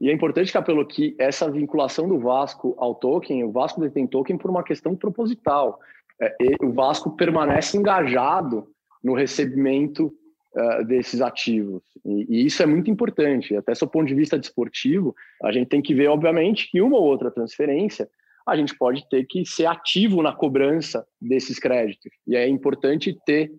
E 0.00 0.10
é 0.10 0.12
importante, 0.12 0.52
Capelo, 0.52 0.86
que 0.86 1.16
essa 1.18 1.50
vinculação 1.50 2.08
do 2.08 2.18
Vasco 2.18 2.74
ao 2.78 2.94
token, 2.94 3.44
o 3.44 3.50
Vasco 3.50 3.80
detém 3.80 4.06
token 4.06 4.36
por 4.36 4.50
uma 4.50 4.62
questão 4.62 4.94
proposital 4.94 5.80
é, 6.20 6.34
o 6.62 6.72
Vasco 6.72 7.16
permanece 7.16 7.76
engajado 7.76 8.66
no 9.02 9.14
recebimento 9.14 10.12
uh, 10.54 10.84
desses 10.84 11.20
ativos. 11.20 11.82
E, 12.04 12.26
e, 12.28 12.46
isso 12.46 12.62
é 12.62 12.66
muito 12.66 12.90
importante. 12.90 13.56
Até 13.56 13.72
do 13.72 13.88
ponto 13.88 14.06
de 14.06 14.14
vista 14.14 14.38
desportivo, 14.38 15.14
a 15.42 15.52
gente 15.52 15.68
tem 15.68 15.82
que 15.82 15.94
ver, 15.94 16.08
obviamente, 16.08 16.70
que 16.70 16.80
uma 16.80 16.96
ou 16.96 17.04
outra 17.04 17.30
transferência 17.30 18.08
a 18.46 18.56
gente 18.56 18.76
pode 18.76 19.08
ter 19.08 19.24
que 19.24 19.44
ser 19.46 19.66
ativo 19.66 20.22
na 20.22 20.32
cobrança 20.32 21.06
desses 21.20 21.58
créditos. 21.58 22.12
E 22.26 22.36
é 22.36 22.46
importante 22.46 23.18
ter 23.24 23.50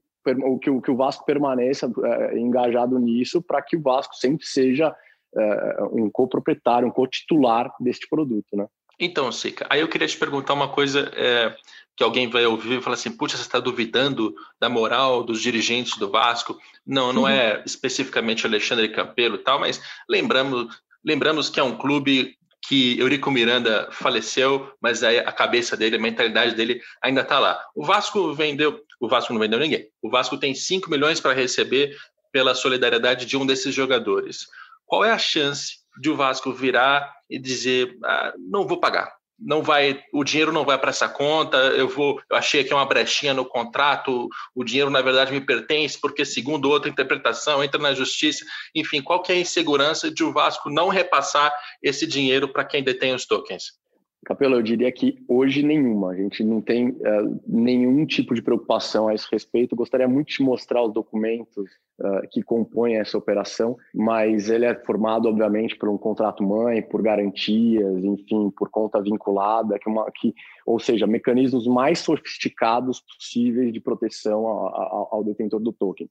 que, 0.60 0.70
o, 0.70 0.82
que 0.82 0.92
o 0.92 0.96
Vasco 0.96 1.26
permaneça 1.26 1.92
é, 2.04 2.38
engajado 2.38 3.00
nisso 3.00 3.42
para 3.42 3.62
que 3.62 3.76
o 3.76 3.82
Vasco 3.82 4.16
sempre 4.16 4.46
seja 4.46 4.96
é, 5.36 5.84
um 5.92 6.10
coproprietário, 6.10 6.88
um 6.88 6.92
co-titular 6.92 7.72
deste 7.80 8.08
produto, 8.08 8.56
né? 8.56 8.68
Então, 9.00 9.32
Sica, 9.32 9.66
aí 9.70 9.82
eu 9.82 9.88
queria 9.88 10.08
te 10.08 10.18
perguntar 10.18 10.54
uma 10.54 10.70
coisa 10.70 11.12
é, 11.16 11.56
que 11.96 12.04
alguém 12.04 12.30
vai 12.30 12.46
ouvir 12.46 12.80
e 12.80 12.82
falar 12.82 12.96
assim, 12.96 13.12
puxa, 13.12 13.38
você 13.38 13.44
está 13.44 13.60
duvidando 13.60 14.34
da 14.60 14.70
moral 14.70 15.24
dos 15.24 15.42
dirigentes 15.42 15.98
do 15.98 16.10
Vasco? 16.10 16.58
Não, 16.86 17.14
não 17.14 17.28
é 17.28 17.64
especificamente 17.66 18.46
Alexandre 18.46 18.90
Campelo 18.90 19.36
e 19.36 19.40
tal, 19.40 19.60
mas 19.60 19.82
lembramos, 20.10 20.76
lembramos 21.04 21.50
que 21.50 21.60
é 21.60 21.64
um 21.64 21.78
clube 21.78 22.38
que 22.68 23.00
Eurico 23.00 23.30
Miranda 23.30 23.88
faleceu, 23.92 24.72
mas 24.82 25.04
aí 25.04 25.20
a 25.20 25.32
cabeça 25.32 25.78
dele, 25.78 25.98
a 25.98 26.00
mentalidade 26.00 26.56
dele 26.56 26.82
ainda 27.02 27.22
está 27.22 27.38
lá. 27.38 27.64
O 27.76 27.86
Vasco 27.86 28.34
vendeu, 28.34 28.82
o 29.00 29.08
Vasco 29.08 29.32
não 29.32 29.40
vendeu 29.40 29.60
ninguém. 29.60 29.88
O 30.02 30.10
Vasco 30.10 30.38
tem 30.38 30.56
5 30.56 30.90
milhões 30.90 31.20
para 31.20 31.34
receber 31.34 31.96
pela 32.32 32.56
solidariedade 32.56 33.26
de 33.26 33.38
um 33.38 33.46
desses 33.46 33.74
jogadores. 33.74 34.48
Qual 34.86 35.06
é 35.06 35.12
a 35.12 35.18
chance 35.18 35.85
de 36.00 36.10
o 36.10 36.16
Vasco 36.16 36.52
virar 36.52 37.14
e 37.30 37.40
dizer, 37.40 37.98
ah, 38.04 38.34
não 38.38 38.68
vou 38.68 38.80
pagar, 38.80 39.14
não 39.38 39.62
vai, 39.62 40.02
o 40.14 40.24
dinheiro 40.24 40.52
não 40.52 40.64
vai 40.64 40.78
para 40.78 40.90
essa 40.90 41.10
conta, 41.10 41.58
eu 41.58 41.90
vou, 41.90 42.22
eu 42.30 42.38
achei 42.38 42.62
aqui 42.62 42.74
uma 42.74 42.86
brechinha 42.86 43.34
no 43.34 43.46
contrato, 43.46 44.30
o 44.54 44.64
dinheiro 44.64 44.90
na 44.90 45.02
verdade 45.02 45.32
me 45.32 45.42
pertence, 45.42 46.00
porque 46.00 46.24
segundo 46.24 46.70
outra 46.70 46.90
interpretação 46.90 47.64
entra 47.64 47.82
na 47.82 47.94
justiça, 47.94 48.46
enfim, 48.74 49.02
qual 49.02 49.22
que 49.22 49.32
é 49.32 49.36
a 49.36 49.40
insegurança 49.40 50.10
de 50.10 50.24
o 50.24 50.32
Vasco 50.32 50.70
não 50.70 50.88
repassar 50.88 51.54
esse 51.84 52.08
dinheiro 52.08 52.52
para 52.52 52.66
quem 52.66 52.84
detém 52.84 53.14
os 53.14 53.26
tokens? 53.26 53.74
Capelo, 54.26 54.56
eu 54.56 54.64
diria 54.64 54.92
que 54.92 55.24
hoje 55.28 55.62
nenhuma. 55.62 56.10
A 56.10 56.16
gente 56.16 56.44
não 56.44 56.60
tem 56.60 56.90
uh, 56.90 57.42
nenhum 57.48 58.08
tipo 58.08 58.34
de 58.34 58.42
preocupação 58.42 59.08
a 59.08 59.14
esse 59.14 59.28
respeito. 59.32 59.76
Gostaria 59.76 60.08
muito 60.08 60.30
de 60.30 60.42
mostrar 60.42 60.84
os 60.84 60.92
documentos 60.92 61.70
uh, 62.00 62.28
que 62.32 62.42
compõem 62.42 62.96
essa 62.96 63.20
operação, 63.20 63.78
mas 63.94 64.50
ele 64.50 64.66
é 64.66 64.74
formado, 64.74 65.30
obviamente, 65.30 65.76
por 65.76 65.90
um 65.90 65.98
contrato 65.98 66.44
mãe, 66.44 66.82
por 66.82 67.04
garantias, 67.04 68.04
enfim, 68.04 68.50
por 68.58 68.68
conta 68.72 69.00
vinculada, 69.00 69.78
que, 69.78 69.88
uma, 69.88 70.12
que 70.12 70.34
ou 70.66 70.80
seja, 70.80 71.06
mecanismos 71.06 71.68
mais 71.68 72.00
sofisticados 72.00 73.02
possíveis 73.02 73.72
de 73.72 73.80
proteção 73.80 74.48
ao, 74.48 75.10
ao 75.12 75.24
detentor 75.24 75.60
do 75.60 75.72
token. 75.72 76.10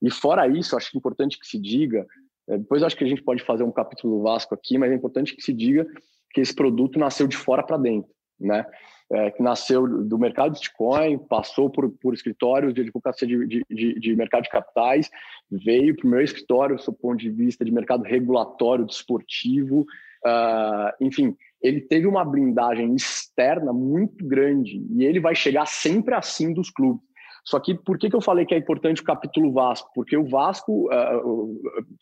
E 0.00 0.08
fora 0.08 0.46
isso, 0.46 0.76
acho 0.76 0.96
importante 0.96 1.36
que 1.36 1.46
se 1.46 1.58
diga, 1.58 2.06
depois 2.46 2.84
acho 2.84 2.96
que 2.96 3.02
a 3.02 3.08
gente 3.08 3.22
pode 3.22 3.42
fazer 3.42 3.64
um 3.64 3.72
capítulo 3.72 4.18
do 4.18 4.22
Vasco 4.22 4.54
aqui, 4.54 4.78
mas 4.78 4.92
é 4.92 4.94
importante 4.94 5.34
que 5.34 5.42
se 5.42 5.52
diga 5.52 5.84
que 6.32 6.40
esse 6.40 6.54
produto 6.54 6.98
nasceu 6.98 7.26
de 7.26 7.36
fora 7.36 7.62
para 7.62 7.76
dentro, 7.76 8.10
né? 8.38 8.64
É, 9.08 9.30
que 9.30 9.40
nasceu 9.40 9.86
do 10.04 10.18
mercado 10.18 10.52
de 10.52 10.58
Bitcoin, 10.58 11.16
passou 11.28 11.70
por, 11.70 11.88
por 12.00 12.12
escritórios 12.12 12.74
de 12.74 12.80
advocacia 12.80 13.26
de, 13.28 13.64
de, 13.70 14.00
de 14.00 14.16
mercado 14.16 14.42
de 14.42 14.50
capitais, 14.50 15.08
veio 15.48 15.94
para 15.96 16.08
o 16.08 16.10
meu 16.10 16.20
escritório, 16.20 16.76
do 16.76 16.92
ponto 16.92 17.18
de 17.18 17.30
vista 17.30 17.64
de 17.64 17.70
mercado 17.70 18.02
regulatório, 18.02 18.84
desportivo, 18.84 19.82
uh, 20.24 20.90
enfim, 21.00 21.36
ele 21.62 21.80
teve 21.80 22.06
uma 22.06 22.24
blindagem 22.24 22.96
externa 22.96 23.72
muito 23.72 24.26
grande 24.26 24.84
e 24.90 25.04
ele 25.04 25.20
vai 25.20 25.36
chegar 25.36 25.66
sempre 25.66 26.14
assim 26.14 26.52
dos 26.52 26.70
clubes. 26.70 27.06
Só 27.44 27.60
que 27.60 27.76
por 27.76 27.96
que, 27.96 28.10
que 28.10 28.16
eu 28.16 28.20
falei 28.20 28.44
que 28.44 28.54
é 28.54 28.58
importante 28.58 29.00
o 29.00 29.04
capítulo 29.04 29.52
Vasco? 29.52 29.88
Porque 29.94 30.16
o 30.16 30.28
Vasco 30.28 30.88
uh, 30.92 31.60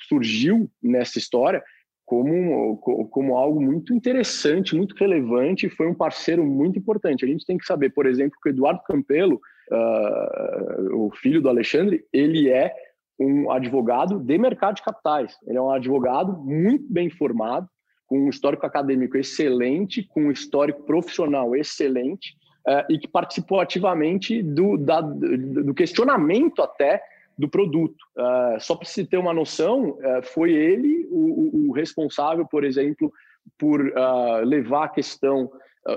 surgiu 0.09 0.71
nessa 0.83 1.19
história 1.19 1.63
como, 2.05 2.77
como 3.11 3.37
algo 3.37 3.61
muito 3.61 3.95
interessante, 3.95 4.77
muito 4.77 4.95
relevante, 4.95 5.69
foi 5.71 5.87
um 5.87 5.95
parceiro 5.95 6.45
muito 6.45 6.79
importante. 6.79 7.25
A 7.25 7.29
gente 7.29 7.47
tem 7.47 7.57
que 7.57 7.67
saber, 7.67 7.91
por 7.91 8.07
exemplo, 8.07 8.39
que 8.43 8.51
o 8.51 8.53
Eduardo 8.53 8.83
Campelo, 8.87 9.41
uh, 9.71 11.07
o 11.07 11.11
filho 11.13 11.41
do 11.41 11.49
Alexandre, 11.49 12.05
ele 12.13 12.51
é 12.51 12.75
um 13.19 13.51
advogado 13.51 14.19
de 14.19 14.37
mercado 14.37 14.77
de 14.77 14.83
capitais. 14.83 15.37
Ele 15.47 15.57
é 15.57 15.63
um 15.63 15.71
advogado 15.71 16.37
muito 16.37 16.85
bem 16.93 17.09
formado, 17.09 17.69
com 18.07 18.19
um 18.19 18.29
histórico 18.29 18.67
acadêmico 18.67 19.17
excelente, 19.17 20.03
com 20.03 20.25
um 20.25 20.31
histórico 20.31 20.83
profissional 20.83 21.57
excelente, 21.57 22.35
uh, 22.69 22.85
e 22.93 22.99
que 22.99 23.09
participou 23.09 23.61
ativamente 23.61 24.43
do, 24.43 24.77
da, 24.77 25.01
do 25.01 25.73
questionamento 25.73 26.61
até 26.61 27.01
do 27.37 27.49
produto. 27.49 27.97
Uh, 28.17 28.61
só 28.61 28.75
para 28.77 28.87
se 28.87 29.05
ter 29.05 29.17
uma 29.17 29.35
noção, 29.35 29.91
uh, 29.91 30.23
foi 30.23 30.53
ele 30.53 31.07
o, 31.11 31.69
o, 31.69 31.73
responsável, 31.73 32.47
por 32.47 32.65
exemplo, 32.65 33.13
por 33.59 33.81
uh, 33.81 34.45
levar 34.45 34.85
a 34.85 34.89
questão 34.89 35.51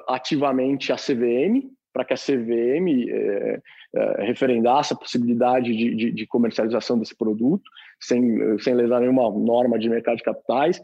ativamente 0.08 0.92
à 0.92 0.98
CVM, 0.98 1.72
para 1.98 2.06
que 2.06 2.14
a 2.14 2.18
CVM 2.18 3.10
eh, 3.10 3.60
eh, 3.96 4.26
referendasse 4.26 4.94
a 4.94 4.96
possibilidade 4.96 5.76
de, 5.76 5.96
de, 5.96 6.12
de, 6.12 6.28
comercialização 6.28 7.00
desse 7.00 7.18
produto, 7.18 7.64
sem, 8.00 8.60
sem 8.60 8.76
lesar 8.76 9.00
nenhuma 9.00 9.32
norma 9.32 9.80
de 9.80 9.90
mercado 9.90 10.18
de 10.18 10.24
capitais. 10.24 10.80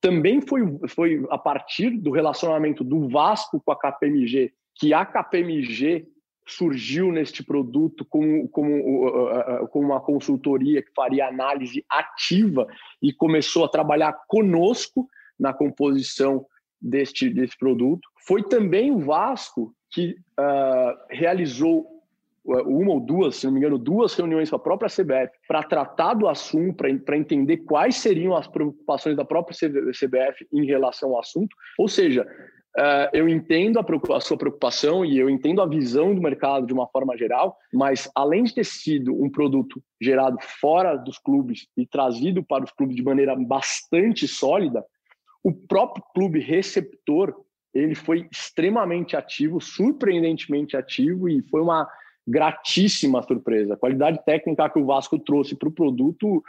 Também 0.00 0.40
foi, 0.40 0.60
foi 0.86 1.26
a 1.30 1.38
partir 1.38 1.90
do 1.90 2.12
relacionamento 2.12 2.84
do 2.84 3.08
Vasco 3.08 3.60
com 3.64 3.72
a 3.72 3.76
KPMG, 3.76 4.52
que 4.76 4.94
a 4.94 5.04
KPMG 5.04 6.06
surgiu 6.46 7.12
neste 7.12 7.44
produto 7.44 8.04
como, 8.04 8.48
como, 8.48 9.68
como 9.68 9.86
uma 9.86 10.00
consultoria 10.00 10.82
que 10.82 10.92
faria 10.94 11.28
análise 11.28 11.84
ativa 11.88 12.66
e 13.00 13.12
começou 13.12 13.64
a 13.64 13.68
trabalhar 13.68 14.12
conosco 14.26 15.08
na 15.38 15.52
composição 15.52 16.44
deste, 16.80 17.30
desse 17.30 17.56
produto. 17.56 18.08
Foi 18.26 18.42
também 18.42 18.90
o 18.90 18.98
Vasco 18.98 19.74
que 19.90 20.16
uh, 20.38 20.96
realizou 21.10 21.86
uma 22.44 22.94
ou 22.94 23.00
duas, 23.00 23.36
se 23.36 23.46
não 23.46 23.52
me 23.52 23.60
engano, 23.60 23.78
duas 23.78 24.14
reuniões 24.14 24.50
com 24.50 24.56
a 24.56 24.58
própria 24.58 24.90
CBF 24.90 25.32
para 25.46 25.62
tratar 25.62 26.14
do 26.14 26.26
assunto, 26.26 26.76
para 27.04 27.16
entender 27.16 27.58
quais 27.58 27.96
seriam 27.96 28.36
as 28.36 28.48
preocupações 28.48 29.16
da 29.16 29.24
própria 29.24 29.56
CBF 29.56 30.46
em 30.52 30.66
relação 30.66 31.10
ao 31.10 31.20
assunto. 31.20 31.54
Ou 31.78 31.86
seja, 31.86 32.26
Uh, 32.76 33.04
eu 33.12 33.28
entendo 33.28 33.78
a, 33.78 34.16
a, 34.16 34.20
sua 34.20 34.38
preocupação 34.38 35.04
e 35.04 35.18
eu 35.18 35.28
entendo 35.28 35.60
a 35.60 35.66
visão 35.66 36.14
do 36.14 36.22
mercado 36.22 36.66
de 36.66 36.72
uma 36.72 36.86
forma 36.86 37.14
geral, 37.18 37.54
mas 37.70 38.10
além 38.14 38.44
de 38.44 38.54
ter 38.54 38.64
sido 38.64 39.12
um 39.12 39.28
produto 39.28 39.82
gerado 40.00 40.38
fora 40.40 40.96
dos 40.96 41.18
clubes 41.18 41.66
e 41.76 41.86
trazido 41.86 42.42
para 42.42 42.64
os 42.64 42.72
clubes 42.72 42.96
de 42.96 43.02
maneira 43.02 43.36
bastante 43.36 44.26
sólida, 44.26 44.82
o 45.44 45.52
próprio 45.52 46.02
clube 46.14 46.40
receptor 46.40 47.34
ele 47.74 47.94
foi 47.94 48.26
extremamente 48.32 49.16
ativo, 49.16 49.60
surpreendentemente 49.60 50.74
ativo 50.74 51.28
e 51.28 51.42
foi 51.42 51.60
uma 51.60 51.86
gratíssima 52.26 53.22
surpresa. 53.22 53.74
A 53.74 53.78
qualidade 53.78 54.24
técnica 54.24 54.70
que 54.70 54.78
o 54.78 54.86
Vasco 54.86 55.18
trouxe 55.18 55.56
para 55.56 55.68
o 55.68 55.72
produto 55.72 56.42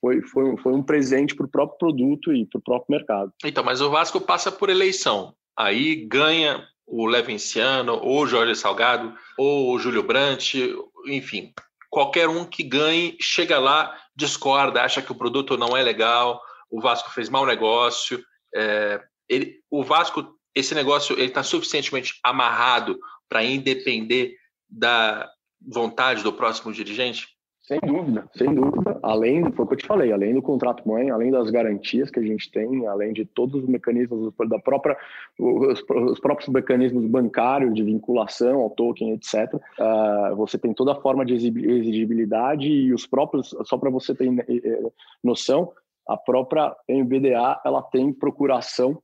Foi, 0.00 0.22
foi, 0.22 0.56
foi 0.58 0.72
um 0.72 0.82
presente 0.82 1.34
para 1.34 1.46
o 1.46 1.50
próprio 1.50 1.78
produto 1.78 2.32
e 2.32 2.46
para 2.46 2.58
o 2.58 2.62
próprio 2.62 2.96
mercado. 2.96 3.32
Então, 3.44 3.64
mas 3.64 3.80
o 3.80 3.90
Vasco 3.90 4.20
passa 4.20 4.52
por 4.52 4.70
eleição. 4.70 5.34
Aí 5.56 5.96
ganha 6.06 6.66
o 6.86 7.06
Levinciano, 7.06 7.94
ou 7.94 8.22
o 8.22 8.26
Jorge 8.26 8.54
Salgado, 8.54 9.14
ou 9.38 9.72
o 9.72 9.78
Júlio 9.78 10.02
Brandt, 10.02 10.74
enfim, 11.06 11.52
qualquer 11.90 12.28
um 12.28 12.44
que 12.44 12.62
ganhe, 12.62 13.16
chega 13.20 13.58
lá, 13.58 13.96
discorda, 14.14 14.82
acha 14.82 15.02
que 15.02 15.12
o 15.12 15.16
produto 15.16 15.56
não 15.56 15.76
é 15.76 15.82
legal, 15.82 16.40
o 16.70 16.80
Vasco 16.80 17.10
fez 17.10 17.28
mau 17.28 17.46
negócio. 17.46 18.22
É, 18.54 19.00
ele, 19.28 19.60
o 19.70 19.82
Vasco, 19.82 20.36
esse 20.54 20.74
negócio, 20.74 21.14
ele 21.14 21.26
está 21.26 21.42
suficientemente 21.42 22.18
amarrado 22.22 22.98
para 23.28 23.44
independer 23.44 24.34
da 24.68 25.30
vontade 25.60 26.22
do 26.22 26.32
próximo 26.32 26.72
dirigente? 26.72 27.28
Sem 27.62 27.78
dúvida, 27.78 28.28
sem 28.34 28.52
dúvida. 28.52 28.98
Além, 29.04 29.52
foi 29.52 29.64
o 29.64 29.68
que 29.68 29.74
eu 29.74 29.78
te 29.78 29.86
falei, 29.86 30.12
além 30.12 30.34
do 30.34 30.42
contrato 30.42 30.86
mãe, 30.86 31.10
além 31.10 31.30
das 31.30 31.48
garantias 31.48 32.10
que 32.10 32.18
a 32.18 32.22
gente 32.22 32.50
tem, 32.50 32.88
além 32.88 33.12
de 33.12 33.24
todos 33.24 33.62
os 33.62 33.68
mecanismos 33.68 34.34
da 34.48 34.58
própria, 34.58 34.96
os, 35.38 35.80
os 35.88 36.18
próprios 36.18 36.48
mecanismos 36.48 37.06
bancários 37.06 37.72
de 37.72 37.84
vinculação 37.84 38.60
ao 38.60 38.70
token, 38.70 39.12
etc. 39.12 39.54
Uh, 39.54 39.60
ah, 39.78 40.34
você 40.36 40.58
tem 40.58 40.74
toda 40.74 40.90
a 40.90 41.00
forma 41.00 41.24
de 41.24 41.34
exigibilidade 41.34 42.66
e 42.66 42.92
os 42.92 43.06
próprios, 43.06 43.54
só 43.64 43.78
para 43.78 43.90
você 43.90 44.12
ter 44.12 44.26
eh, 44.26 44.44
eh, 44.48 44.92
noção, 45.22 45.72
a 46.08 46.16
própria 46.16 46.74
MBDA 46.88 47.60
ela 47.64 47.80
tem 47.80 48.12
procuração 48.12 49.00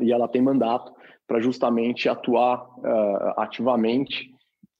e 0.00 0.12
ela 0.12 0.26
tem 0.26 0.42
mandato 0.42 0.92
para 1.28 1.40
justamente 1.40 2.08
atuar 2.08 2.64
uh, 2.78 3.40
ativamente 3.40 4.33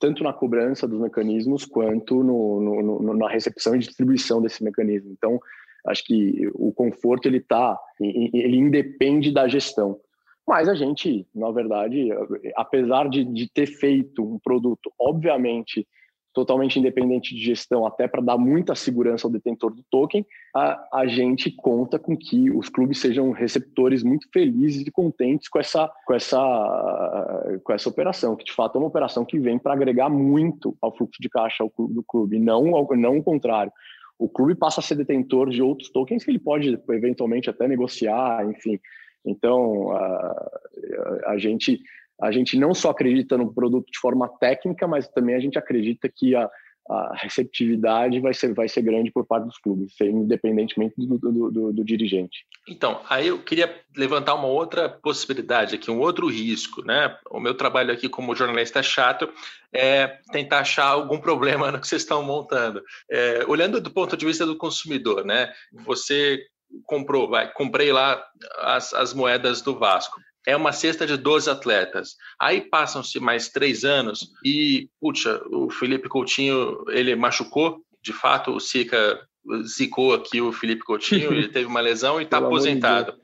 tanto 0.05 0.23
na 0.23 0.35
cobrança 0.35 0.87
dos 0.87 1.01
mecanismos 1.01 1.65
quanto 1.65 2.23
no, 2.23 2.61
no, 2.61 3.01
no, 3.01 3.15
na 3.15 3.27
recepção 3.27 3.75
e 3.75 3.79
distribuição 3.79 4.43
desse 4.43 4.63
mecanismo. 4.63 5.11
Então, 5.11 5.41
acho 5.87 6.05
que 6.05 6.47
o 6.53 6.71
conforto 6.75 7.27
ele 7.27 7.41
tá, 7.41 7.81
ele 7.99 8.59
independe 8.59 9.33
da 9.33 9.49
gestão. 9.49 9.99
Mas 10.47 10.69
a 10.69 10.75
gente, 10.75 11.27
na 11.35 11.51
verdade, 11.51 12.11
apesar 12.55 13.09
de, 13.09 13.25
de 13.25 13.51
ter 13.51 13.65
feito 13.65 14.23
um 14.23 14.39
produto, 14.39 14.93
obviamente, 15.01 15.89
totalmente 16.35 16.79
independente 16.79 17.35
de 17.35 17.41
gestão, 17.41 17.87
até 17.87 18.09
para 18.09 18.21
dar 18.21 18.37
muita 18.37 18.75
segurança 18.75 19.27
ao 19.27 19.33
detentor 19.33 19.73
do 19.73 19.85
token, 19.89 20.27
a, 20.55 21.01
a 21.01 21.07
gente 21.07 21.51
conta 21.51 21.99
com 21.99 22.17
que 22.17 22.51
os 22.51 22.69
clubes 22.69 22.99
sejam 22.99 23.31
receptores 23.31 24.03
muito 24.03 24.29
felizes 24.33 24.85
e 24.85 24.91
contentes 24.91 25.49
com 25.49 25.61
essa, 25.61 25.89
com 26.05 26.13
essa, 26.13 27.61
com 27.63 27.73
essa 27.73 27.89
operação, 27.89 28.35
que 28.35 28.45
de 28.45 28.53
fato 28.53 28.77
é 28.77 28.79
uma 28.81 28.89
operação 28.89 29.25
que 29.25 29.39
vem 29.39 29.59
para 29.59 29.73
agregar 29.73 30.11
muito 30.11 30.77
ao 30.83 30.95
fluxo 30.95 31.23
de 31.23 31.29
caixa 31.29 31.65
do 31.79 32.03
clube, 32.03 32.39
não, 32.39 32.65
não 32.97 33.19
o 33.19 33.23
contrário. 33.23 33.73
O 34.19 34.29
clube 34.29 34.55
passa 34.57 34.81
a 34.81 34.83
ser 34.83 34.97
detentor 34.97 35.51
de 35.51 35.63
outros 35.63 35.89
tokens 35.89 36.25
que 36.25 36.31
ele 36.31 36.39
pode 36.39 36.79
eventualmente 36.91 37.49
até 37.49 37.69
negociar, 37.69 38.45
enfim. 38.49 38.79
Então, 39.25 39.93
a, 39.93 40.61
a 41.27 41.39
gente 41.39 41.81
a 42.21 42.31
gente 42.31 42.59
não 42.59 42.75
só 42.75 42.91
acredita 42.91 43.37
no 43.37 43.53
produto 43.53 43.91
de 43.91 43.99
forma 43.99 44.29
técnica, 44.29 44.87
mas 44.87 45.09
também 45.09 45.35
a 45.35 45.41
gente 45.41 45.59
acredita 45.59 46.09
que 46.09 46.35
a, 46.35 46.49
a 46.89 47.15
receptividade 47.17 48.21
vai 48.21 48.35
ser, 48.35 48.53
vai 48.53 48.69
ser 48.69 48.83
grande 48.83 49.11
por 49.11 49.27
parte 49.27 49.47
dos 49.47 49.59
clubes, 49.59 49.95
independentemente 50.01 50.95
do, 50.99 51.19
do, 51.19 51.51
do, 51.51 51.73
do, 51.73 51.85
dirigente. 51.85 52.45
Então, 52.69 53.01
aí 53.09 53.29
eu 53.29 53.43
queria 53.43 53.75
levantar 53.97 54.35
uma 54.35 54.47
outra 54.47 54.89
possibilidade 54.89 55.75
aqui, 55.75 55.91
um 55.91 56.01
outro 56.01 56.29
risco, 56.29 56.85
né? 56.85 57.17
O 57.31 57.41
meu 57.41 57.55
trabalho 57.55 57.93
aqui 57.93 58.09
como 58.09 58.35
jornalista 58.37 58.83
chato 58.83 59.29
é 59.73 60.19
tentar 60.31 60.61
achar 60.61 60.87
algum 60.87 61.19
problema 61.19 61.73
no 61.73 61.81
que 61.81 61.89
vocês 61.89 62.03
estão 62.03 62.23
montando. 62.23 62.83
É, 63.11 63.45
olhando 63.49 63.81
do 63.81 63.91
ponto 63.91 64.17
de 64.17 64.27
vista 64.27 64.45
do 64.45 64.57
consumidor, 64.57 65.25
né? 65.25 65.53
Você 65.85 66.45
comprou, 66.85 67.31
vai, 67.31 67.51
comprei 67.53 67.93
lá 67.93 68.23
as, 68.59 68.93
as 68.93 69.15
moedas 69.15 69.63
do 69.63 69.79
Vasco 69.79 70.21
é 70.47 70.57
uma 70.57 70.73
cesta 70.73 71.07
de 71.07 71.17
12 71.17 71.51
atletas. 71.51 72.17
Aí 72.39 72.61
passam-se 72.61 73.19
mais 73.19 73.49
três 73.49 73.85
anos 73.85 74.31
e, 74.45 74.89
puxa, 75.01 75.41
o 75.51 75.71
Felipe 75.71 76.09
Coutinho, 76.09 76.85
ele 76.89 77.15
machucou, 77.17 77.83
de 78.03 78.13
fato, 78.13 78.53
o 78.53 78.61
Sica 78.61 79.21
zicou 79.67 80.15
aqui 80.15 80.41
o 80.41 80.53
Felipe 80.53 80.85
Coutinho, 80.85 81.33
ele 81.33 81.49
teve 81.49 81.67
uma 81.67 81.81
lesão 81.81 82.21
e 82.21 82.25
está 82.25 82.39
aposentado. 82.39 83.15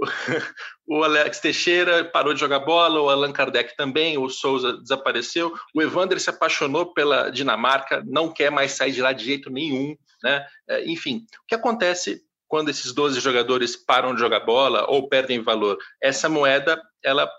o 0.86 1.02
Alex 1.02 1.40
Teixeira 1.40 2.04
parou 2.04 2.32
de 2.32 2.40
jogar 2.40 2.60
bola, 2.60 3.00
o 3.00 3.08
Allan 3.08 3.32
Kardec 3.32 3.76
também, 3.76 4.16
o 4.16 4.28
Souza 4.28 4.74
desapareceu, 4.74 5.52
o 5.74 5.82
Evander 5.82 6.20
se 6.20 6.30
apaixonou 6.30 6.92
pela 6.92 7.30
Dinamarca, 7.30 8.02
não 8.06 8.32
quer 8.32 8.50
mais 8.50 8.72
sair 8.72 8.92
de 8.92 9.02
lá 9.02 9.12
de 9.12 9.24
jeito 9.24 9.50
nenhum, 9.50 9.96
né? 10.22 10.46
É, 10.68 10.84
enfim, 10.88 11.26
o 11.42 11.46
que 11.46 11.54
acontece 11.54 12.22
quando 12.48 12.70
esses 12.70 12.92
12 12.92 13.20
jogadores 13.20 13.76
param 13.76 14.14
de 14.14 14.20
jogar 14.20 14.40
bola 14.40 14.86
ou 14.88 15.08
perdem 15.08 15.42
valor, 15.42 15.78
essa 16.02 16.28
moeda 16.28 16.80
ela, 17.04 17.30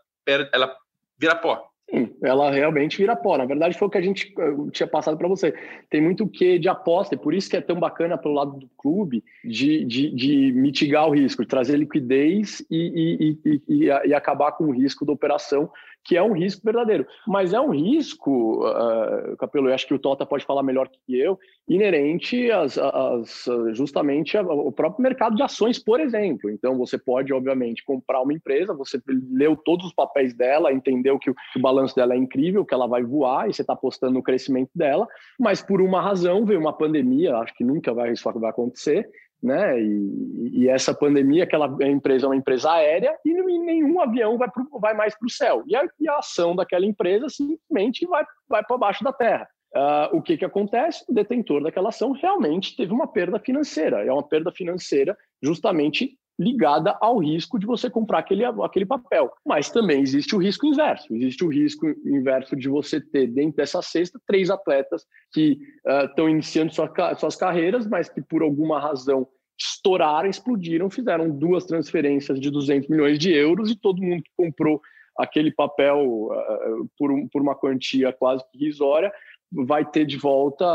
ela 0.54 0.76
vira 1.18 1.36
pó. 1.36 1.70
Sim, 1.90 2.16
ela 2.22 2.52
realmente 2.52 2.98
vira 2.98 3.16
pó. 3.16 3.36
Na 3.36 3.46
verdade, 3.46 3.78
foi 3.78 3.88
o 3.88 3.92
que 3.92 3.98
a 3.98 4.02
gente 4.02 4.32
tinha 4.72 4.86
passado 4.86 5.18
para 5.18 5.28
você. 5.28 5.54
Tem 5.90 6.00
muito 6.00 6.28
que 6.28 6.60
de 6.60 6.70
aposta, 6.70 7.16
e 7.16 7.18
por 7.18 7.34
isso 7.34 7.50
que 7.50 7.58
é 7.58 7.62
tão 7.62 7.80
bacana 7.80 8.18
pelo 8.18 8.36
lado 8.36 8.58
do 8.58 8.70
clube 8.78 9.24
de, 9.44 9.84
de, 9.86 10.14
de 10.14 10.52
mitigar 10.52 11.08
o 11.08 11.14
risco, 11.14 11.42
de 11.42 11.48
trazer 11.48 11.78
liquidez 11.78 12.64
e, 12.70 13.40
e, 13.44 13.62
e, 13.68 13.86
e, 13.86 14.14
acabar 14.14 14.52
com 14.52 14.66
o 14.66 14.72
risco 14.72 15.04
da 15.04 15.14
operação, 15.14 15.70
que 16.04 16.18
é 16.18 16.24
um 16.24 16.34
risco 16.34 16.62
verdadeiro. 16.64 17.06
Mas 17.28 17.54
é 17.54 17.60
um 17.60 17.72
risco, 17.72 18.66
uh, 18.66 19.38
Capelo, 19.38 19.70
eu 19.70 19.74
acho 19.74 19.88
que 19.88 19.94
o 19.94 20.00
Tota 20.00 20.26
pode 20.26 20.46
falar 20.46 20.64
melhor 20.64 20.90
que 20.90 21.20
eu, 21.20 21.38
inerente 21.68 22.50
às, 22.52 22.78
às, 22.78 23.46
justamente 23.74 24.38
ao 24.38 24.72
próprio 24.72 25.04
mercado 25.04 25.36
de 25.36 25.44
ações, 25.44 25.78
por 25.78 26.00
exemplo. 26.00 26.50
Então, 26.50 26.78
você 26.78 26.98
pode, 26.98 27.32
obviamente, 27.32 27.84
comprar 27.86 28.22
uma 28.22 28.34
empresa, 28.34 28.74
você 28.74 29.00
leu 29.08 29.56
todos 29.56 29.86
os 29.86 29.94
papéis 29.94 30.34
dela, 30.34 30.74
entendeu 30.74 31.20
que 31.20 31.30
o, 31.30 31.36
que 31.36 31.60
o 31.60 31.62
balanço 31.62 31.96
dela 31.96 32.14
é 32.16 32.18
incrível, 32.18 32.66
que 32.66 32.74
ela 32.74 32.88
vai 32.88 33.04
voar 33.04 33.50
e 33.50 33.54
você 33.54 33.62
está 33.62 33.74
apostando 33.74 34.14
no 34.14 34.24
crescimento 34.24 34.72
dela, 34.74 35.08
mas 35.40 35.62
por 35.62 35.82
uma 35.82 36.02
razão 36.02 36.46
veio 36.46 36.60
uma 36.60 36.74
pandemia, 36.74 37.36
acho 37.38 37.54
que 37.56 37.64
nunca 37.64 37.94
vai, 37.94 38.12
isso 38.12 38.30
vai 38.40 38.50
acontecer, 38.50 39.10
né? 39.42 39.82
E, 39.82 40.52
e, 40.54 40.70
essa 40.70 40.94
pandemia, 40.94 41.46
aquela 41.46 41.74
empresa 41.88 42.26
é 42.26 42.30
uma 42.30 42.36
empresa 42.36 42.72
aérea 42.72 43.18
e 43.26 43.34
nenhum 43.34 44.02
avião 44.02 44.38
vai, 44.38 44.50
pro, 44.50 44.68
vai 44.80 44.94
mais 44.94 45.18
para 45.18 45.26
o 45.26 45.30
céu. 45.30 45.64
E 45.66 45.76
a, 45.76 45.88
e 46.00 46.10
a, 46.10 46.18
ação 46.18 46.56
daquela 46.56 46.86
empresa 46.86 47.28
simplesmente 47.30 48.06
vai, 48.06 48.26
vai 48.48 48.64
para 48.64 48.78
baixo 48.78 49.04
da 49.04 49.14
terra. 49.14 49.48
Uh, 49.74 50.18
o 50.18 50.22
que, 50.22 50.36
que 50.36 50.46
acontece? 50.46 51.06
O 51.08 51.14
detentor 51.14 51.64
daquela 51.64 51.90
ação 51.90 52.12
realmente 52.12 52.76
teve 52.76 52.92
uma 52.92 53.08
perda 53.08 53.40
financeira. 53.40 54.04
É 54.04 54.12
uma 54.12 54.28
perda 54.28 54.52
financeira 54.52 55.16
justamente 55.42 56.18
ligada 56.40 56.98
ao 57.02 57.18
risco 57.18 57.60
de 57.60 57.66
você 57.66 57.90
comprar 57.90 58.20
aquele, 58.20 58.46
aquele 58.46 58.86
papel. 58.86 59.30
Mas 59.46 59.70
também 59.70 60.02
existe 60.02 60.34
o 60.34 60.40
risco 60.40 60.66
inverso. 60.66 61.14
Existe 61.14 61.44
o 61.44 61.50
risco 61.50 61.86
inverso 62.06 62.56
de 62.56 62.70
você 62.70 63.02
ter 63.02 63.28
dentro 63.28 63.58
dessa 63.58 63.82
cesta 63.82 64.20
três 64.26 64.50
atletas 64.50 65.06
que 65.34 65.60
estão 66.06 66.26
uh, 66.26 66.30
iniciando 66.30 66.74
sua, 66.74 66.90
suas 67.16 67.36
carreiras, 67.36 67.86
mas 67.86 68.08
que 68.08 68.22
por 68.22 68.42
alguma 68.42 68.80
razão 68.80 69.28
estouraram, 69.60 70.30
explodiram, 70.30 70.90
fizeram 70.90 71.30
duas 71.30 71.66
transferências 71.66 72.40
de 72.40 72.50
200 72.50 72.88
milhões 72.88 73.20
de 73.20 73.34
euros 73.34 73.70
e 73.70 73.76
todo 73.76 74.02
mundo 74.02 74.24
que 74.24 74.32
comprou 74.38 74.80
aquele 75.18 75.52
papel 75.52 76.30
uh, 76.32 76.90
por, 76.98 77.12
um, 77.12 77.28
por 77.28 77.42
uma 77.42 77.54
quantia 77.54 78.14
quase 78.14 78.46
irrisória 78.54 79.12
vai 79.52 79.84
ter 79.84 80.06
de 80.06 80.16
volta 80.16 80.66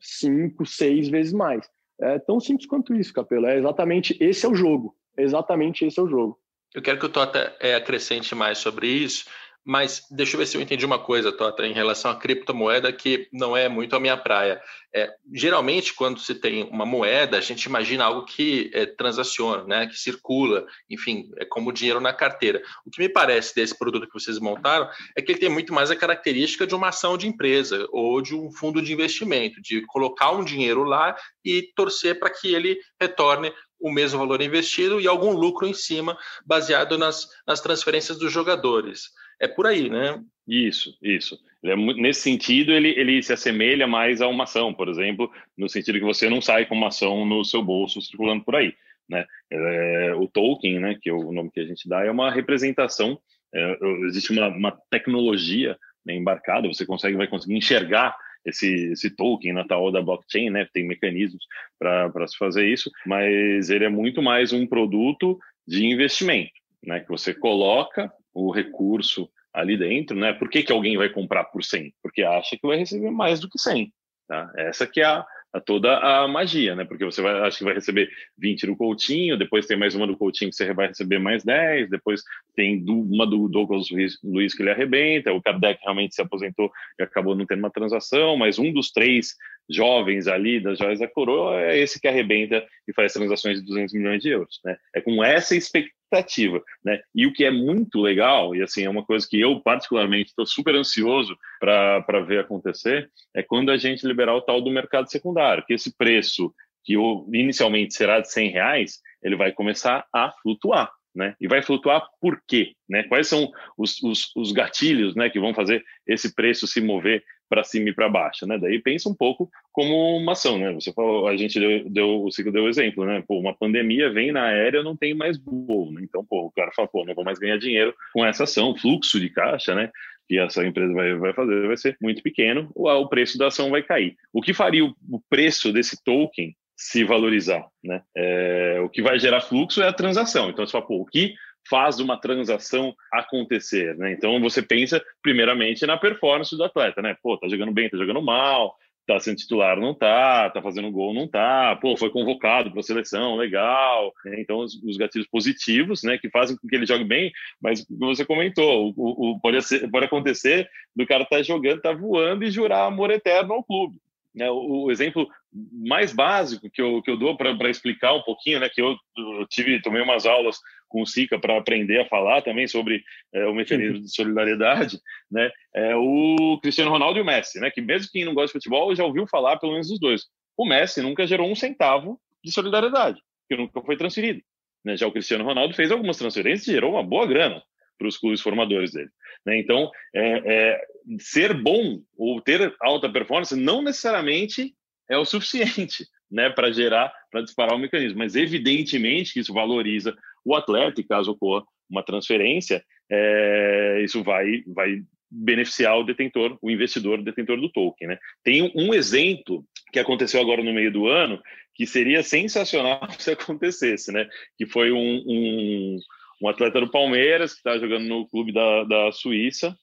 cinco, 0.00 0.64
seis 0.64 1.08
vezes 1.08 1.34
mais. 1.34 1.68
É 2.00 2.18
tão 2.18 2.40
simples 2.40 2.66
quanto 2.66 2.94
isso, 2.94 3.12
Capelo. 3.12 3.46
É 3.46 3.58
exatamente 3.58 4.16
esse 4.18 4.46
é 4.46 4.48
o 4.48 4.54
jogo. 4.54 4.96
Exatamente 5.16 5.84
esse 5.84 5.98
é 5.98 6.02
o 6.02 6.08
jogo. 6.08 6.38
Eu 6.74 6.82
quero 6.82 6.98
que 6.98 7.06
o 7.06 7.10
Tota 7.10 7.56
é, 7.60 7.74
acrescente 7.74 8.34
mais 8.34 8.58
sobre 8.58 8.86
isso, 8.86 9.24
mas 9.70 10.04
deixa 10.10 10.34
eu 10.34 10.38
ver 10.38 10.46
se 10.46 10.56
eu 10.56 10.60
entendi 10.60 10.84
uma 10.84 10.98
coisa, 10.98 11.30
Tota, 11.30 11.64
em 11.64 11.72
relação 11.72 12.10
à 12.10 12.16
criptomoeda, 12.16 12.92
que 12.92 13.28
não 13.32 13.56
é 13.56 13.68
muito 13.68 13.94
a 13.94 14.00
minha 14.00 14.16
praia. 14.16 14.60
É, 14.92 15.08
geralmente, 15.32 15.94
quando 15.94 16.18
se 16.18 16.34
tem 16.34 16.64
uma 16.64 16.84
moeda, 16.84 17.38
a 17.38 17.40
gente 17.40 17.62
imagina 17.66 18.04
algo 18.04 18.24
que 18.24 18.68
é, 18.74 18.84
transaciona, 18.84 19.62
né, 19.62 19.86
que 19.86 19.94
circula, 19.94 20.66
enfim, 20.90 21.30
é 21.36 21.44
como 21.44 21.72
dinheiro 21.72 22.00
na 22.00 22.12
carteira. 22.12 22.60
O 22.84 22.90
que 22.90 23.00
me 23.00 23.08
parece 23.08 23.54
desse 23.54 23.78
produto 23.78 24.08
que 24.08 24.12
vocês 24.12 24.40
montaram 24.40 24.90
é 25.16 25.22
que 25.22 25.30
ele 25.30 25.38
tem 25.38 25.48
muito 25.48 25.72
mais 25.72 25.88
a 25.88 25.94
característica 25.94 26.66
de 26.66 26.74
uma 26.74 26.88
ação 26.88 27.16
de 27.16 27.28
empresa 27.28 27.86
ou 27.92 28.20
de 28.20 28.34
um 28.34 28.50
fundo 28.50 28.82
de 28.82 28.92
investimento, 28.92 29.62
de 29.62 29.82
colocar 29.86 30.32
um 30.32 30.42
dinheiro 30.42 30.82
lá 30.82 31.14
e 31.44 31.62
torcer 31.76 32.18
para 32.18 32.28
que 32.28 32.52
ele 32.52 32.76
retorne 33.00 33.54
o 33.78 33.90
mesmo 33.90 34.18
valor 34.18 34.42
investido 34.42 35.00
e 35.00 35.06
algum 35.06 35.30
lucro 35.30 35.64
em 35.64 35.72
cima, 35.72 36.18
baseado 36.44 36.98
nas, 36.98 37.28
nas 37.46 37.60
transferências 37.60 38.18
dos 38.18 38.32
jogadores. 38.32 39.10
É 39.40 39.48
por 39.48 39.66
aí, 39.66 39.88
né? 39.88 40.22
Isso, 40.46 40.96
isso. 41.02 41.38
É, 41.64 41.76
nesse 41.76 42.22
sentido, 42.22 42.72
ele, 42.72 42.90
ele 42.90 43.22
se 43.22 43.32
assemelha 43.32 43.86
mais 43.86 44.20
a 44.20 44.28
uma 44.28 44.44
ação, 44.44 44.72
por 44.72 44.88
exemplo, 44.88 45.30
no 45.56 45.68
sentido 45.68 45.98
que 45.98 46.04
você 46.04 46.28
não 46.28 46.40
sai 46.40 46.66
com 46.66 46.74
uma 46.74 46.88
ação 46.88 47.24
no 47.24 47.44
seu 47.44 47.62
bolso 47.62 48.00
circulando 48.00 48.44
por 48.44 48.56
aí. 48.56 48.74
Né? 49.08 49.24
É, 49.50 50.14
o 50.14 50.28
token, 50.28 50.78
né, 50.78 50.98
que 51.00 51.10
é 51.10 51.12
o 51.12 51.32
nome 51.32 51.50
que 51.50 51.60
a 51.60 51.64
gente 51.64 51.88
dá, 51.88 52.04
é 52.04 52.10
uma 52.10 52.30
representação, 52.30 53.18
é, 53.54 53.78
existe 54.06 54.32
uma, 54.32 54.48
uma 54.48 54.78
tecnologia 54.90 55.76
né, 56.04 56.14
embarcada, 56.14 56.68
você 56.68 56.86
consegue, 56.86 57.16
vai 57.16 57.26
conseguir 57.26 57.56
enxergar 57.56 58.16
esse, 58.44 58.92
esse 58.92 59.10
token 59.10 59.52
na 59.52 59.64
tal 59.64 59.92
da 59.92 60.00
blockchain, 60.00 60.50
né? 60.50 60.66
Tem 60.72 60.86
mecanismos 60.86 61.44
para 61.78 62.26
se 62.26 62.36
fazer 62.38 62.66
isso, 62.66 62.90
mas 63.04 63.68
ele 63.68 63.84
é 63.84 63.88
muito 63.88 64.22
mais 64.22 64.52
um 64.52 64.66
produto 64.66 65.38
de 65.66 65.84
investimento, 65.84 66.52
né? 66.82 67.00
Que 67.00 67.08
você 67.08 67.34
coloca 67.34 68.10
o 68.32 68.50
recurso 68.50 69.28
ali 69.52 69.76
dentro, 69.76 70.16
né? 70.16 70.32
Por 70.32 70.48
que, 70.48 70.62
que 70.62 70.72
alguém 70.72 70.96
vai 70.96 71.08
comprar 71.08 71.44
por 71.44 71.62
100? 71.62 71.92
Porque 72.02 72.22
acha 72.22 72.56
que 72.56 72.66
vai 72.66 72.78
receber 72.78 73.10
mais 73.10 73.40
do 73.40 73.48
que 73.48 73.58
100, 73.58 73.92
tá? 74.28 74.52
Essa 74.56 74.86
que 74.86 75.00
é 75.00 75.04
a, 75.04 75.26
a 75.52 75.60
toda 75.60 75.98
a 75.98 76.28
magia, 76.28 76.76
né? 76.76 76.84
Porque 76.84 77.04
você 77.04 77.20
vai, 77.20 77.40
acho 77.40 77.58
que 77.58 77.64
vai 77.64 77.74
receber 77.74 78.08
20 78.38 78.66
do 78.66 78.76
Coutinho, 78.76 79.36
depois 79.36 79.66
tem 79.66 79.76
mais 79.76 79.94
uma 79.94 80.06
do 80.06 80.16
Coutinho 80.16 80.50
que 80.50 80.56
você 80.56 80.72
vai 80.72 80.88
receber 80.88 81.18
mais 81.18 81.44
10, 81.44 81.90
depois 81.90 82.22
tem 82.54 82.84
uma 82.88 83.26
do 83.26 83.48
Douglas 83.48 83.86
Luiz 84.22 84.54
que 84.54 84.62
ele 84.62 84.70
arrebenta, 84.70 85.32
o 85.32 85.42
Kardec 85.42 85.80
realmente 85.82 86.14
se 86.14 86.22
aposentou 86.22 86.70
e 86.98 87.02
acabou 87.02 87.34
não 87.34 87.46
tendo 87.46 87.58
uma 87.60 87.70
transação, 87.70 88.36
mas 88.36 88.58
um 88.58 88.72
dos 88.72 88.92
três 88.92 89.34
jovens 89.70 90.26
ali 90.26 90.60
das 90.60 90.78
joias 90.78 90.98
da 90.98 91.08
coroa 91.08 91.60
é 91.60 91.78
esse 91.78 92.00
que 92.00 92.08
arrebenta 92.08 92.64
e 92.86 92.92
faz 92.92 93.12
transações 93.12 93.60
de 93.60 93.66
200 93.66 93.94
milhões 93.94 94.22
de 94.22 94.28
euros, 94.28 94.60
né? 94.64 94.76
É 94.94 95.00
com 95.00 95.22
essa 95.22 95.54
expectativa, 95.54 96.62
né? 96.84 97.00
E 97.14 97.26
o 97.26 97.32
que 97.32 97.44
é 97.44 97.50
muito 97.50 98.00
legal, 98.00 98.54
e 98.54 98.62
assim, 98.62 98.84
é 98.84 98.90
uma 98.90 99.04
coisa 99.04 99.26
que 99.28 99.40
eu 99.40 99.60
particularmente 99.60 100.30
estou 100.30 100.44
super 100.44 100.74
ansioso 100.74 101.36
para 101.60 102.20
ver 102.26 102.40
acontecer, 102.40 103.08
é 103.34 103.42
quando 103.42 103.70
a 103.70 103.76
gente 103.76 104.06
liberar 104.06 104.34
o 104.34 104.42
tal 104.42 104.60
do 104.60 104.70
mercado 104.70 105.10
secundário, 105.10 105.64
que 105.66 105.74
esse 105.74 105.96
preço 105.96 106.52
que 106.84 106.94
inicialmente 107.32 107.94
será 107.94 108.20
de 108.20 108.30
100 108.32 108.50
reais, 108.50 108.98
ele 109.22 109.36
vai 109.36 109.52
começar 109.52 110.06
a 110.12 110.32
flutuar. 110.42 110.90
Né? 111.12 111.34
E 111.40 111.48
vai 111.48 111.60
flutuar 111.60 112.06
por 112.20 112.40
quê? 112.46 112.72
Né? 112.88 113.02
Quais 113.02 113.26
são 113.26 113.50
os, 113.76 114.00
os, 114.00 114.30
os 114.36 114.52
gatilhos 114.52 115.16
né, 115.16 115.28
que 115.28 115.40
vão 115.40 115.52
fazer 115.52 115.84
esse 116.06 116.32
preço 116.34 116.68
se 116.68 116.80
mover 116.80 117.24
para 117.50 117.64
cima 117.64 117.90
e 117.90 117.92
para 117.92 118.08
baixo, 118.08 118.46
né? 118.46 118.56
Daí 118.56 118.80
pensa 118.80 119.08
um 119.08 119.14
pouco 119.14 119.50
como 119.72 120.16
uma 120.16 120.32
ação, 120.32 120.56
né? 120.56 120.72
Você 120.72 120.92
falou, 120.92 121.26
a 121.26 121.36
gente 121.36 121.58
deu, 121.58 121.90
deu 121.90 122.22
o 122.22 122.30
ciclo 122.30 122.52
deu 122.52 122.68
exemplo, 122.68 123.04
né? 123.04 123.22
Pô, 123.26 123.38
uma 123.38 123.52
pandemia 123.52 124.10
vem 124.10 124.30
na 124.30 124.44
aérea, 124.44 124.84
não 124.84 124.96
tem 124.96 125.12
mais 125.12 125.36
voo, 125.36 125.90
né? 125.92 126.00
Então, 126.02 126.24
pô, 126.24 126.46
o 126.46 126.52
cara 126.52 126.70
fala, 126.74 126.88
pô, 126.88 127.04
não 127.04 127.14
vou 127.14 127.24
mais 127.24 127.40
ganhar 127.40 127.58
dinheiro 127.58 127.92
com 128.14 128.24
essa 128.24 128.44
ação, 128.44 128.76
fluxo 128.76 129.18
de 129.20 129.28
caixa, 129.28 129.74
né? 129.74 129.90
que 130.28 130.38
essa 130.38 130.64
empresa 130.64 130.94
vai, 130.94 131.16
vai 131.16 131.32
fazer 131.32 131.66
vai 131.66 131.76
ser 131.76 131.96
muito 132.00 132.22
pequeno, 132.22 132.70
o, 132.72 132.88
o 132.88 133.08
preço 133.08 133.36
da 133.36 133.48
ação 133.48 133.68
vai 133.68 133.82
cair. 133.82 134.14
O 134.32 134.40
que 134.40 134.54
faria 134.54 134.84
o, 134.84 134.94
o 135.10 135.20
preço 135.28 135.72
desse 135.72 136.00
token 136.04 136.54
se 136.76 137.02
valorizar, 137.02 137.66
né? 137.84 138.00
É, 138.16 138.80
o 138.80 138.88
que 138.88 139.02
vai 139.02 139.18
gerar 139.18 139.40
fluxo 139.40 139.82
é 139.82 139.88
a 139.88 139.92
transação. 139.92 140.48
Então 140.48 140.64
você 140.64 140.72
fala, 140.72 140.86
pô, 140.86 141.00
o 141.00 141.04
que 141.04 141.34
faz 141.70 142.00
uma 142.00 142.20
transação 142.20 142.92
acontecer, 143.12 143.96
né? 143.96 144.12
Então 144.12 144.40
você 144.40 144.60
pensa 144.60 145.00
primeiramente 145.22 145.86
na 145.86 145.96
performance 145.96 146.56
do 146.56 146.64
atleta, 146.64 147.00
né? 147.00 147.16
Pô, 147.22 147.38
tá 147.38 147.48
jogando 147.48 147.72
bem, 147.72 147.88
tá 147.88 147.96
jogando 147.96 148.20
mal, 148.20 148.76
tá 149.06 149.18
sendo 149.18 149.36
titular, 149.36 149.78
não 149.78 149.94
tá, 149.94 150.50
tá 150.50 150.62
fazendo 150.62 150.90
gol, 150.90 151.12
não 151.12 151.26
tá, 151.26 151.76
pô, 151.80 151.96
foi 151.96 152.10
convocado 152.10 152.70
para 152.70 152.82
seleção, 152.82 153.36
legal. 153.36 154.12
Né? 154.24 154.40
Então 154.40 154.58
os, 154.58 154.74
os, 154.82 154.96
gatilhos 154.96 155.26
positivos, 155.28 156.02
né, 156.02 156.18
que 156.18 156.30
fazem 156.30 156.56
com 156.56 156.68
que 156.68 156.76
ele 156.76 156.86
jogue 156.86 157.04
bem, 157.04 157.32
mas 157.60 157.84
você 157.88 158.24
comentou, 158.24 158.92
o, 158.96 159.32
o 159.32 159.40
pode, 159.40 159.62
ser, 159.62 159.90
pode 159.90 160.06
acontecer 160.06 160.68
do 160.94 161.06
cara 161.06 161.24
tá 161.24 161.42
jogando, 161.42 161.80
tá 161.80 161.92
voando 161.92 162.44
e 162.44 162.50
jurar 162.50 162.86
amor 162.86 163.10
eterno 163.10 163.54
ao 163.54 163.64
clube. 163.64 163.96
Né, 164.32 164.48
o, 164.48 164.84
o, 164.84 164.92
exemplo 164.92 165.28
mais 165.72 166.12
básico 166.12 166.70
que 166.70 166.80
eu, 166.80 167.02
que 167.02 167.10
eu 167.10 167.16
dou 167.16 167.36
para 167.36 167.68
explicar 167.68 168.14
um 168.14 168.22
pouquinho, 168.22 168.60
né, 168.60 168.68
que 168.68 168.80
eu, 168.80 168.96
eu, 169.16 169.46
tive, 169.48 169.82
tomei 169.82 170.00
umas 170.00 170.24
aulas 170.24 170.58
com 170.90 171.00
o 171.00 171.06
Sica 171.06 171.38
para 171.38 171.56
aprender 171.56 172.00
a 172.00 172.06
falar 172.06 172.42
também 172.42 172.66
sobre 172.66 173.02
é, 173.32 173.46
o 173.46 173.54
mecanismo 173.54 174.00
de 174.00 174.14
solidariedade, 174.14 174.98
né, 175.30 175.50
é 175.74 175.96
o 175.96 176.58
Cristiano 176.60 176.90
Ronaldo 176.90 177.18
e 177.18 177.22
o 177.22 177.24
Messi, 177.24 177.58
né, 177.58 177.70
que 177.70 177.80
mesmo 177.80 178.10
quem 178.12 178.26
não 178.26 178.34
gosta 178.34 178.48
de 178.48 178.64
futebol 178.64 178.94
já 178.94 179.04
ouviu 179.04 179.26
falar 179.26 179.56
pelo 179.58 179.72
menos 179.72 179.88
dos 179.88 179.98
dois. 179.98 180.24
O 180.56 180.66
Messi 180.66 181.00
nunca 181.00 181.26
gerou 181.26 181.50
um 181.50 181.54
centavo 181.54 182.20
de 182.44 182.52
solidariedade, 182.52 183.20
que 183.48 183.56
nunca 183.56 183.80
foi 183.80 183.96
transferido. 183.96 184.42
Né? 184.84 184.96
Já 184.96 185.06
o 185.06 185.12
Cristiano 185.12 185.44
Ronaldo 185.44 185.74
fez 185.74 185.90
algumas 185.90 186.18
transferências 186.18 186.68
e 186.68 186.72
gerou 186.72 186.92
uma 186.92 187.02
boa 187.02 187.26
grana 187.26 187.62
para 187.98 188.08
os 188.08 188.16
clubes 188.16 188.40
formadores 188.40 188.92
dele. 188.92 189.10
Né? 189.44 189.58
Então, 189.58 189.90
é, 190.14 190.42
é, 190.72 190.80
ser 191.18 191.54
bom 191.54 192.00
ou 192.16 192.40
ter 192.40 192.74
alta 192.80 193.10
performance 193.10 193.54
não 193.54 193.82
necessariamente 193.82 194.74
é 195.08 195.18
o 195.18 195.24
suficiente 195.24 196.06
né, 196.30 196.48
para 196.48 196.72
gerar, 196.72 197.12
para 197.30 197.42
disparar 197.42 197.74
o 197.74 197.78
mecanismo, 197.78 198.18
mas 198.18 198.36
evidentemente 198.36 199.38
isso 199.38 199.52
valoriza 199.52 200.16
o 200.44 200.54
atleta 200.54 201.02
caso 201.08 201.32
ocorra 201.32 201.64
uma 201.88 202.02
transferência, 202.02 202.82
é, 203.10 204.00
isso 204.04 204.22
vai, 204.22 204.62
vai 204.68 205.02
beneficiar 205.30 205.98
o 205.98 206.04
detentor, 206.04 206.56
o 206.62 206.70
investidor, 206.70 207.18
o 207.18 207.24
detentor 207.24 207.60
do 207.60 207.70
token. 207.70 208.08
Né? 208.08 208.18
Tem 208.44 208.72
um 208.76 208.94
exemplo 208.94 209.64
que 209.92 209.98
aconteceu 209.98 210.40
agora 210.40 210.62
no 210.62 210.72
meio 210.72 210.92
do 210.92 211.08
ano 211.08 211.40
que 211.74 211.86
seria 211.86 212.22
sensacional 212.22 213.00
se 213.18 213.32
acontecesse, 213.32 214.12
né? 214.12 214.28
que 214.56 214.66
foi 214.66 214.92
um, 214.92 215.24
um 215.26 215.98
um 216.40 216.48
atleta 216.48 216.80
do 216.80 216.90
Palmeiras, 216.90 217.52
que 217.52 217.58
está 217.58 217.78
jogando 217.78 218.06
no 218.06 218.26
clube 218.26 218.52
da, 218.52 218.84
da 218.84 219.12
Suíça, 219.12 219.76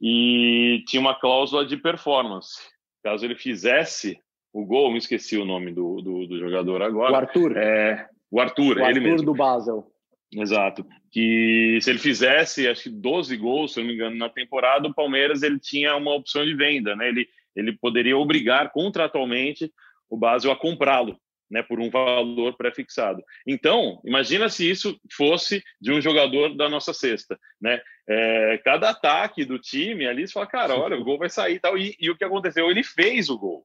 e 0.00 0.84
tinha 0.86 1.00
uma 1.00 1.18
cláusula 1.18 1.66
de 1.66 1.76
performance. 1.76 2.54
Caso 3.02 3.24
ele 3.24 3.34
fizesse 3.34 4.18
o 4.52 4.64
gol, 4.64 4.92
me 4.92 4.98
esqueci 4.98 5.36
o 5.36 5.44
nome 5.44 5.72
do, 5.72 6.00
do, 6.00 6.26
do 6.26 6.38
jogador 6.38 6.82
agora. 6.82 7.12
O 7.12 7.16
Arthur. 7.16 7.56
É, 7.56 8.08
o 8.30 8.40
Arthur, 8.40 8.76
o 8.76 8.80
ele 8.80 8.84
Arthur 8.84 9.00
mesmo. 9.00 9.26
do 9.26 9.34
Basel. 9.34 9.90
Exato. 10.36 10.86
Que 11.10 11.78
se 11.80 11.90
ele 11.90 11.98
fizesse, 11.98 12.68
acho 12.68 12.84
que 12.84 12.90
12 12.90 13.36
gols, 13.36 13.72
se 13.72 13.80
não 13.80 13.86
me 13.86 13.94
engano, 13.94 14.16
na 14.16 14.28
temporada, 14.28 14.88
o 14.88 14.94
Palmeiras 14.94 15.42
ele 15.42 15.58
tinha 15.58 15.94
uma 15.96 16.14
opção 16.14 16.44
de 16.44 16.54
venda, 16.54 16.96
né? 16.96 17.08
Ele, 17.08 17.28
ele 17.54 17.72
poderia 17.72 18.16
obrigar 18.16 18.70
contratualmente 18.72 19.72
o 20.08 20.16
Basel 20.16 20.50
a 20.50 20.56
comprá-lo 20.56 21.18
né, 21.50 21.62
por 21.62 21.78
um 21.78 21.90
valor 21.90 22.56
pré-fixado. 22.56 23.22
Então, 23.46 24.00
imagina 24.04 24.48
se 24.48 24.68
isso 24.68 24.98
fosse 25.12 25.62
de 25.80 25.92
um 25.92 26.00
jogador 26.00 26.56
da 26.56 26.68
nossa 26.68 26.92
cesta, 26.92 27.38
né? 27.60 27.80
É, 28.08 28.60
cada 28.64 28.90
ataque 28.90 29.44
do 29.44 29.58
time 29.58 30.06
ali, 30.06 30.26
você 30.26 30.32
fala, 30.32 30.46
cara, 30.46 30.76
olha, 30.76 30.96
o 30.96 31.04
gol 31.04 31.18
vai 31.18 31.30
sair 31.30 31.58
tal. 31.60 31.78
E, 31.78 31.96
e 31.98 32.10
o 32.10 32.16
que 32.16 32.24
aconteceu? 32.24 32.70
Ele 32.70 32.82
fez 32.82 33.30
o 33.30 33.38
gol. 33.38 33.64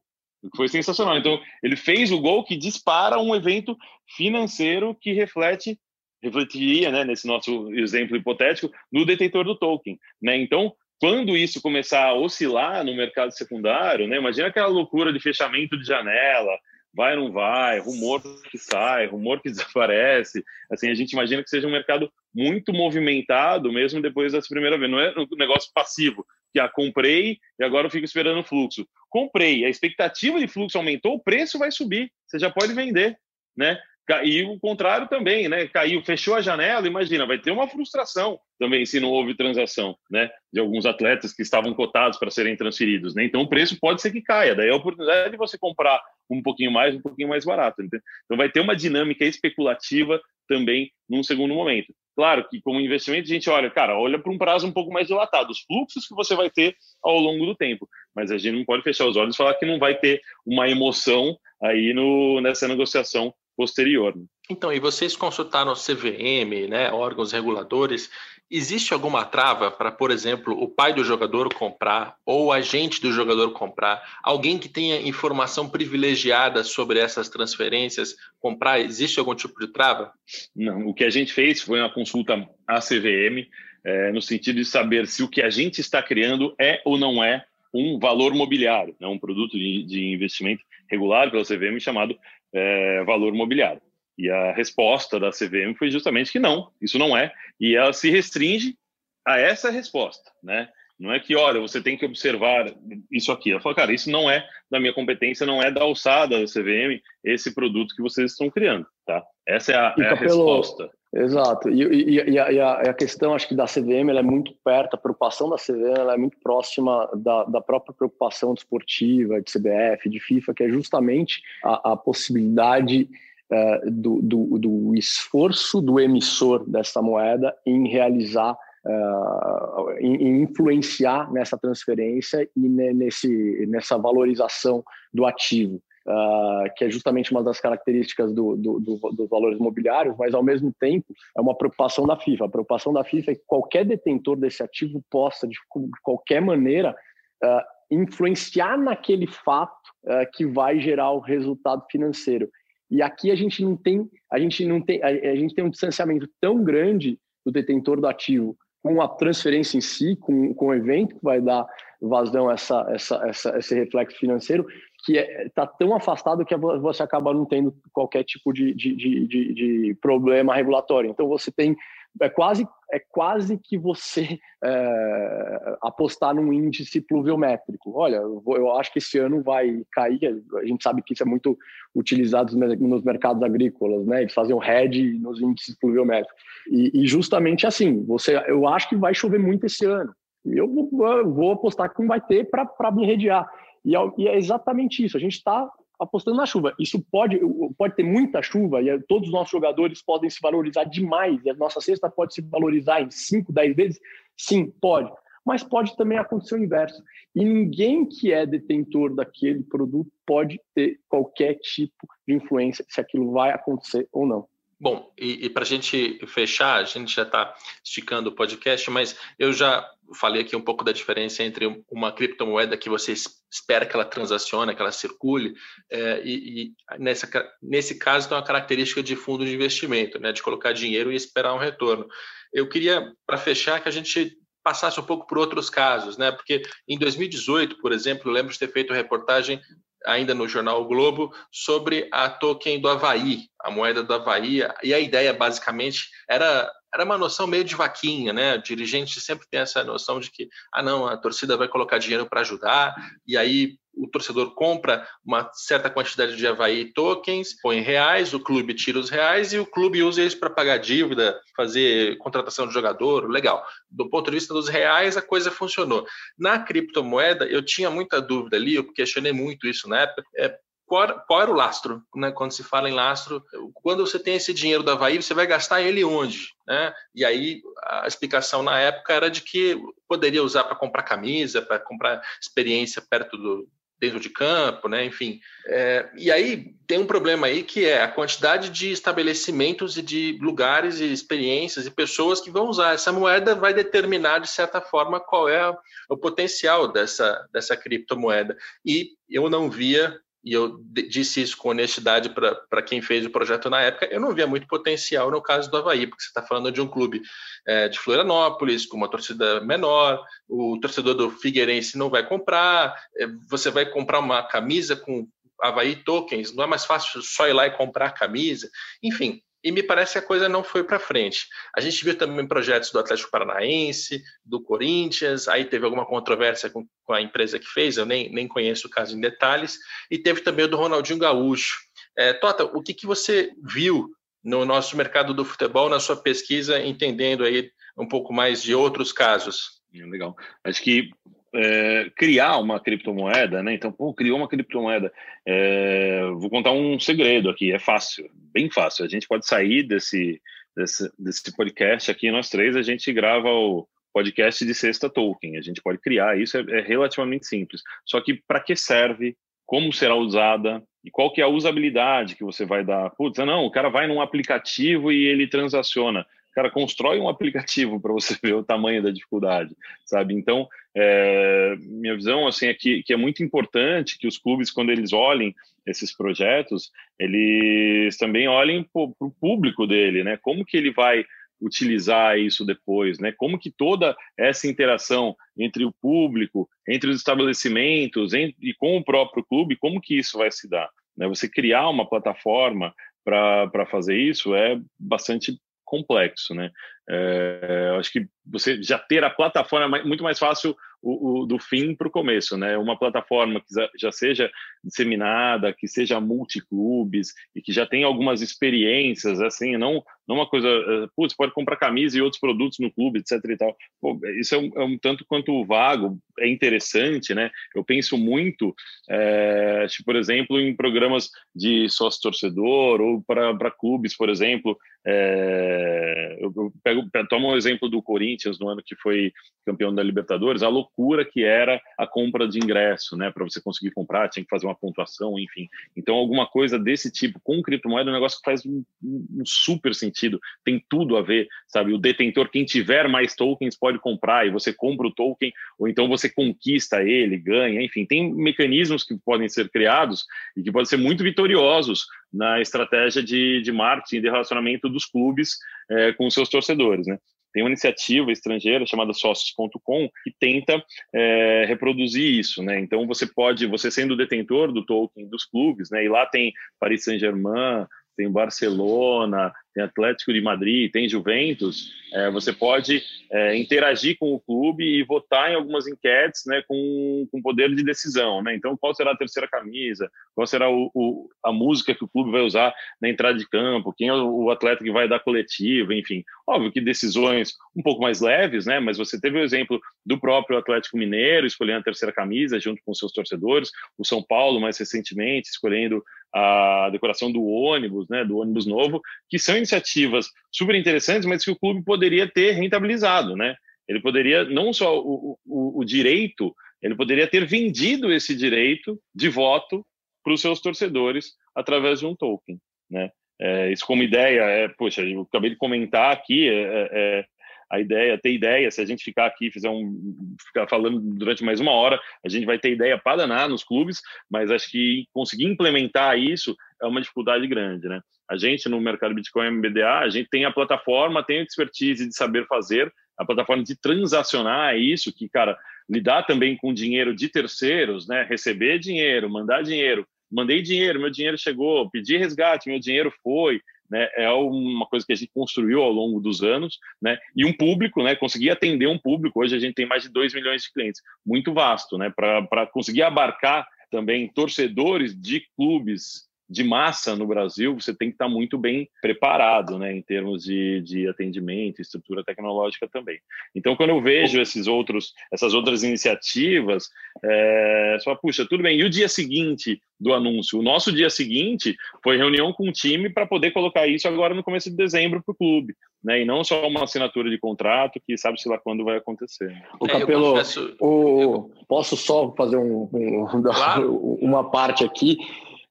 Foi 0.56 0.70
sensacional. 0.70 1.18
Então, 1.18 1.42
ele 1.62 1.76
fez 1.76 2.12
o 2.12 2.22
gol 2.22 2.44
que 2.44 2.56
dispara 2.56 3.20
um 3.20 3.36
evento 3.36 3.78
financeiro 4.16 4.96
que 4.96 5.12
reflete 5.12 5.78
refletiria, 6.22 6.92
né, 6.92 7.04
nesse 7.04 7.28
nosso 7.28 7.74
exemplo 7.74 8.16
hipotético, 8.16 8.72
no 8.92 9.06
detentor 9.06 9.44
do 9.44 9.56
token, 9.56 9.98
né? 10.22 10.36
Então, 10.38 10.74
quando 11.00 11.38
isso 11.38 11.62
começar 11.62 12.06
a 12.06 12.14
oscilar 12.14 12.84
no 12.84 12.96
mercado 12.96 13.32
secundário, 13.32 14.08
né? 14.08 14.18
Imagina 14.18 14.48
aquela 14.48 14.68
loucura 14.68 15.14
de 15.14 15.20
fechamento 15.20 15.78
de 15.78 15.86
janela, 15.86 16.58
vai 16.94 17.16
ou 17.16 17.26
não 17.26 17.32
vai, 17.32 17.80
rumor 17.80 18.22
que 18.52 18.58
sai, 18.58 19.08
rumor 19.08 19.42
que 19.42 19.50
desaparece. 19.50 20.44
Assim, 20.70 20.90
a 20.90 20.94
gente 20.94 21.14
imagina 21.14 21.44
que 21.44 21.50
seja 21.50 21.68
um 21.68 21.72
mercado 21.72 22.12
muito 22.34 22.74
movimentado 22.74 23.72
mesmo 23.72 24.02
depois 24.02 24.34
dessa 24.34 24.48
primeira 24.50 24.78
vez. 24.78 24.92
Não 24.92 25.00
é 25.00 25.14
um 25.18 25.38
negócio 25.38 25.72
passivo, 25.74 26.26
que 26.52 26.60
ah, 26.60 26.68
comprei 26.68 27.38
e 27.60 27.64
agora 27.64 27.88
eu 27.88 27.92
fico 27.92 28.06
esperando 28.06 28.42
o 28.42 28.44
fluxo. 28.44 28.88
Comprei, 29.10 29.66
a 29.66 29.70
expectativa 29.70 30.40
de 30.40 30.48
fluxo 30.48 30.78
aumentou, 30.78 31.16
o 31.16 31.24
preço 31.24 31.58
vai 31.58 31.72
subir, 31.72 32.12
você 32.28 32.38
já 32.38 32.50
pode 32.50 32.74
vender, 32.74 33.18
né? 33.56 33.80
E 34.24 34.44
o 34.44 34.60
contrário 34.60 35.08
também, 35.08 35.48
né? 35.48 35.68
Caiu, 35.68 36.02
fechou 36.04 36.36
a 36.36 36.42
janela, 36.42 36.88
imagina, 36.88 37.26
vai 37.26 37.38
ter 37.38 37.52
uma 37.52 37.68
frustração 37.68 38.40
também 38.58 38.86
se 38.86 39.00
não 39.00 39.10
houve 39.10 39.36
transação, 39.36 39.96
né? 40.10 40.30
De 40.52 40.60
alguns 40.60 40.86
atletas 40.86 41.34
que 41.34 41.42
estavam 41.42 41.74
cotados 41.74 42.18
para 42.18 42.32
serem 42.32 42.56
transferidos, 42.56 43.16
né? 43.16 43.24
Então 43.24 43.42
o 43.42 43.48
preço 43.48 43.78
pode 43.80 44.02
ser 44.02 44.12
que 44.12 44.22
caia, 44.22 44.56
daí 44.56 44.70
a 44.70 44.76
oportunidade 44.76 45.32
de 45.32 45.38
você 45.38 45.58
comprar 45.58 46.02
um 46.30 46.42
pouquinho 46.42 46.72
mais, 46.72 46.96
um 46.96 47.02
pouquinho 47.02 47.30
mais 47.30 47.46
barato. 47.46 47.82
Entende? 47.82 48.04
Então 48.26 48.38
vai 48.38 48.50
ter 48.50 48.60
uma 48.60 48.76
dinâmica 48.76 49.26
especulativa 49.26 50.20
também 50.48 50.92
num 51.08 51.24
segundo 51.24 51.54
momento. 51.54 51.94
Claro 52.16 52.46
que 52.50 52.60
como 52.62 52.82
investimento 52.82 53.30
a 53.30 53.34
gente 53.34 53.50
olha, 53.50 53.70
cara, 53.70 53.98
olha 53.98 54.20
para 54.20 54.32
um 54.32 54.38
prazo 54.38 54.68
um 54.68 54.74
pouco 54.74 54.92
mais 54.92 55.08
dilatado, 55.08 55.52
os 55.52 55.62
fluxos 55.62 56.06
que 56.06 56.14
você 56.14 56.36
vai 56.36 56.50
ter 56.50 56.76
ao 57.02 57.18
longo 57.18 57.46
do 57.46 57.56
tempo, 57.56 57.88
mas 58.14 58.30
a 58.30 58.38
gente 58.38 58.58
não 58.58 58.66
pode 58.66 58.84
fechar 58.84 59.06
os 59.06 59.16
olhos 59.16 59.36
e 59.36 59.38
falar 59.38 59.54
que 59.54 59.66
não 59.66 59.80
vai 59.80 59.96
ter 59.96 60.20
uma 60.46 60.68
emoção 60.68 61.38
aí 61.64 61.94
no, 61.94 62.42
nessa 62.42 62.68
negociação 62.68 63.34
posterior. 63.60 64.16
Né? 64.16 64.24
Então, 64.50 64.72
e 64.72 64.80
vocês 64.80 65.18
consultaram 65.18 65.74
o 65.74 65.76
CVM, 65.76 66.70
né, 66.70 66.90
órgãos 66.94 67.34
reguladores, 67.34 68.10
existe 68.50 68.94
alguma 68.94 69.26
trava 69.26 69.70
para, 69.70 69.92
por 69.92 70.12
exemplo, 70.12 70.58
o 70.58 70.70
pai 70.70 70.94
do 70.94 71.04
jogador 71.04 71.54
comprar 71.54 72.16
ou 72.26 72.46
o 72.46 72.52
agente 72.54 73.02
do 73.02 73.12
jogador 73.12 73.52
comprar? 73.52 74.02
Alguém 74.24 74.58
que 74.58 74.70
tenha 74.70 75.02
informação 75.02 75.70
privilegiada 75.70 76.64
sobre 76.64 77.00
essas 77.00 77.28
transferências 77.28 78.16
comprar? 78.40 78.80
Existe 78.80 79.20
algum 79.20 79.36
tipo 79.36 79.60
de 79.60 79.68
trava? 79.68 80.14
Não, 80.56 80.88
o 80.88 80.94
que 80.94 81.04
a 81.04 81.10
gente 81.10 81.34
fez 81.34 81.62
foi 81.62 81.82
uma 81.82 81.94
consulta 81.94 82.48
à 82.66 82.80
CVM, 82.80 83.46
é, 83.84 84.10
no 84.14 84.22
sentido 84.22 84.56
de 84.56 84.66
saber 84.66 85.06
se 85.06 85.22
o 85.22 85.28
que 85.28 85.42
a 85.42 85.50
gente 85.50 85.82
está 85.82 86.02
criando 86.02 86.56
é 86.58 86.82
ou 86.86 86.98
não 86.98 87.22
é 87.22 87.44
um 87.74 88.00
valor 88.00 88.34
mobiliário, 88.34 88.96
né, 89.02 89.08
um 89.08 89.20
produto 89.20 89.58
de, 89.58 89.84
de 89.84 90.14
investimento 90.14 90.64
regulado 90.90 91.32
pela 91.32 91.44
CVM 91.44 91.80
chamado 91.80 92.18
é, 92.54 93.04
valor 93.04 93.34
mobiliário. 93.34 93.82
E 94.18 94.30
a 94.30 94.52
resposta 94.52 95.20
da 95.20 95.32
CVM 95.32 95.76
foi 95.78 95.90
justamente 95.90 96.32
que 96.32 96.40
não, 96.40 96.72
isso 96.82 97.00
não 97.00 97.18
é, 97.18 97.34
e 97.60 97.76
ela 97.76 97.94
se 97.94 98.10
restringe 98.10 98.78
a 99.26 99.38
essa 99.38 99.70
resposta, 99.70 100.30
né? 100.44 100.70
Não 101.00 101.14
é 101.14 101.20
que, 101.20 101.36
olha, 101.36 101.62
você 101.62 101.82
tem 101.82 101.98
que 101.98 102.06
observar 102.06 102.74
isso 103.10 103.32
aqui. 103.32 103.52
Ela 103.52 103.62
falou, 103.62 103.76
cara, 103.76 103.94
isso 103.94 104.12
não 104.12 104.30
é 104.30 104.46
da 104.70 104.80
minha 104.80 104.94
competência, 104.94 105.46
não 105.46 105.64
é 105.64 105.72
da 105.72 105.82
alçada 105.82 106.40
da 106.40 106.46
CVM, 106.46 107.02
esse 107.24 107.56
produto 107.56 107.96
que 107.96 108.02
vocês 108.02 108.32
estão 108.32 108.50
criando, 108.50 108.86
tá? 109.06 109.24
Essa 109.48 109.72
é 109.72 109.76
a, 109.76 109.96
é 109.98 110.08
a 110.10 110.16
resposta. 110.16 110.90
Exato. 111.14 111.70
E, 111.70 111.82
e, 111.82 112.16
e, 112.16 112.40
a, 112.40 112.52
e, 112.52 112.60
a, 112.60 112.94
questão, 112.94 113.34
acho 113.34 113.48
que 113.48 113.56
da 113.56 113.66
CVM, 113.66 114.10
ela 114.10 114.20
é 114.20 114.24
muito 114.24 114.54
perto, 114.64 114.94
a 114.94 114.98
preocupação 114.98 115.50
da 115.50 115.56
CVM 115.56 115.98
ela 115.98 116.14
é 116.14 116.18
muito 116.18 116.38
próxima 116.40 117.10
da, 117.16 117.46
da 117.46 117.62
própria 117.62 117.96
preocupação 117.96 118.54
desportiva, 118.54 119.42
de 119.42 119.52
CBF, 119.52 120.08
de 120.08 120.20
FIFA, 120.20 120.54
que 120.54 120.64
é 120.64 120.70
justamente 120.70 121.42
a, 121.64 121.94
a 121.94 121.98
possibilidade 121.98 123.10
uh, 123.52 123.92
do, 123.92 124.22
do, 124.22 124.60
do, 124.60 124.96
esforço 124.96 125.82
do 125.82 126.00
emissor 126.00 126.70
dessa 126.70 127.02
moeda 127.02 127.56
em 127.66 127.88
realizar, 127.88 128.56
uh, 128.86 129.92
em, 130.00 130.42
influenciar 130.42 131.32
nessa 131.32 131.58
transferência 131.58 132.48
e 132.56 132.70
nesse, 132.70 133.66
nessa 133.68 133.98
valorização 133.98 134.84
do 135.14 135.26
ativo 135.26 135.82
uh, 136.10 136.74
que 136.76 136.86
é 136.86 136.90
justamente 136.90 137.32
uma 137.32 137.44
das 137.44 137.60
características 137.60 138.34
do, 138.34 138.56
do, 138.56 138.80
do, 138.80 138.98
dos 139.12 139.30
valores 139.30 139.60
imobiliários, 139.60 140.16
mas 140.18 140.34
ao 140.34 140.44
mesmo 140.44 140.74
tempo 140.80 141.14
é 141.38 141.42
uma 141.42 141.56
preocupação 141.56 142.06
da 142.06 142.18
FIFA. 142.18 142.46
A 142.46 142.50
preocupação 142.50 142.92
da 142.92 143.04
FIFA 143.04 143.32
é 143.32 143.36
que 143.36 143.44
qualquer 143.46 143.86
detentor 143.86 144.36
desse 144.36 144.64
ativo 144.64 145.04
possa, 145.10 145.48
de, 145.48 145.54
de 145.54 146.02
qualquer 146.02 146.42
maneira, 146.42 146.96
uh, 147.44 147.62
influenciar 147.92 148.78
naquele 148.78 149.28
fato 149.28 149.90
uh, 150.06 150.30
que 150.34 150.46
vai 150.46 150.80
gerar 150.80 151.12
o 151.12 151.20
resultado 151.20 151.86
financeiro. 151.90 152.50
E 152.90 153.02
aqui 153.04 153.30
a 153.30 153.36
gente 153.36 153.64
não 153.64 153.78
tem, 153.78 154.10
a 154.32 154.40
gente 154.40 154.66
não 154.66 154.82
tem, 154.82 155.02
a, 155.04 155.08
a 155.08 155.36
gente 155.36 155.54
tem 155.54 155.64
um 155.64 155.70
distanciamento 155.70 156.28
tão 156.42 156.64
grande 156.64 157.20
do 157.46 157.52
detentor 157.52 158.02
do 158.02 158.08
ativo 158.08 158.58
com 158.82 159.02
a 159.02 159.08
transferência 159.08 159.78
em 159.78 159.82
si, 159.82 160.16
com, 160.16 160.54
com 160.54 160.68
o 160.68 160.74
evento 160.74 161.16
que 161.16 161.24
vai 161.24 161.42
dar 161.42 161.66
vazão 162.02 162.50
a 162.50 162.54
essa, 162.54 162.86
essa, 162.90 163.28
essa, 163.28 163.58
esse 163.58 163.76
reflexo 163.76 164.18
financeiro, 164.18 164.66
que 165.06 165.18
está 165.18 165.32
é, 165.32 165.50
tá 165.50 165.68
tão 165.68 165.96
afastado 165.96 166.46
que 166.46 166.56
você 166.56 167.04
acaba 167.04 167.34
não 167.34 167.46
tendo 167.46 167.76
qualquer 167.92 168.24
tipo 168.24 168.54
de, 168.54 168.74
de, 168.74 168.96
de, 168.96 169.28
de, 169.28 169.54
de 169.54 169.98
problema 170.02 170.56
regulatório. 170.56 171.10
Então 171.10 171.28
você 171.28 171.52
tem 171.52 171.76
é 172.22 172.30
quase 172.30 172.68
é 172.92 173.00
quase 173.00 173.58
que 173.58 173.78
você 173.78 174.40
é, 174.64 175.76
apostar 175.82 176.34
num 176.34 176.52
índice 176.52 177.02
pluviométrico. 177.02 177.94
Olha, 177.96 178.18
eu, 178.18 178.72
acho 178.76 178.92
que 178.92 179.00
esse 179.00 179.18
ano 179.18 179.42
vai 179.42 179.84
cair. 179.92 180.20
A 180.58 180.66
gente 180.66 180.84
sabe 180.84 181.02
que 181.02 181.14
isso 181.14 181.24
é 181.24 181.26
muito 181.26 181.58
utilizado 181.96 182.58
nos 182.58 183.04
mercados 183.04 183.42
agrícolas, 183.44 184.06
né? 184.06 184.22
Eles 184.22 184.34
fazem 184.34 184.56
o 184.56 184.64
hedge 184.64 185.20
nos 185.20 185.42
índices 185.42 185.78
pluviométricos. 185.80 186.42
E, 186.70 187.04
e, 187.04 187.08
justamente 187.08 187.66
assim, 187.66 188.04
você, 188.06 188.38
eu 188.48 188.68
acho 188.68 188.90
que 188.90 188.96
vai 188.96 189.14
chover 189.14 189.40
muito 189.40 189.66
esse 189.66 189.86
ano. 189.86 190.14
Eu 190.46 190.68
vou, 190.68 191.08
eu 191.08 191.34
vou 191.34 191.52
apostar 191.52 191.94
que 191.94 192.02
não 192.02 192.08
vai 192.08 192.22
ter 192.22 192.50
para 192.50 192.92
me 192.92 193.06
redear. 193.06 193.48
É, 193.86 193.92
e 194.18 194.28
é 194.28 194.38
exatamente 194.38 195.04
isso. 195.04 195.18
A 195.18 195.20
gente 195.20 195.34
está 195.34 195.70
apostando 196.00 196.38
na 196.38 196.46
chuva. 196.46 196.74
Isso 196.80 197.04
pode, 197.12 197.40
pode 197.78 197.96
ter 197.96 198.04
muita 198.04 198.42
chuva 198.42 198.82
e 198.82 199.00
todos 199.04 199.28
os 199.28 199.34
nossos 199.34 199.52
jogadores 199.52 200.02
podem 200.02 200.30
se 200.30 200.40
valorizar 200.42 200.86
demais 200.86 201.44
e 201.44 201.50
a 201.50 201.54
nossa 201.54 201.82
cesta 201.82 202.10
pode 202.10 202.34
se 202.34 202.42
valorizar 202.42 203.02
em 203.02 203.12
5, 203.12 203.52
10 203.52 203.76
vezes? 203.76 204.00
Sim, 204.38 204.72
pode. 204.82 205.12
Mas 205.46 205.64
pode 205.64 205.96
também 205.98 206.18
acontecer 206.18 206.56
o 206.56 206.64
inverso. 206.64 207.02
E 207.36 207.44
ninguém 207.44 208.06
que 208.06 208.32
é 208.32 208.46
detentor 208.46 209.14
daquele 209.14 209.64
produto 209.64 210.12
pode 210.26 210.60
ter 210.76 211.00
qualquer 211.08 211.56
tipo 211.56 212.08
de 212.28 212.36
influência 212.36 212.86
se 212.88 213.02
aquilo 213.02 213.32
vai 213.32 213.52
acontecer 213.52 214.08
ou 214.12 214.26
não. 214.26 214.48
Bom, 214.82 215.12
e, 215.18 215.46
e 215.46 215.50
para 215.50 215.64
a 215.64 215.66
gente 215.66 216.26
fechar, 216.28 216.78
a 216.78 216.84
gente 216.86 217.14
já 217.14 217.24
está 217.24 217.54
esticando 217.84 218.30
o 218.30 218.36
podcast, 218.36 218.90
mas 218.90 219.20
eu 219.38 219.52
já 219.52 219.86
falei 220.16 220.42
aqui 220.42 220.56
um 220.56 220.62
pouco 220.62 220.84
da 220.84 220.92
diferença 220.92 221.44
entre 221.44 221.84
uma 221.92 222.12
criptomoeda 222.12 222.78
que 222.78 222.90
você 222.90 223.14
espera 223.52 223.86
que 223.86 223.96
ela 223.96 224.06
transacione, 224.06 224.76
que 224.76 224.82
ela 224.82 224.92
circule, 224.92 225.54
é, 225.90 226.22
e, 226.24 226.64
e 226.64 226.74
nessa, 226.98 227.30
nesse 227.62 227.96
caso 227.96 228.28
tem 228.28 228.38
uma 228.38 228.44
característica 228.44 229.04
de 229.04 229.16
fundo 229.16 229.46
de 229.46 229.54
investimento, 229.54 230.20
né, 230.20 230.32
de 230.32 230.42
colocar 230.42 230.74
dinheiro 230.74 231.12
e 231.12 231.16
esperar 231.16 231.54
um 231.54 231.60
retorno. 231.60 232.08
Eu 232.54 232.68
queria, 232.68 233.14
para 233.26 233.38
fechar, 233.38 233.82
que 233.82 233.90
a 233.90 233.92
gente 233.92 234.38
passasse 234.64 235.00
um 235.00 235.04
pouco 235.04 235.26
por 235.26 235.38
outros 235.38 235.70
casos, 235.70 236.18
né? 236.18 236.32
Porque 236.32 236.62
em 236.88 236.98
2018, 236.98 237.80
por 237.80 237.92
exemplo, 237.92 238.30
eu 238.30 238.34
lembro 238.34 238.52
de 238.52 238.60
ter 238.60 238.72
feito 238.72 238.94
reportagem 238.94 239.62
ainda 240.06 240.34
no 240.34 240.48
jornal 240.48 240.82
o 240.82 240.88
Globo, 240.88 241.34
sobre 241.52 242.08
a 242.12 242.30
token 242.30 242.80
do 242.80 242.88
Havaí, 242.88 243.44
a 243.62 243.70
moeda 243.70 244.04
do 244.04 244.14
Havaí, 244.14 244.62
e 244.84 244.94
a 244.94 245.00
ideia 245.00 245.34
basicamente 245.34 246.10
era 246.30 246.72
era 246.94 247.06
uma 247.06 247.18
noção 247.18 247.48
meio 247.48 247.64
de 247.64 247.76
vaquinha, 247.76 248.34
né? 248.34 248.56
O 248.56 248.62
dirigente 248.62 249.20
sempre 249.22 249.48
tem 249.50 249.60
essa 249.60 249.84
noção 249.84 250.20
de 250.20 250.32
que, 250.32 250.50
ah, 250.74 250.82
não, 250.82 251.06
a 251.06 251.18
torcida 251.18 251.58
vai 251.58 251.68
colocar 251.68 251.98
dinheiro 251.98 252.28
para 252.28 252.42
ajudar, 252.42 252.96
e 253.28 253.38
aí 253.38 253.78
o 254.00 254.08
torcedor 254.08 254.54
compra 254.56 255.06
uma 255.26 255.50
certa 255.54 255.90
quantidade 255.90 256.36
de 256.36 256.48
Havaí 256.48 256.94
tokens, 256.94 257.60
põe 257.62 257.82
reais, 257.82 258.34
o 258.34 258.40
clube 258.40 258.74
tira 258.74 258.98
os 258.98 259.10
reais 259.10 259.52
e 259.52 259.60
o 259.60 259.66
clube 259.66 260.02
usa 260.02 260.24
isso 260.24 260.40
para 260.40 260.50
pagar 260.50 260.78
dívida, 260.78 261.40
fazer 261.56 262.18
contratação 262.18 262.66
de 262.66 262.74
jogador, 262.74 263.30
legal. 263.30 263.66
Do 263.90 264.10
ponto 264.10 264.32
de 264.32 264.38
vista 264.38 264.54
dos 264.54 264.70
reais, 264.70 265.18
a 265.18 265.22
coisa 265.22 265.52
funcionou. 265.52 266.06
Na 266.38 266.60
criptomoeda, 266.60 267.46
eu 267.46 267.64
tinha 267.64 267.90
muita 267.90 268.22
dúvida 268.22 268.56
ali, 268.56 268.76
eu 268.76 268.92
questionei 268.94 269.34
muito 269.34 269.68
isso 269.68 269.90
na 269.90 270.02
época, 270.02 270.24
é, 270.38 270.58
qual, 270.90 271.24
qual, 271.28 271.42
era 271.42 271.52
o 271.52 271.56
lastro, 271.56 272.04
né? 272.16 272.32
Quando 272.32 272.52
se 272.52 272.64
fala 272.64 272.90
em 272.90 272.94
lastro, 272.94 273.46
quando 273.76 274.06
você 274.06 274.18
tem 274.18 274.36
esse 274.36 274.54
dinheiro 274.54 274.84
da 274.84 274.94
Havaí, 274.94 275.22
você 275.22 275.36
vai 275.36 275.46
gastar 275.46 275.82
ele 275.82 276.04
onde, 276.04 276.50
né? 276.68 276.92
E 277.14 277.24
aí 277.24 277.62
a 277.84 278.08
explicação 278.08 278.64
na 278.64 278.78
época 278.80 279.14
era 279.14 279.30
de 279.30 279.42
que 279.42 279.80
poderia 280.08 280.44
usar 280.44 280.64
para 280.64 280.76
comprar 280.76 281.04
camisa, 281.04 281.62
para 281.62 281.78
comprar 281.78 282.22
experiência 282.42 283.04
perto 283.08 283.38
do, 283.38 283.70
dentro 284.00 284.20
de 284.20 284.30
campo, 284.30 284.88
né? 284.88 285.06
Enfim. 285.06 285.40
É, 285.68 286.10
e 286.18 286.32
aí 286.32 286.74
tem 286.88 286.98
um 286.98 287.06
problema 287.06 287.46
aí 287.46 287.62
que 287.64 287.86
é 287.86 288.02
a 288.02 288.08
quantidade 288.08 288.70
de 288.70 288.92
estabelecimentos 288.92 289.96
e 289.96 290.02
de 290.02 290.40
lugares 290.42 291.00
e 291.00 291.12
experiências 291.12 291.86
e 291.86 291.92
pessoas 291.92 292.42
que 292.42 292.50
vão 292.50 292.68
usar 292.68 292.94
essa 292.94 293.12
moeda 293.12 293.54
vai 293.54 293.76
determinar 293.76 294.40
de 294.40 294.50
certa 294.50 294.82
forma 294.82 295.20
qual 295.20 295.48
é 295.48 295.72
o 296.10 296.18
potencial 296.18 296.92
dessa 296.92 297.48
dessa 297.54 297.78
criptomoeda. 297.78 298.58
E 298.84 299.10
eu 299.30 299.50
não 299.50 299.70
via 299.70 300.20
e 300.44 300.54
eu 300.54 300.80
disse 301.10 301.42
isso 301.42 301.58
com 301.58 301.70
honestidade 301.70 302.30
para 302.30 302.82
quem 302.82 303.02
fez 303.02 303.26
o 303.26 303.30
projeto 303.30 303.70
na 303.70 303.82
época, 303.82 304.06
eu 304.06 304.20
não 304.20 304.34
via 304.34 304.48
muito 304.48 304.68
potencial 304.68 305.30
no 305.30 305.42
caso 305.42 305.70
do 305.70 305.78
Havaí, 305.78 306.08
porque 306.08 306.24
você 306.24 306.30
está 306.30 306.42
falando 306.42 306.72
de 306.72 306.80
um 306.80 306.88
clube 306.88 307.22
é, 307.68 307.90
de 307.90 308.00
Florianópolis, 308.00 308.86
com 308.86 308.98
uma 308.98 309.10
torcida 309.10 309.60
menor, 309.62 310.24
o 310.48 310.80
torcedor 310.80 311.14
do 311.14 311.30
Figueirense 311.30 311.98
não 311.98 312.10
vai 312.10 312.26
comprar, 312.26 312.96
é, 313.18 313.28
você 313.50 313.70
vai 313.70 313.86
comprar 313.86 314.20
uma 314.20 314.42
camisa 314.44 314.96
com 314.96 315.28
Havaí 315.62 315.98
tokens, 315.98 316.56
não 316.56 316.64
é 316.64 316.68
mais 316.68 316.86
fácil 316.86 317.22
só 317.22 317.48
ir 317.48 317.54
lá 317.54 317.68
e 317.68 317.72
comprar 317.72 318.08
a 318.08 318.12
camisa, 318.12 318.70
enfim, 319.04 319.42
e 319.64 319.72
me 319.72 319.84
parece 319.84 320.14
que 320.14 320.20
a 320.20 320.28
coisa 320.28 320.48
não 320.48 320.64
foi 320.64 320.84
para 320.84 321.00
frente. 321.00 321.48
A 321.76 321.82
gente 321.82 322.04
viu 322.04 322.18
também 322.18 322.48
projetos 322.48 322.92
do 322.92 323.00
Atlético 323.00 323.32
Paranaense, 323.32 324.24
do 324.44 324.62
Corinthians, 324.62 325.48
aí 325.48 325.66
teve 325.66 325.86
alguma 325.86 326.06
controvérsia 326.06 326.70
com, 326.70 326.86
com, 327.04 327.14
a 327.14 327.22
empresa 327.22 327.60
que 327.60 327.68
fez, 327.68 327.98
eu 327.98 328.06
nem, 328.06 328.32
nem 328.32 328.48
conheço 328.48 328.88
o 328.88 328.90
caso 328.90 329.16
em 329.16 329.22
detalhes, 329.22 329.78
e 330.10 330.18
teve 330.18 330.42
também 330.42 330.66
o 330.66 330.68
do 330.68 330.78
Ronaldinho 330.78 331.20
Gaúcho. 331.20 331.80
É, 332.18 332.34
Tota, 332.34 332.64
o 332.64 332.82
que, 332.82 332.94
que 332.94 333.06
você 333.06 333.52
viu 333.64 334.10
no 334.44 334.66
nosso 334.66 334.96
mercado 334.96 335.34
do 335.34 335.44
futebol, 335.44 335.90
na 335.90 336.00
sua 336.00 336.16
pesquisa, 336.16 336.82
entendendo 336.82 337.44
aí 337.44 337.72
um 337.98 338.08
pouco 338.08 338.34
mais 338.34 338.64
de 338.64 338.74
outros 338.74 339.12
casos? 339.12 339.80
Legal. 339.92 340.36
Acho 340.64 340.82
que 340.82 341.10
é, 341.54 342.10
criar 342.16 342.58
uma 342.58 342.80
criptomoeda, 342.80 343.64
né? 343.64 343.74
Então, 343.74 343.92
pô, 343.92 344.14
criou 344.14 344.38
uma 344.38 344.48
criptomoeda. 344.48 345.12
É, 345.46 346.22
vou 346.38 346.50
contar 346.50 346.72
um 346.72 347.00
segredo 347.00 347.50
aqui, 347.50 347.72
é 347.72 347.80
fácil, 347.80 348.30
bem 348.54 348.70
fácil. 348.70 349.06
A 349.06 349.08
gente 349.08 349.28
pode 349.28 349.46
sair 349.48 349.84
desse, 349.84 350.42
desse, 350.76 351.12
desse 351.18 351.56
podcast 351.56 352.12
aqui, 352.12 352.32
nós 352.32 352.50
três, 352.50 352.76
a 352.76 352.82
gente 352.82 353.12
grava 353.12 353.50
o 353.50 353.88
podcast 354.14 354.66
de 354.66 354.74
sexta 354.74 355.10
token. 355.10 355.58
A 355.58 355.62
gente 355.62 355.82
pode 355.82 356.00
criar, 356.00 356.40
isso 356.40 356.58
é, 356.58 356.62
é 356.80 356.82
relativamente 356.82 357.48
simples. 357.48 357.82
Só 358.06 358.22
que 358.22 358.34
para 358.48 358.60
que 358.60 358.76
serve? 358.76 359.36
Como 359.66 359.94
será 359.94 360.16
usada? 360.16 360.84
E 361.04 361.12
qual 361.12 361.32
que 361.32 361.42
é 361.42 361.44
a 361.44 361.48
usabilidade 361.48 362.36
que 362.36 362.44
você 362.44 362.66
vai 362.66 362.84
dar? 362.84 363.12
Putz, 363.12 363.38
não, 363.40 363.66
o 363.66 363.72
cara 363.72 363.90
vai 363.90 364.08
num 364.08 364.22
aplicativo 364.22 365.12
e 365.12 365.26
ele 365.26 365.48
transaciona 365.48 366.26
cara 366.54 366.70
constrói 366.70 367.20
um 367.20 367.30
aplicativo 367.30 368.00
para 368.00 368.14
você 368.14 368.36
ver 368.44 368.56
o 368.56 368.64
tamanho 368.64 369.02
da 369.04 369.12
dificuldade, 369.12 369.76
sabe? 370.06 370.34
Então, 370.34 370.68
é, 370.96 371.76
minha 371.80 372.16
visão 372.16 372.48
assim 372.48 372.68
é 372.68 372.74
que, 372.74 373.04
que, 373.04 373.14
é 373.14 373.18
muito 373.18 373.44
importante 373.44 374.18
que 374.18 374.28
os 374.28 374.38
clubes, 374.38 374.72
quando 374.72 374.92
eles 374.92 375.14
olhem 375.14 375.54
esses 375.86 376.16
projetos, 376.16 376.92
eles 377.20 378.18
também 378.18 378.48
olhem 378.48 378.84
para 378.84 379.02
o 379.20 379.34
público 379.40 379.88
dele, 379.88 380.24
né? 380.24 380.38
Como 380.38 380.66
que 380.66 380.78
ele 380.78 380.92
vai 380.92 381.26
utilizar 381.62 382.40
isso 382.40 382.66
depois, 382.66 383.20
né? 383.20 383.34
Como 383.34 383.60
que 383.60 383.70
toda 383.70 384.16
essa 384.38 384.68
interação 384.68 385.36
entre 385.58 385.84
o 385.84 385.94
público, 386.02 386.70
entre 386.88 387.10
os 387.10 387.18
estabelecimentos 387.18 388.34
e 388.34 388.74
com 388.78 388.98
o 388.98 389.04
próprio 389.04 389.44
clube, 389.44 389.76
como 389.76 390.00
que 390.00 390.18
isso 390.18 390.38
vai 390.38 390.52
se 390.52 390.70
dar? 390.70 390.90
Né? 391.18 391.28
Você 391.28 391.50
criar 391.50 391.90
uma 391.90 392.08
plataforma 392.08 392.94
para 393.24 393.86
fazer 393.86 394.18
isso 394.18 394.56
é 394.56 394.80
bastante 394.98 395.60
complexo, 395.90 396.54
né? 396.54 396.70
É, 397.10 397.96
acho 398.00 398.12
que 398.12 398.28
você 398.46 398.82
já 398.82 399.00
ter 399.00 399.24
a 399.24 399.30
plataforma 399.30 399.98
é 399.98 400.04
muito 400.04 400.24
mais 400.24 400.38
fácil 400.38 400.78
o, 401.02 401.42
o 401.42 401.46
do 401.46 401.60
fim 401.60 401.96
para 401.96 402.08
o 402.08 402.12
começo, 402.12 402.58
né? 402.58 402.78
Uma 402.78 402.98
plataforma 402.98 403.62
que 403.62 403.68
já 404.00 404.12
seja 404.12 404.50
disseminada, 404.84 405.74
que 405.74 405.88
seja 405.88 406.20
multiclubes 406.20 407.34
e 407.56 407.62
que 407.62 407.72
já 407.72 407.86
tenha 407.86 408.06
algumas 408.06 408.42
experiências, 408.42 409.42
assim, 409.42 409.78
não, 409.78 410.04
não 410.28 410.36
uma 410.36 410.48
coisa, 410.48 410.68
eh, 410.68 411.08
putz, 411.16 411.36
pode 411.36 411.54
comprar 411.54 411.76
camisa 411.76 412.18
e 412.18 412.22
outros 412.22 412.40
produtos 412.40 412.80
no 412.80 412.92
clube, 412.92 413.20
etc 413.20 413.44
e 413.44 413.58
tal. 413.58 413.76
Pô, 414.02 414.20
isso 414.40 414.56
é 414.56 414.58
um, 414.58 414.72
é 414.76 414.84
um, 414.84 414.98
tanto 414.98 415.26
quanto 415.26 415.66
vago, 415.66 416.18
é 416.40 416.48
interessante, 416.48 417.34
né? 417.34 417.50
Eu 417.76 417.84
penso 417.84 418.18
muito, 418.18 418.74
é, 419.10 419.86
por 420.06 420.16
exemplo, 420.16 420.60
em 420.60 420.76
programas 420.76 421.30
de 421.56 421.90
sócio-torcedor 421.90 423.02
ou 423.02 423.24
para 423.24 423.72
clubes, 423.72 424.16
por 424.16 424.30
exemplo, 424.30 424.78
é, 425.06 426.38
eu, 426.40 426.54
eu 426.56 426.74
pego, 426.84 427.10
tomo 427.30 427.48
o 427.48 427.54
um 427.54 427.58
exemplo 427.58 427.90
do 427.90 428.02
Corinthians 428.02 428.60
no 428.60 428.70
ano 428.70 428.82
que 428.86 428.96
foi 428.96 429.32
campeão 429.66 429.94
da 429.94 430.04
Libertadores, 430.04 430.64
a 430.64 430.70
loucura 431.00 431.24
que 431.24 431.44
era 431.44 431.82
a 431.98 432.06
compra 432.06 432.48
de 432.48 432.60
ingresso, 432.60 433.16
né? 433.16 433.32
Para 433.32 433.46
você 433.46 433.62
conseguir 433.62 433.92
comprar, 433.92 434.30
tinha 434.30 434.44
que 434.44 434.50
fazer 434.50 434.66
uma 434.66 434.76
pontuação, 434.76 435.40
enfim. 435.40 435.70
Então, 435.96 436.16
alguma 436.16 436.46
coisa 436.46 436.78
desse 436.78 437.12
tipo 437.12 437.40
com 437.42 437.62
criptomoeda 437.62 438.10
é 438.10 438.12
um 438.12 438.16
negócio 438.16 438.40
que 438.40 438.50
faz 438.50 438.66
um, 438.66 438.84
um, 439.04 439.44
super 439.46 439.96
sentido, 439.96 440.40
tem 440.64 440.84
tudo 440.90 441.16
a 441.18 441.22
ver, 441.22 441.48
sabe? 441.68 441.94
O 441.94 441.98
detentor, 441.98 442.50
quem 442.50 442.66
tiver 442.66 443.08
mais 443.08 443.36
tokens, 443.36 443.78
pode 443.78 444.00
comprar 444.00 444.46
e 444.46 444.52
você 444.52 444.74
compra 444.74 445.08
o 445.08 445.14
token, 445.14 445.52
ou 445.78 445.88
então 445.88 446.08
você 446.08 446.30
conquista 446.30 447.02
ele, 447.02 447.38
ganha, 447.38 447.82
enfim, 447.82 448.06
tem 448.06 448.34
mecanismos 448.34 449.04
que 449.04 449.18
podem 449.18 449.48
ser 449.48 449.70
criados 449.70 450.26
e 450.56 450.62
que 450.62 450.72
podem 450.72 450.86
ser 450.86 450.98
muito 450.98 451.24
vitoriosos 451.24 452.06
na 452.32 452.62
estratégia 452.62 453.24
de, 453.24 453.62
de 453.62 453.72
marketing, 453.72 454.22
de 454.22 454.30
relacionamento 454.30 454.90
dos 454.90 455.06
clubes 455.06 455.58
é, 455.90 456.14
com 456.14 456.30
seus 456.30 456.50
torcedores, 456.50 457.08
né? 457.08 457.18
Tem 457.54 457.64
uma 457.64 457.70
iniciativa 457.70 458.32
estrangeira 458.32 458.86
chamada 458.86 459.14
sócios.com 459.14 460.10
que 460.24 460.34
tenta 460.40 460.84
é, 461.14 461.66
reproduzir 461.68 462.40
isso, 462.40 462.62
né? 462.64 462.80
Então 462.80 463.08
você 463.08 463.26
pode, 463.26 463.66
você 463.66 463.90
sendo 463.90 464.16
detentor 464.16 464.72
do 464.72 464.86
token 464.86 465.28
dos 465.28 465.46
clubes, 465.46 465.90
né? 465.90 466.04
E 466.04 466.10
lá 466.10 466.26
tem 466.26 466.54
Paris 466.80 467.04
Saint-Germain, 467.04 467.86
tem 468.20 468.30
Barcelona, 468.30 469.54
tem 469.74 469.82
Atlético 469.82 470.34
de 470.34 470.42
Madrid, 470.42 470.92
tem 470.92 471.08
Juventus, 471.08 471.90
é, 472.12 472.30
você 472.30 472.52
pode 472.52 473.02
é, 473.32 473.56
interagir 473.56 474.18
com 474.20 474.34
o 474.34 474.40
clube 474.42 474.84
e 474.84 475.04
votar 475.04 475.50
em 475.50 475.56
algumas 475.56 475.88
enquetes 475.88 476.44
né, 476.46 476.62
com, 476.68 477.26
com 477.32 477.42
poder 477.42 477.74
de 477.74 477.82
decisão. 477.82 478.42
Né? 478.42 478.56
Então, 478.56 478.76
qual 478.76 478.94
será 478.94 479.14
a 479.14 479.18
terceira 479.18 479.48
camisa? 479.48 480.12
Qual 480.36 480.46
será 480.46 480.70
o, 480.70 480.92
o, 480.94 481.30
a 481.46 481.54
música 481.54 481.96
que 481.96 482.04
o 482.04 482.10
clube 482.10 482.30
vai 482.30 482.42
usar 482.42 482.74
na 483.02 483.08
entrada 483.08 483.38
de 483.38 483.48
campo? 483.48 483.94
Quem 483.98 484.10
é 484.10 484.14
o, 484.14 484.44
o 484.44 484.52
atleta 484.52 484.84
que 484.84 484.92
vai 484.92 485.08
dar 485.08 485.20
coletiva? 485.20 485.94
Enfim, 485.96 486.26
óbvio 486.46 486.74
que 486.74 486.82
decisões 486.82 487.54
um 487.74 487.82
pouco 487.82 488.02
mais 488.02 488.20
leves, 488.20 488.66
né? 488.66 488.82
mas 488.82 488.98
você 488.98 489.18
teve 489.18 489.40
o 489.40 489.44
exemplo 489.44 489.80
do 490.06 490.20
próprio 490.20 490.58
Atlético 490.58 490.98
Mineiro 490.98 491.48
escolhendo 491.48 491.80
a 491.80 491.84
terceira 491.84 492.12
camisa 492.12 492.60
junto 492.60 492.82
com 492.86 492.94
seus 492.94 493.14
torcedores, 493.14 493.72
o 493.98 494.06
São 494.06 494.22
Paulo 494.22 494.60
mais 494.60 494.78
recentemente 494.78 495.50
escolhendo 495.50 496.04
a 496.34 496.90
decoração 496.92 497.32
do 497.32 497.44
ônibus, 497.44 498.08
né, 498.10 498.24
do 498.24 498.38
ônibus 498.38 498.66
novo, 498.66 499.02
que 499.30 499.40
são 499.40 499.58
iniciativas 499.58 500.28
super 500.52 500.76
interessantes, 500.76 501.28
mas 501.28 501.44
que 501.44 501.52
o 501.52 501.58
clube 501.58 501.84
poderia 501.84 502.30
ter 502.30 502.52
rentabilizado, 502.52 503.36
né? 503.36 503.56
Ele 503.88 504.00
poderia 504.00 504.44
não 504.44 504.72
só 504.72 505.00
o, 505.00 505.38
o, 505.46 505.80
o 505.80 505.84
direito, 505.84 506.56
ele 506.82 506.96
poderia 506.96 507.28
ter 507.28 507.46
vendido 507.46 508.14
esse 508.14 508.36
direito 508.36 509.00
de 509.14 509.30
voto 509.30 509.84
para 510.24 510.34
os 510.34 510.42
seus 510.42 510.62
torcedores 510.62 511.34
através 511.56 512.00
de 512.00 512.06
um 512.06 512.16
token, 512.16 512.60
né? 512.90 513.10
É, 513.42 513.72
isso 513.72 513.86
como 513.86 514.04
ideia 514.04 514.42
é, 514.42 514.68
poxa, 514.68 515.02
eu 515.02 515.22
acabei 515.22 515.50
de 515.50 515.56
comentar 515.56 516.12
aqui, 516.12 516.48
é, 516.50 516.54
é, 516.54 516.90
é 516.92 517.26
a 517.72 517.80
ideia, 517.80 518.18
ter 518.18 518.34
ideia, 518.34 518.72
se 518.72 518.82
a 518.82 518.86
gente 518.86 519.04
ficar 519.04 519.26
aqui, 519.26 519.52
fizer 519.52 519.70
um, 519.70 520.36
ficar 520.48 520.68
falando 520.68 521.00
durante 521.00 521.44
mais 521.44 521.60
uma 521.60 521.72
hora, 521.72 522.00
a 522.26 522.30
gente 522.30 522.46
vai 522.46 522.58
ter 522.58 522.72
ideia 522.72 522.98
para 522.98 523.18
danar 523.18 523.48
nos 523.48 523.64
clubes, 523.64 524.02
mas 524.30 524.50
acho 524.50 524.72
que 524.72 525.06
conseguir 525.14 525.46
implementar 525.46 526.18
isso 526.18 526.56
é 526.82 526.86
uma 526.86 527.02
dificuldade 527.02 527.46
grande, 527.48 527.88
né? 527.88 528.02
A 528.30 528.38
gente 528.38 528.70
no 528.70 528.80
mercado 528.80 529.14
Bitcoin 529.14 529.52
MBDA, 529.52 530.00
a 530.00 530.10
gente 530.10 530.30
tem 530.30 530.46
a 530.46 530.52
plataforma, 530.52 531.24
tem 531.24 531.40
a 531.40 531.44
expertise 531.44 532.08
de 532.08 532.16
saber 532.16 532.46
fazer, 532.48 532.92
a 533.18 533.26
plataforma 533.26 533.64
de 533.64 533.76
transacionar 533.76 534.78
isso, 534.78 535.14
que, 535.14 535.28
cara, 535.28 535.58
lidar 535.90 536.24
também 536.24 536.56
com 536.56 536.74
dinheiro 536.74 537.14
de 537.16 537.28
terceiros, 537.28 538.08
né? 538.08 538.26
Receber 538.30 538.80
dinheiro, 538.80 539.30
mandar 539.30 539.62
dinheiro, 539.62 540.08
mandei 540.32 540.62
dinheiro, 540.62 541.00
meu 541.00 541.10
dinheiro 541.10 541.38
chegou, 541.38 541.90
pedi 541.90 542.18
resgate, 542.18 542.70
meu 542.70 542.80
dinheiro 542.80 543.12
foi, 543.24 543.62
né, 543.90 544.08
é 544.16 544.30
uma 544.30 544.86
coisa 544.86 545.06
que 545.06 545.14
a 545.14 545.16
gente 545.16 545.32
construiu 545.34 545.82
ao 545.82 545.92
longo 545.92 546.20
dos 546.20 546.42
anos, 546.44 546.80
né, 547.02 547.18
e 547.36 547.46
um 547.46 547.54
público, 547.54 548.04
né, 548.04 548.16
conseguir 548.16 548.52
atender 548.52 548.88
um 548.88 548.98
público, 548.98 549.42
hoje 549.42 549.56
a 549.56 549.60
gente 549.60 549.74
tem 549.74 549.86
mais 549.86 550.04
de 550.04 550.10
2 550.10 550.34
milhões 550.34 550.64
de 550.64 550.72
clientes, 550.72 551.02
muito 551.26 551.54
vasto, 551.54 551.98
né, 551.98 552.12
para 552.16 552.68
conseguir 552.68 553.02
abarcar 553.02 553.68
também 553.90 554.28
torcedores 554.28 555.20
de 555.20 555.44
clubes 555.56 556.29
de 556.50 556.64
massa 556.64 557.16
no 557.16 557.28
Brasil, 557.28 557.76
você 557.76 557.94
tem 557.94 558.10
que 558.10 558.16
estar 558.16 558.28
muito 558.28 558.58
bem 558.58 558.90
preparado, 559.02 559.78
né, 559.78 559.96
em 559.96 560.02
termos 560.02 560.44
de, 560.44 560.82
de 560.82 561.08
atendimento, 561.08 561.82
estrutura 561.82 562.24
tecnológica 562.24 562.88
também. 562.88 563.20
Então, 563.54 563.76
quando 563.76 563.92
eu 563.92 564.02
vejo 564.02 564.42
esses 564.42 564.66
outros, 564.66 565.14
essas 565.32 565.54
outras 565.54 565.84
iniciativas, 565.84 566.90
é, 567.24 567.98
só 568.00 568.16
puxa, 568.16 568.48
tudo 568.48 568.64
bem. 568.64 568.80
E 568.80 568.84
o 568.84 568.90
dia 568.90 569.08
seguinte 569.08 569.80
do 570.00 570.14
anúncio? 570.14 570.58
O 570.58 570.64
nosso 570.64 570.92
dia 570.92 571.10
seguinte 571.10 571.76
foi 572.04 572.18
reunião 572.18 572.52
com 572.54 572.70
o 572.70 572.72
time 572.72 573.10
para 573.10 573.28
poder 573.28 573.52
colocar 573.52 573.86
isso 573.86 574.08
agora 574.08 574.34
no 574.34 574.44
começo 574.44 574.70
de 574.70 574.76
dezembro 574.76 575.22
para 575.22 575.34
o 575.34 575.36
clube, 575.36 575.76
né? 576.04 576.22
E 576.22 576.26
não 576.26 576.44
só 576.44 576.66
uma 576.68 576.84
assinatura 576.84 577.30
de 577.30 577.38
contrato 577.38 578.00
que 578.08 578.18
sabe 578.18 578.42
se 578.42 578.48
lá 578.48 578.58
quando 578.58 578.86
vai 578.86 578.98
acontecer. 578.98 579.56
O 579.80 579.86
é, 579.86 579.90
Capelo, 579.90 580.32
confesso... 580.32 580.76
o... 580.80 581.52
posso 581.68 581.98
só 581.98 582.34
fazer 582.36 582.58
um, 582.58 582.90
um, 582.92 583.28
claro. 583.44 583.94
uma 584.22 584.50
parte 584.50 584.84
aqui? 584.84 585.18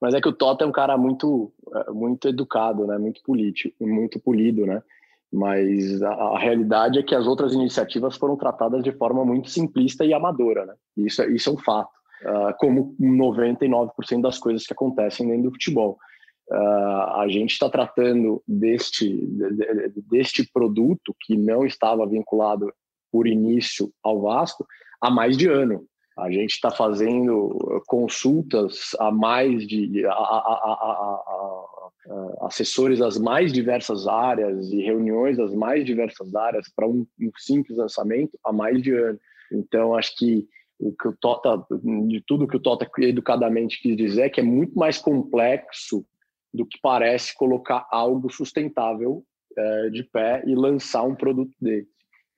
Mas 0.00 0.14
é 0.14 0.20
que 0.20 0.28
o 0.28 0.32
Tota 0.32 0.64
é 0.64 0.66
um 0.66 0.72
cara 0.72 0.96
muito, 0.96 1.52
é, 1.74 1.90
muito 1.90 2.28
educado, 2.28 2.86
né? 2.86 2.98
Muito 2.98 3.22
político, 3.22 3.74
muito 3.86 4.20
polido, 4.20 4.66
né? 4.66 4.82
Mas 5.32 6.02
a, 6.02 6.10
a, 6.10 6.38
realidade 6.38 6.98
é 6.98 7.02
que 7.02 7.14
as 7.14 7.26
outras 7.26 7.52
iniciativas 7.52 8.16
foram 8.16 8.36
tratadas 8.36 8.82
de 8.82 8.92
forma 8.92 9.24
muito 9.24 9.50
simplista 9.50 10.04
e 10.04 10.14
amadora, 10.14 10.64
né? 10.64 10.74
Isso, 10.96 11.22
é, 11.22 11.30
isso 11.30 11.50
é 11.50 11.52
um 11.52 11.58
fato, 11.58 11.90
uh, 12.22 12.54
como 12.58 12.96
99% 13.00 14.22
das 14.22 14.38
coisas 14.38 14.66
que 14.66 14.72
acontecem 14.72 15.28
dentro 15.28 15.44
do 15.44 15.52
futebol. 15.52 15.98
Uh, 16.50 17.20
a 17.20 17.26
gente 17.28 17.50
está 17.50 17.68
tratando 17.68 18.42
deste, 18.48 19.28
deste 20.10 20.50
produto 20.50 21.14
que 21.20 21.36
não 21.36 21.66
estava 21.66 22.06
vinculado 22.06 22.72
por 23.12 23.26
início 23.26 23.92
ao 24.02 24.22
Vasco 24.22 24.66
há 25.00 25.10
mais 25.10 25.36
de 25.36 25.46
ano. 25.48 25.84
A 26.18 26.30
gente 26.30 26.50
está 26.50 26.70
fazendo 26.70 27.82
consultas 27.86 28.90
a 28.98 29.10
mais 29.10 29.66
de 29.66 30.04
a, 30.06 30.12
a, 30.12 30.12
a, 30.12 31.88
assessores 32.42 32.98
das 32.98 33.18
mais 33.18 33.52
diversas 33.52 34.06
áreas 34.06 34.70
e 34.72 34.82
reuniões 34.82 35.36
das 35.36 35.54
mais 35.54 35.84
diversas 35.84 36.34
áreas 36.34 36.68
para 36.74 36.88
um, 36.88 37.06
um, 37.20 37.30
simples 37.36 37.78
lançamento 37.78 38.38
há 38.44 38.52
mais 38.52 38.82
de 38.82 38.92
ano. 38.92 39.18
Então, 39.52 39.94
acho 39.94 40.16
que 40.16 40.46
o 40.78 40.92
que 40.92 41.08
o 41.08 41.16
Tota, 41.16 41.66
de 42.06 42.22
tudo 42.26 42.46
que 42.46 42.56
o 42.56 42.60
Tota 42.60 42.88
educadamente 42.98 43.80
quis 43.80 43.96
dizer, 43.96 44.22
é 44.22 44.30
que 44.30 44.40
é 44.40 44.44
muito 44.44 44.78
mais 44.78 44.98
complexo 44.98 46.04
do 46.52 46.64
que 46.64 46.78
parece 46.80 47.36
colocar 47.36 47.86
algo 47.90 48.30
sustentável 48.30 49.24
é, 49.56 49.90
de 49.90 50.04
pé 50.04 50.42
e 50.46 50.54
lançar 50.54 51.02
um 51.02 51.14
produto 51.14 51.54
dele. 51.60 51.86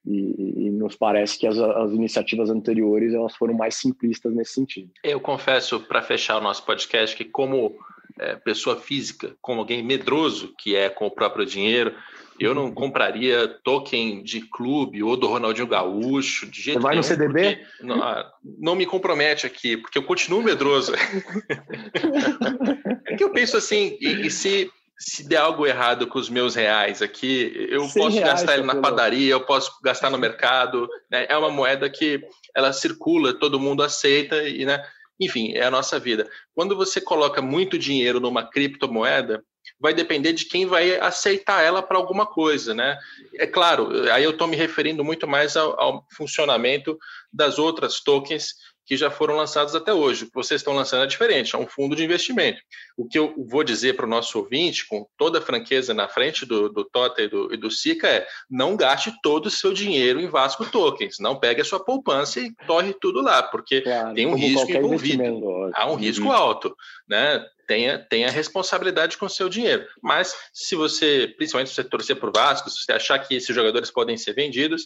E, 0.07 0.67
e, 0.67 0.71
nos 0.71 0.97
parece 0.97 1.39
que 1.39 1.47
as, 1.47 1.59
as, 1.59 1.93
iniciativas 1.93 2.49
anteriores 2.49 3.13
elas 3.13 3.37
foram 3.37 3.53
mais 3.53 3.75
simplistas 3.75 4.35
nesse 4.35 4.55
sentido. 4.55 4.91
Eu 5.05 5.21
confesso, 5.21 5.81
para 5.81 6.01
fechar 6.01 6.39
o 6.39 6.41
nosso 6.41 6.65
podcast, 6.65 7.15
que 7.15 7.25
como 7.25 7.77
é, 8.19 8.37
pessoa 8.37 8.77
física, 8.77 9.37
como 9.41 9.61
alguém 9.61 9.83
medroso, 9.83 10.55
que 10.59 10.75
é 10.75 10.89
com 10.89 11.07
o 11.07 11.11
próprio 11.11 11.45
dinheiro, 11.45 11.95
eu 12.39 12.55
não 12.55 12.73
compraria 12.73 13.47
token 13.63 14.23
de 14.23 14.41
clube 14.41 15.03
ou 15.03 15.17
do 15.17 15.27
Ronaldinho 15.27 15.67
Gaúcho, 15.67 16.47
de 16.47 16.63
jeito 16.63 16.79
Você 16.79 16.83
vai 16.83 16.93
nenhum, 16.93 17.03
no 17.03 17.07
CDB? 17.07 17.61
Não, 17.83 18.03
ah, 18.03 18.33
não, 18.59 18.75
me 18.75 18.87
compromete 18.87 19.47
aqui, 19.47 19.77
porque 19.77 19.99
eu 19.99 20.03
continuo 20.03 20.43
medroso. 20.43 20.95
é 23.07 23.17
que 23.17 23.23
eu 23.23 23.31
penso 23.31 23.59
assim, 23.59 23.99
e, 24.01 24.27
e 24.27 24.31
se 24.31 24.71
se 25.01 25.27
der 25.27 25.39
algo 25.39 25.67
errado 25.67 26.07
com 26.07 26.19
os 26.19 26.29
meus 26.29 26.55
reais 26.55 27.01
aqui, 27.01 27.69
eu 27.71 27.89
posso 27.89 28.21
gastar 28.21 28.55
ele 28.55 28.67
na 28.67 28.77
padaria, 28.77 29.33
eu 29.33 29.41
posso 29.41 29.73
gastar 29.83 30.11
no 30.11 30.19
mercado. 30.19 30.87
Né? 31.11 31.27
É 31.27 31.37
uma 31.37 31.51
moeda 31.51 31.89
que 31.89 32.23
ela 32.55 32.71
circula, 32.71 33.33
todo 33.33 33.59
mundo 33.59 33.83
aceita 33.83 34.43
e, 34.43 34.67
né? 34.67 34.85
Enfim, 35.19 35.53
é 35.55 35.65
a 35.65 35.71
nossa 35.71 35.99
vida. 35.99 36.29
Quando 36.55 36.77
você 36.77 37.01
coloca 37.01 37.41
muito 37.41 37.79
dinheiro 37.79 38.21
numa 38.21 38.47
criptomoeda, 38.47 39.43
vai 39.79 39.95
depender 39.95 40.35
de 40.35 40.45
quem 40.45 40.67
vai 40.67 40.99
aceitar 40.99 41.63
ela 41.63 41.83
para 41.83 41.97
alguma 41.97 42.27
coisa, 42.27 42.75
né? 42.75 42.99
É 43.37 43.47
claro, 43.47 44.11
aí 44.13 44.25
eu 44.25 44.31
estou 44.31 44.47
me 44.47 44.57
referindo 44.57 45.03
muito 45.03 45.27
mais 45.27 45.57
ao, 45.57 45.81
ao 45.81 46.07
funcionamento 46.15 46.99
das 47.33 47.59
outras 47.59 48.01
tokens 48.01 48.55
que 48.87 48.97
já 48.97 49.11
foram 49.11 49.37
lançados 49.37 49.75
até 49.75 49.93
hoje. 49.93 50.25
O 50.25 50.27
que 50.27 50.35
vocês 50.35 50.61
estão 50.61 50.75
lançando 50.75 51.05
é 51.05 51.07
diferente, 51.07 51.55
é 51.55 51.59
um 51.59 51.67
fundo 51.67 51.95
de 51.95 52.05
investimento. 52.05 52.61
O 52.97 53.07
que 53.07 53.19
eu 53.19 53.35
vou 53.49 53.63
dizer 53.63 53.95
para 53.95 54.07
o 54.07 54.09
nosso 54.09 54.39
ouvinte, 54.39 54.87
com 54.87 55.07
toda 55.17 55.39
a 55.39 55.43
franqueza 55.43 55.95
na 55.95 56.09
frente 56.09 56.45
do, 56.45 56.69
do 56.69 56.85
Tota 56.85 57.23
e 57.23 57.29
do, 57.29 57.53
e 57.53 57.57
do 57.57 57.71
Sica, 57.71 58.09
é 58.09 58.27
não 58.51 58.77
gaste 58.77 59.13
todo 59.23 59.47
o 59.47 59.51
seu 59.51 59.73
dinheiro 59.73 60.21
em 60.21 60.29
Vasco 60.29 60.67
Tokens. 60.67 61.17
Não 61.21 61.39
pegue 61.39 61.61
a 61.61 61.65
sua 61.65 61.85
poupança 61.85 62.41
e 62.41 62.53
torre 62.67 62.95
tudo 63.01 63.21
lá, 63.21 63.43
porque 63.43 63.81
claro, 63.81 64.15
tem 64.15 64.27
um 64.27 64.35
risco 64.35 64.71
envolvido. 64.71 65.71
Há 65.75 65.91
um 65.91 65.95
risco 65.95 66.27
uhum. 66.27 66.33
alto. 66.33 66.75
Né? 67.09 67.45
Tenha, 67.67 67.99
tenha 67.99 68.29
responsabilidade 68.29 69.17
com 69.17 69.27
o 69.27 69.31
seu 69.31 69.49
dinheiro. 69.49 69.87
Mas 70.03 70.35
se 70.53 70.75
você, 70.75 71.33
principalmente 71.37 71.69
se 71.69 71.77
você 71.77 71.85
torcer 71.85 72.17
por 72.17 72.33
Vasco, 72.35 72.69
se 72.69 72.85
você 72.85 72.93
achar 72.93 73.19
que 73.21 73.37
esses 73.37 73.55
jogadores 73.55 73.91
podem 73.93 74.17
ser 74.17 74.35
vendidos, 74.35 74.83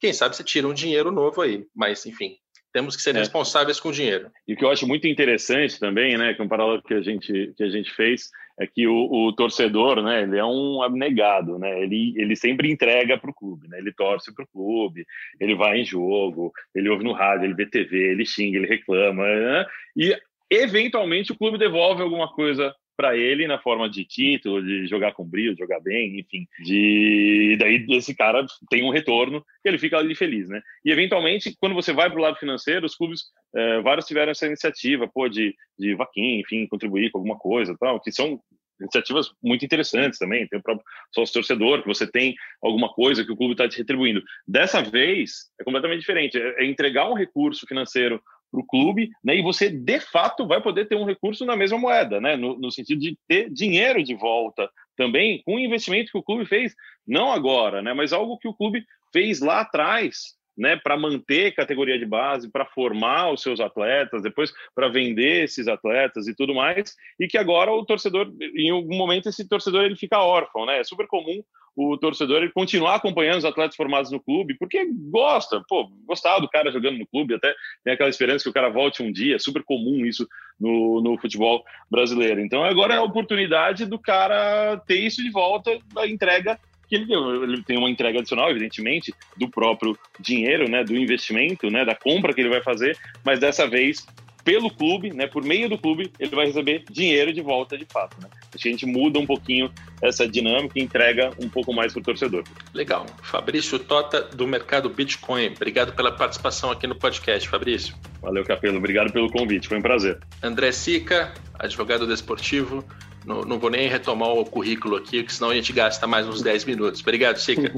quem 0.00 0.12
sabe 0.12 0.36
você 0.36 0.44
tira 0.44 0.68
um 0.68 0.74
dinheiro 0.74 1.10
novo 1.10 1.42
aí. 1.42 1.66
Mas, 1.74 2.06
enfim, 2.06 2.36
temos 2.72 2.96
que 2.96 3.02
ser 3.02 3.14
é. 3.14 3.18
responsáveis 3.18 3.80
com 3.80 3.88
o 3.88 3.92
dinheiro. 3.92 4.30
E 4.46 4.54
o 4.54 4.56
que 4.56 4.64
eu 4.64 4.70
acho 4.70 4.86
muito 4.86 5.06
interessante 5.06 5.78
também, 5.78 6.16
né, 6.16 6.34
que 6.34 6.40
é 6.40 6.44
um 6.44 6.48
paralelo 6.48 6.82
que 6.82 6.94
a 6.94 7.00
gente 7.00 7.52
que 7.56 7.62
a 7.62 7.68
gente 7.68 7.90
fez 7.92 8.30
é 8.60 8.66
que 8.66 8.86
o, 8.86 9.10
o 9.10 9.32
torcedor, 9.32 10.02
né, 10.02 10.22
ele 10.22 10.36
é 10.36 10.44
um 10.44 10.82
abnegado, 10.82 11.58
né, 11.58 11.82
ele 11.82 12.14
ele 12.16 12.36
sempre 12.36 12.70
entrega 12.70 13.16
para 13.16 13.30
o 13.30 13.34
clube, 13.34 13.68
né, 13.68 13.78
ele 13.78 13.92
torce 13.92 14.34
para 14.34 14.44
o 14.44 14.48
clube, 14.48 15.06
ele 15.40 15.54
vai 15.54 15.80
em 15.80 15.84
jogo, 15.84 16.52
ele 16.74 16.88
ouve 16.88 17.04
no 17.04 17.12
rádio, 17.12 17.44
ele 17.44 17.54
vê 17.54 17.66
TV, 17.66 18.10
ele 18.10 18.26
xinga, 18.26 18.58
ele 18.58 18.66
reclama, 18.66 19.24
né, 19.24 19.66
e 19.96 20.16
eventualmente 20.50 21.32
o 21.32 21.36
clube 21.36 21.58
devolve 21.58 22.02
alguma 22.02 22.32
coisa 22.32 22.74
para 22.98 23.16
ele 23.16 23.46
na 23.46 23.60
forma 23.60 23.88
de 23.88 24.04
título, 24.04 24.60
de 24.60 24.88
jogar 24.88 25.12
com 25.12 25.24
brilho, 25.24 25.56
jogar 25.56 25.78
bem, 25.78 26.18
enfim. 26.18 26.48
De... 26.64 27.56
Daí 27.56 27.86
esse 27.90 28.12
cara 28.12 28.44
tem 28.68 28.82
um 28.82 28.90
retorno 28.90 29.44
e 29.64 29.68
ele 29.68 29.78
fica 29.78 29.96
ali 29.96 30.16
feliz, 30.16 30.48
né? 30.48 30.60
E 30.84 30.90
eventualmente, 30.90 31.56
quando 31.60 31.76
você 31.76 31.92
vai 31.92 32.10
para 32.10 32.18
o 32.18 32.22
lado 32.22 32.36
financeiro, 32.38 32.84
os 32.84 32.96
clubes, 32.96 33.26
é, 33.54 33.80
vários 33.82 34.04
tiveram 34.04 34.32
essa 34.32 34.48
iniciativa, 34.48 35.06
pô, 35.06 35.28
de, 35.28 35.54
de 35.78 35.94
vaquinha, 35.94 36.40
enfim, 36.40 36.66
contribuir 36.66 37.12
com 37.12 37.18
alguma 37.18 37.38
coisa 37.38 37.76
tal, 37.78 38.00
que 38.00 38.10
são 38.10 38.40
iniciativas 38.80 39.30
muito 39.40 39.64
interessantes 39.64 40.18
também. 40.18 40.48
Tem 40.48 40.58
o 40.58 40.62
próprio 40.62 40.84
sócio 41.14 41.34
torcedor, 41.34 41.82
que 41.82 41.88
você 41.88 42.04
tem 42.04 42.34
alguma 42.60 42.88
coisa 42.88 43.24
que 43.24 43.30
o 43.30 43.36
clube 43.36 43.52
está 43.52 43.68
te 43.68 43.78
retribuindo. 43.78 44.24
Dessa 44.46 44.82
vez, 44.82 45.50
é 45.60 45.62
completamente 45.62 46.00
diferente. 46.00 46.36
É, 46.36 46.64
é 46.64 46.64
entregar 46.64 47.08
um 47.08 47.14
recurso 47.14 47.64
financeiro 47.64 48.20
para 48.50 48.60
o 48.60 48.66
clube, 48.66 49.10
né? 49.22 49.36
E 49.36 49.42
você 49.42 49.68
de 49.68 50.00
fato 50.00 50.46
vai 50.46 50.60
poder 50.60 50.86
ter 50.86 50.96
um 50.96 51.04
recurso 51.04 51.44
na 51.44 51.56
mesma 51.56 51.78
moeda, 51.78 52.20
né? 52.20 52.36
No, 52.36 52.58
no, 52.58 52.70
sentido 52.70 53.00
de 53.00 53.18
ter 53.26 53.50
dinheiro 53.50 54.02
de 54.02 54.14
volta 54.14 54.68
também 54.96 55.42
com 55.44 55.56
o 55.56 55.60
investimento 55.60 56.10
que 56.10 56.18
o 56.18 56.22
clube 56.22 56.46
fez, 56.46 56.74
não 57.06 57.30
agora, 57.30 57.82
né? 57.82 57.92
Mas 57.92 58.12
algo 58.12 58.38
que 58.38 58.48
o 58.48 58.54
clube 58.54 58.84
fez 59.12 59.40
lá 59.40 59.60
atrás, 59.60 60.34
né, 60.58 60.76
para 60.76 60.98
manter 60.98 61.54
categoria 61.54 61.96
de 61.96 62.04
base, 62.04 62.50
para 62.50 62.66
formar 62.66 63.30
os 63.32 63.40
seus 63.40 63.60
atletas, 63.60 64.22
depois 64.22 64.52
para 64.74 64.88
vender 64.88 65.44
esses 65.44 65.68
atletas 65.68 66.26
e 66.26 66.34
tudo 66.34 66.54
mais, 66.54 66.96
e 67.18 67.28
que 67.28 67.38
agora 67.38 67.72
o 67.72 67.84
torcedor, 67.84 68.30
em 68.56 68.70
algum 68.70 68.96
momento 68.96 69.28
esse 69.28 69.48
torcedor 69.48 69.84
ele 69.84 69.96
fica 69.96 70.18
órfão, 70.18 70.66
né? 70.66 70.80
É 70.80 70.84
super 70.84 71.06
comum 71.06 71.42
o 71.80 71.96
torcedor 71.96 72.42
ele 72.42 72.50
continuar 72.50 72.96
acompanhando 72.96 73.38
os 73.38 73.44
atletas 73.44 73.76
formados 73.76 74.10
no 74.10 74.18
clube, 74.18 74.56
porque 74.58 74.84
gosta, 75.10 75.62
pô, 75.68 75.88
gostava 76.04 76.40
do 76.40 76.48
cara 76.48 76.72
jogando 76.72 76.98
no 76.98 77.06
clube, 77.06 77.34
até 77.34 77.54
tem 77.84 77.92
aquela 77.92 78.10
esperança 78.10 78.42
que 78.42 78.50
o 78.50 78.52
cara 78.52 78.68
volte 78.68 79.00
um 79.00 79.12
dia, 79.12 79.36
é 79.36 79.38
super 79.38 79.62
comum 79.62 80.04
isso 80.04 80.26
no, 80.58 81.00
no 81.00 81.16
futebol 81.18 81.62
brasileiro. 81.88 82.40
Então 82.40 82.64
agora 82.64 82.94
é 82.94 82.96
a 82.96 83.02
oportunidade 83.02 83.86
do 83.86 83.96
cara 83.96 84.76
ter 84.88 84.98
isso 84.98 85.22
de 85.22 85.30
volta, 85.30 85.78
da 85.94 86.04
entrega 86.04 86.58
que 86.88 86.94
ele 86.94 87.06
deu. 87.06 87.44
Ele 87.44 87.62
tem 87.62 87.78
uma 87.78 87.90
entrega 87.90 88.18
adicional, 88.18 88.50
evidentemente, 88.50 89.12
do 89.36 89.48
próprio 89.48 89.96
dinheiro, 90.18 90.68
né, 90.68 90.82
do 90.82 90.96
investimento, 90.96 91.70
né, 91.70 91.84
da 91.84 91.94
compra 91.94 92.32
que 92.32 92.40
ele 92.40 92.48
vai 92.48 92.62
fazer, 92.62 92.96
mas 93.24 93.38
dessa 93.38 93.66
vez 93.66 94.06
pelo 94.48 94.70
clube, 94.70 95.12
né, 95.12 95.26
por 95.26 95.44
meio 95.44 95.68
do 95.68 95.76
clube, 95.76 96.10
ele 96.18 96.34
vai 96.34 96.46
receber 96.46 96.82
dinheiro 96.90 97.34
de 97.34 97.42
volta 97.42 97.76
de 97.76 97.84
fato. 97.84 98.16
Né? 98.18 98.30
Acho 98.54 98.62
que 98.62 98.68
a 98.68 98.70
gente 98.70 98.86
muda 98.86 99.18
um 99.18 99.26
pouquinho 99.26 99.70
essa 100.00 100.26
dinâmica 100.26 100.78
e 100.78 100.82
entrega 100.82 101.32
um 101.38 101.50
pouco 101.50 101.70
mais 101.70 101.92
para 101.92 102.00
o 102.00 102.02
torcedor. 102.02 102.44
Legal. 102.72 103.04
Fabrício 103.22 103.78
Tota, 103.78 104.22
do 104.22 104.46
Mercado 104.46 104.88
Bitcoin. 104.88 105.48
Obrigado 105.48 105.92
pela 105.92 106.10
participação 106.10 106.70
aqui 106.70 106.86
no 106.86 106.94
podcast, 106.94 107.46
Fabrício. 107.46 107.94
Valeu, 108.22 108.42
Capelo. 108.42 108.78
Obrigado 108.78 109.12
pelo 109.12 109.30
convite. 109.30 109.68
Foi 109.68 109.76
um 109.76 109.82
prazer. 109.82 110.18
André 110.42 110.72
Sica, 110.72 111.34
advogado 111.58 112.06
desportivo. 112.06 112.82
Não, 113.28 113.42
não 113.42 113.58
vou 113.58 113.68
nem 113.68 113.86
retomar 113.90 114.30
o 114.30 114.42
currículo 114.42 114.96
aqui, 114.96 115.18
porque 115.18 115.34
senão 115.34 115.50
a 115.50 115.54
gente 115.54 115.70
gasta 115.70 116.06
mais 116.06 116.26
uns 116.26 116.40
10 116.40 116.64
minutos. 116.64 117.02
Obrigado, 117.02 117.36
Sica. 117.36 117.70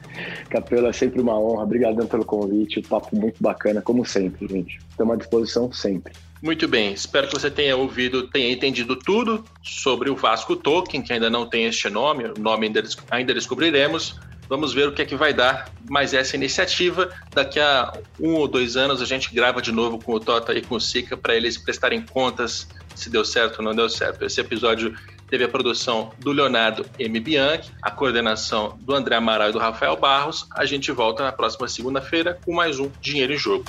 Capelo, 0.48 0.86
é 0.86 0.94
sempre 0.94 1.20
uma 1.20 1.38
honra. 1.38 1.64
Obrigadão 1.64 2.06
pelo 2.06 2.24
convite. 2.24 2.78
O 2.78 2.82
papo 2.82 3.14
muito 3.14 3.42
bacana, 3.42 3.82
como 3.82 4.02
sempre, 4.06 4.48
gente. 4.48 4.78
Estamos 4.88 5.14
à 5.14 5.16
disposição 5.18 5.70
sempre. 5.70 6.14
Muito 6.42 6.66
bem, 6.66 6.92
espero 6.92 7.26
que 7.26 7.34
você 7.34 7.50
tenha 7.50 7.76
ouvido, 7.76 8.28
tenha 8.28 8.50
entendido 8.50 8.96
tudo 8.96 9.44
sobre 9.62 10.10
o 10.10 10.16
Vasco 10.16 10.56
Token, 10.56 11.00
que 11.00 11.12
ainda 11.12 11.30
não 11.30 11.46
tem 11.46 11.64
este 11.64 11.88
nome, 11.88 12.24
o 12.24 12.34
nome 12.38 12.66
ainda, 12.66 12.82
ainda 13.10 13.34
descobriremos. 13.34 14.18
Vamos 14.48 14.74
ver 14.74 14.88
o 14.88 14.92
que 14.92 15.02
é 15.02 15.06
que 15.06 15.16
vai 15.16 15.32
dar 15.32 15.70
mais 15.88 16.12
essa 16.12 16.36
iniciativa. 16.36 17.10
Daqui 17.30 17.58
a 17.60 17.92
um 18.20 18.34
ou 18.34 18.46
dois 18.46 18.76
anos 18.76 19.00
a 19.00 19.06
gente 19.06 19.34
grava 19.34 19.60
de 19.60 19.72
novo 19.72 19.98
com 19.98 20.12
o 20.12 20.20
Tota 20.20 20.54
e 20.54 20.62
com 20.62 20.76
o 20.76 20.80
Sica 20.80 21.16
para 21.16 21.34
eles 21.34 21.56
prestarem 21.58 22.02
contas 22.02 22.68
se 22.94 23.10
deu 23.10 23.24
certo 23.24 23.58
ou 23.58 23.64
não 23.64 23.74
deu 23.74 23.88
certo. 23.88 24.24
Esse 24.24 24.40
episódio 24.40 24.94
teve 25.28 25.44
a 25.44 25.48
produção 25.48 26.12
do 26.18 26.32
Leonardo 26.32 26.86
M. 26.98 27.18
Bianchi, 27.20 27.70
a 27.82 27.90
coordenação 27.90 28.78
do 28.80 28.94
André 28.94 29.16
Amaral 29.16 29.50
e 29.50 29.52
do 29.52 29.58
Rafael 29.58 29.96
Barros. 29.96 30.46
A 30.54 30.64
gente 30.64 30.92
volta 30.92 31.22
na 31.22 31.32
próxima 31.32 31.68
segunda-feira 31.68 32.38
com 32.44 32.52
mais 32.52 32.78
um 32.78 32.90
Dinheiro 33.00 33.32
em 33.32 33.38
Jogo. 33.38 33.64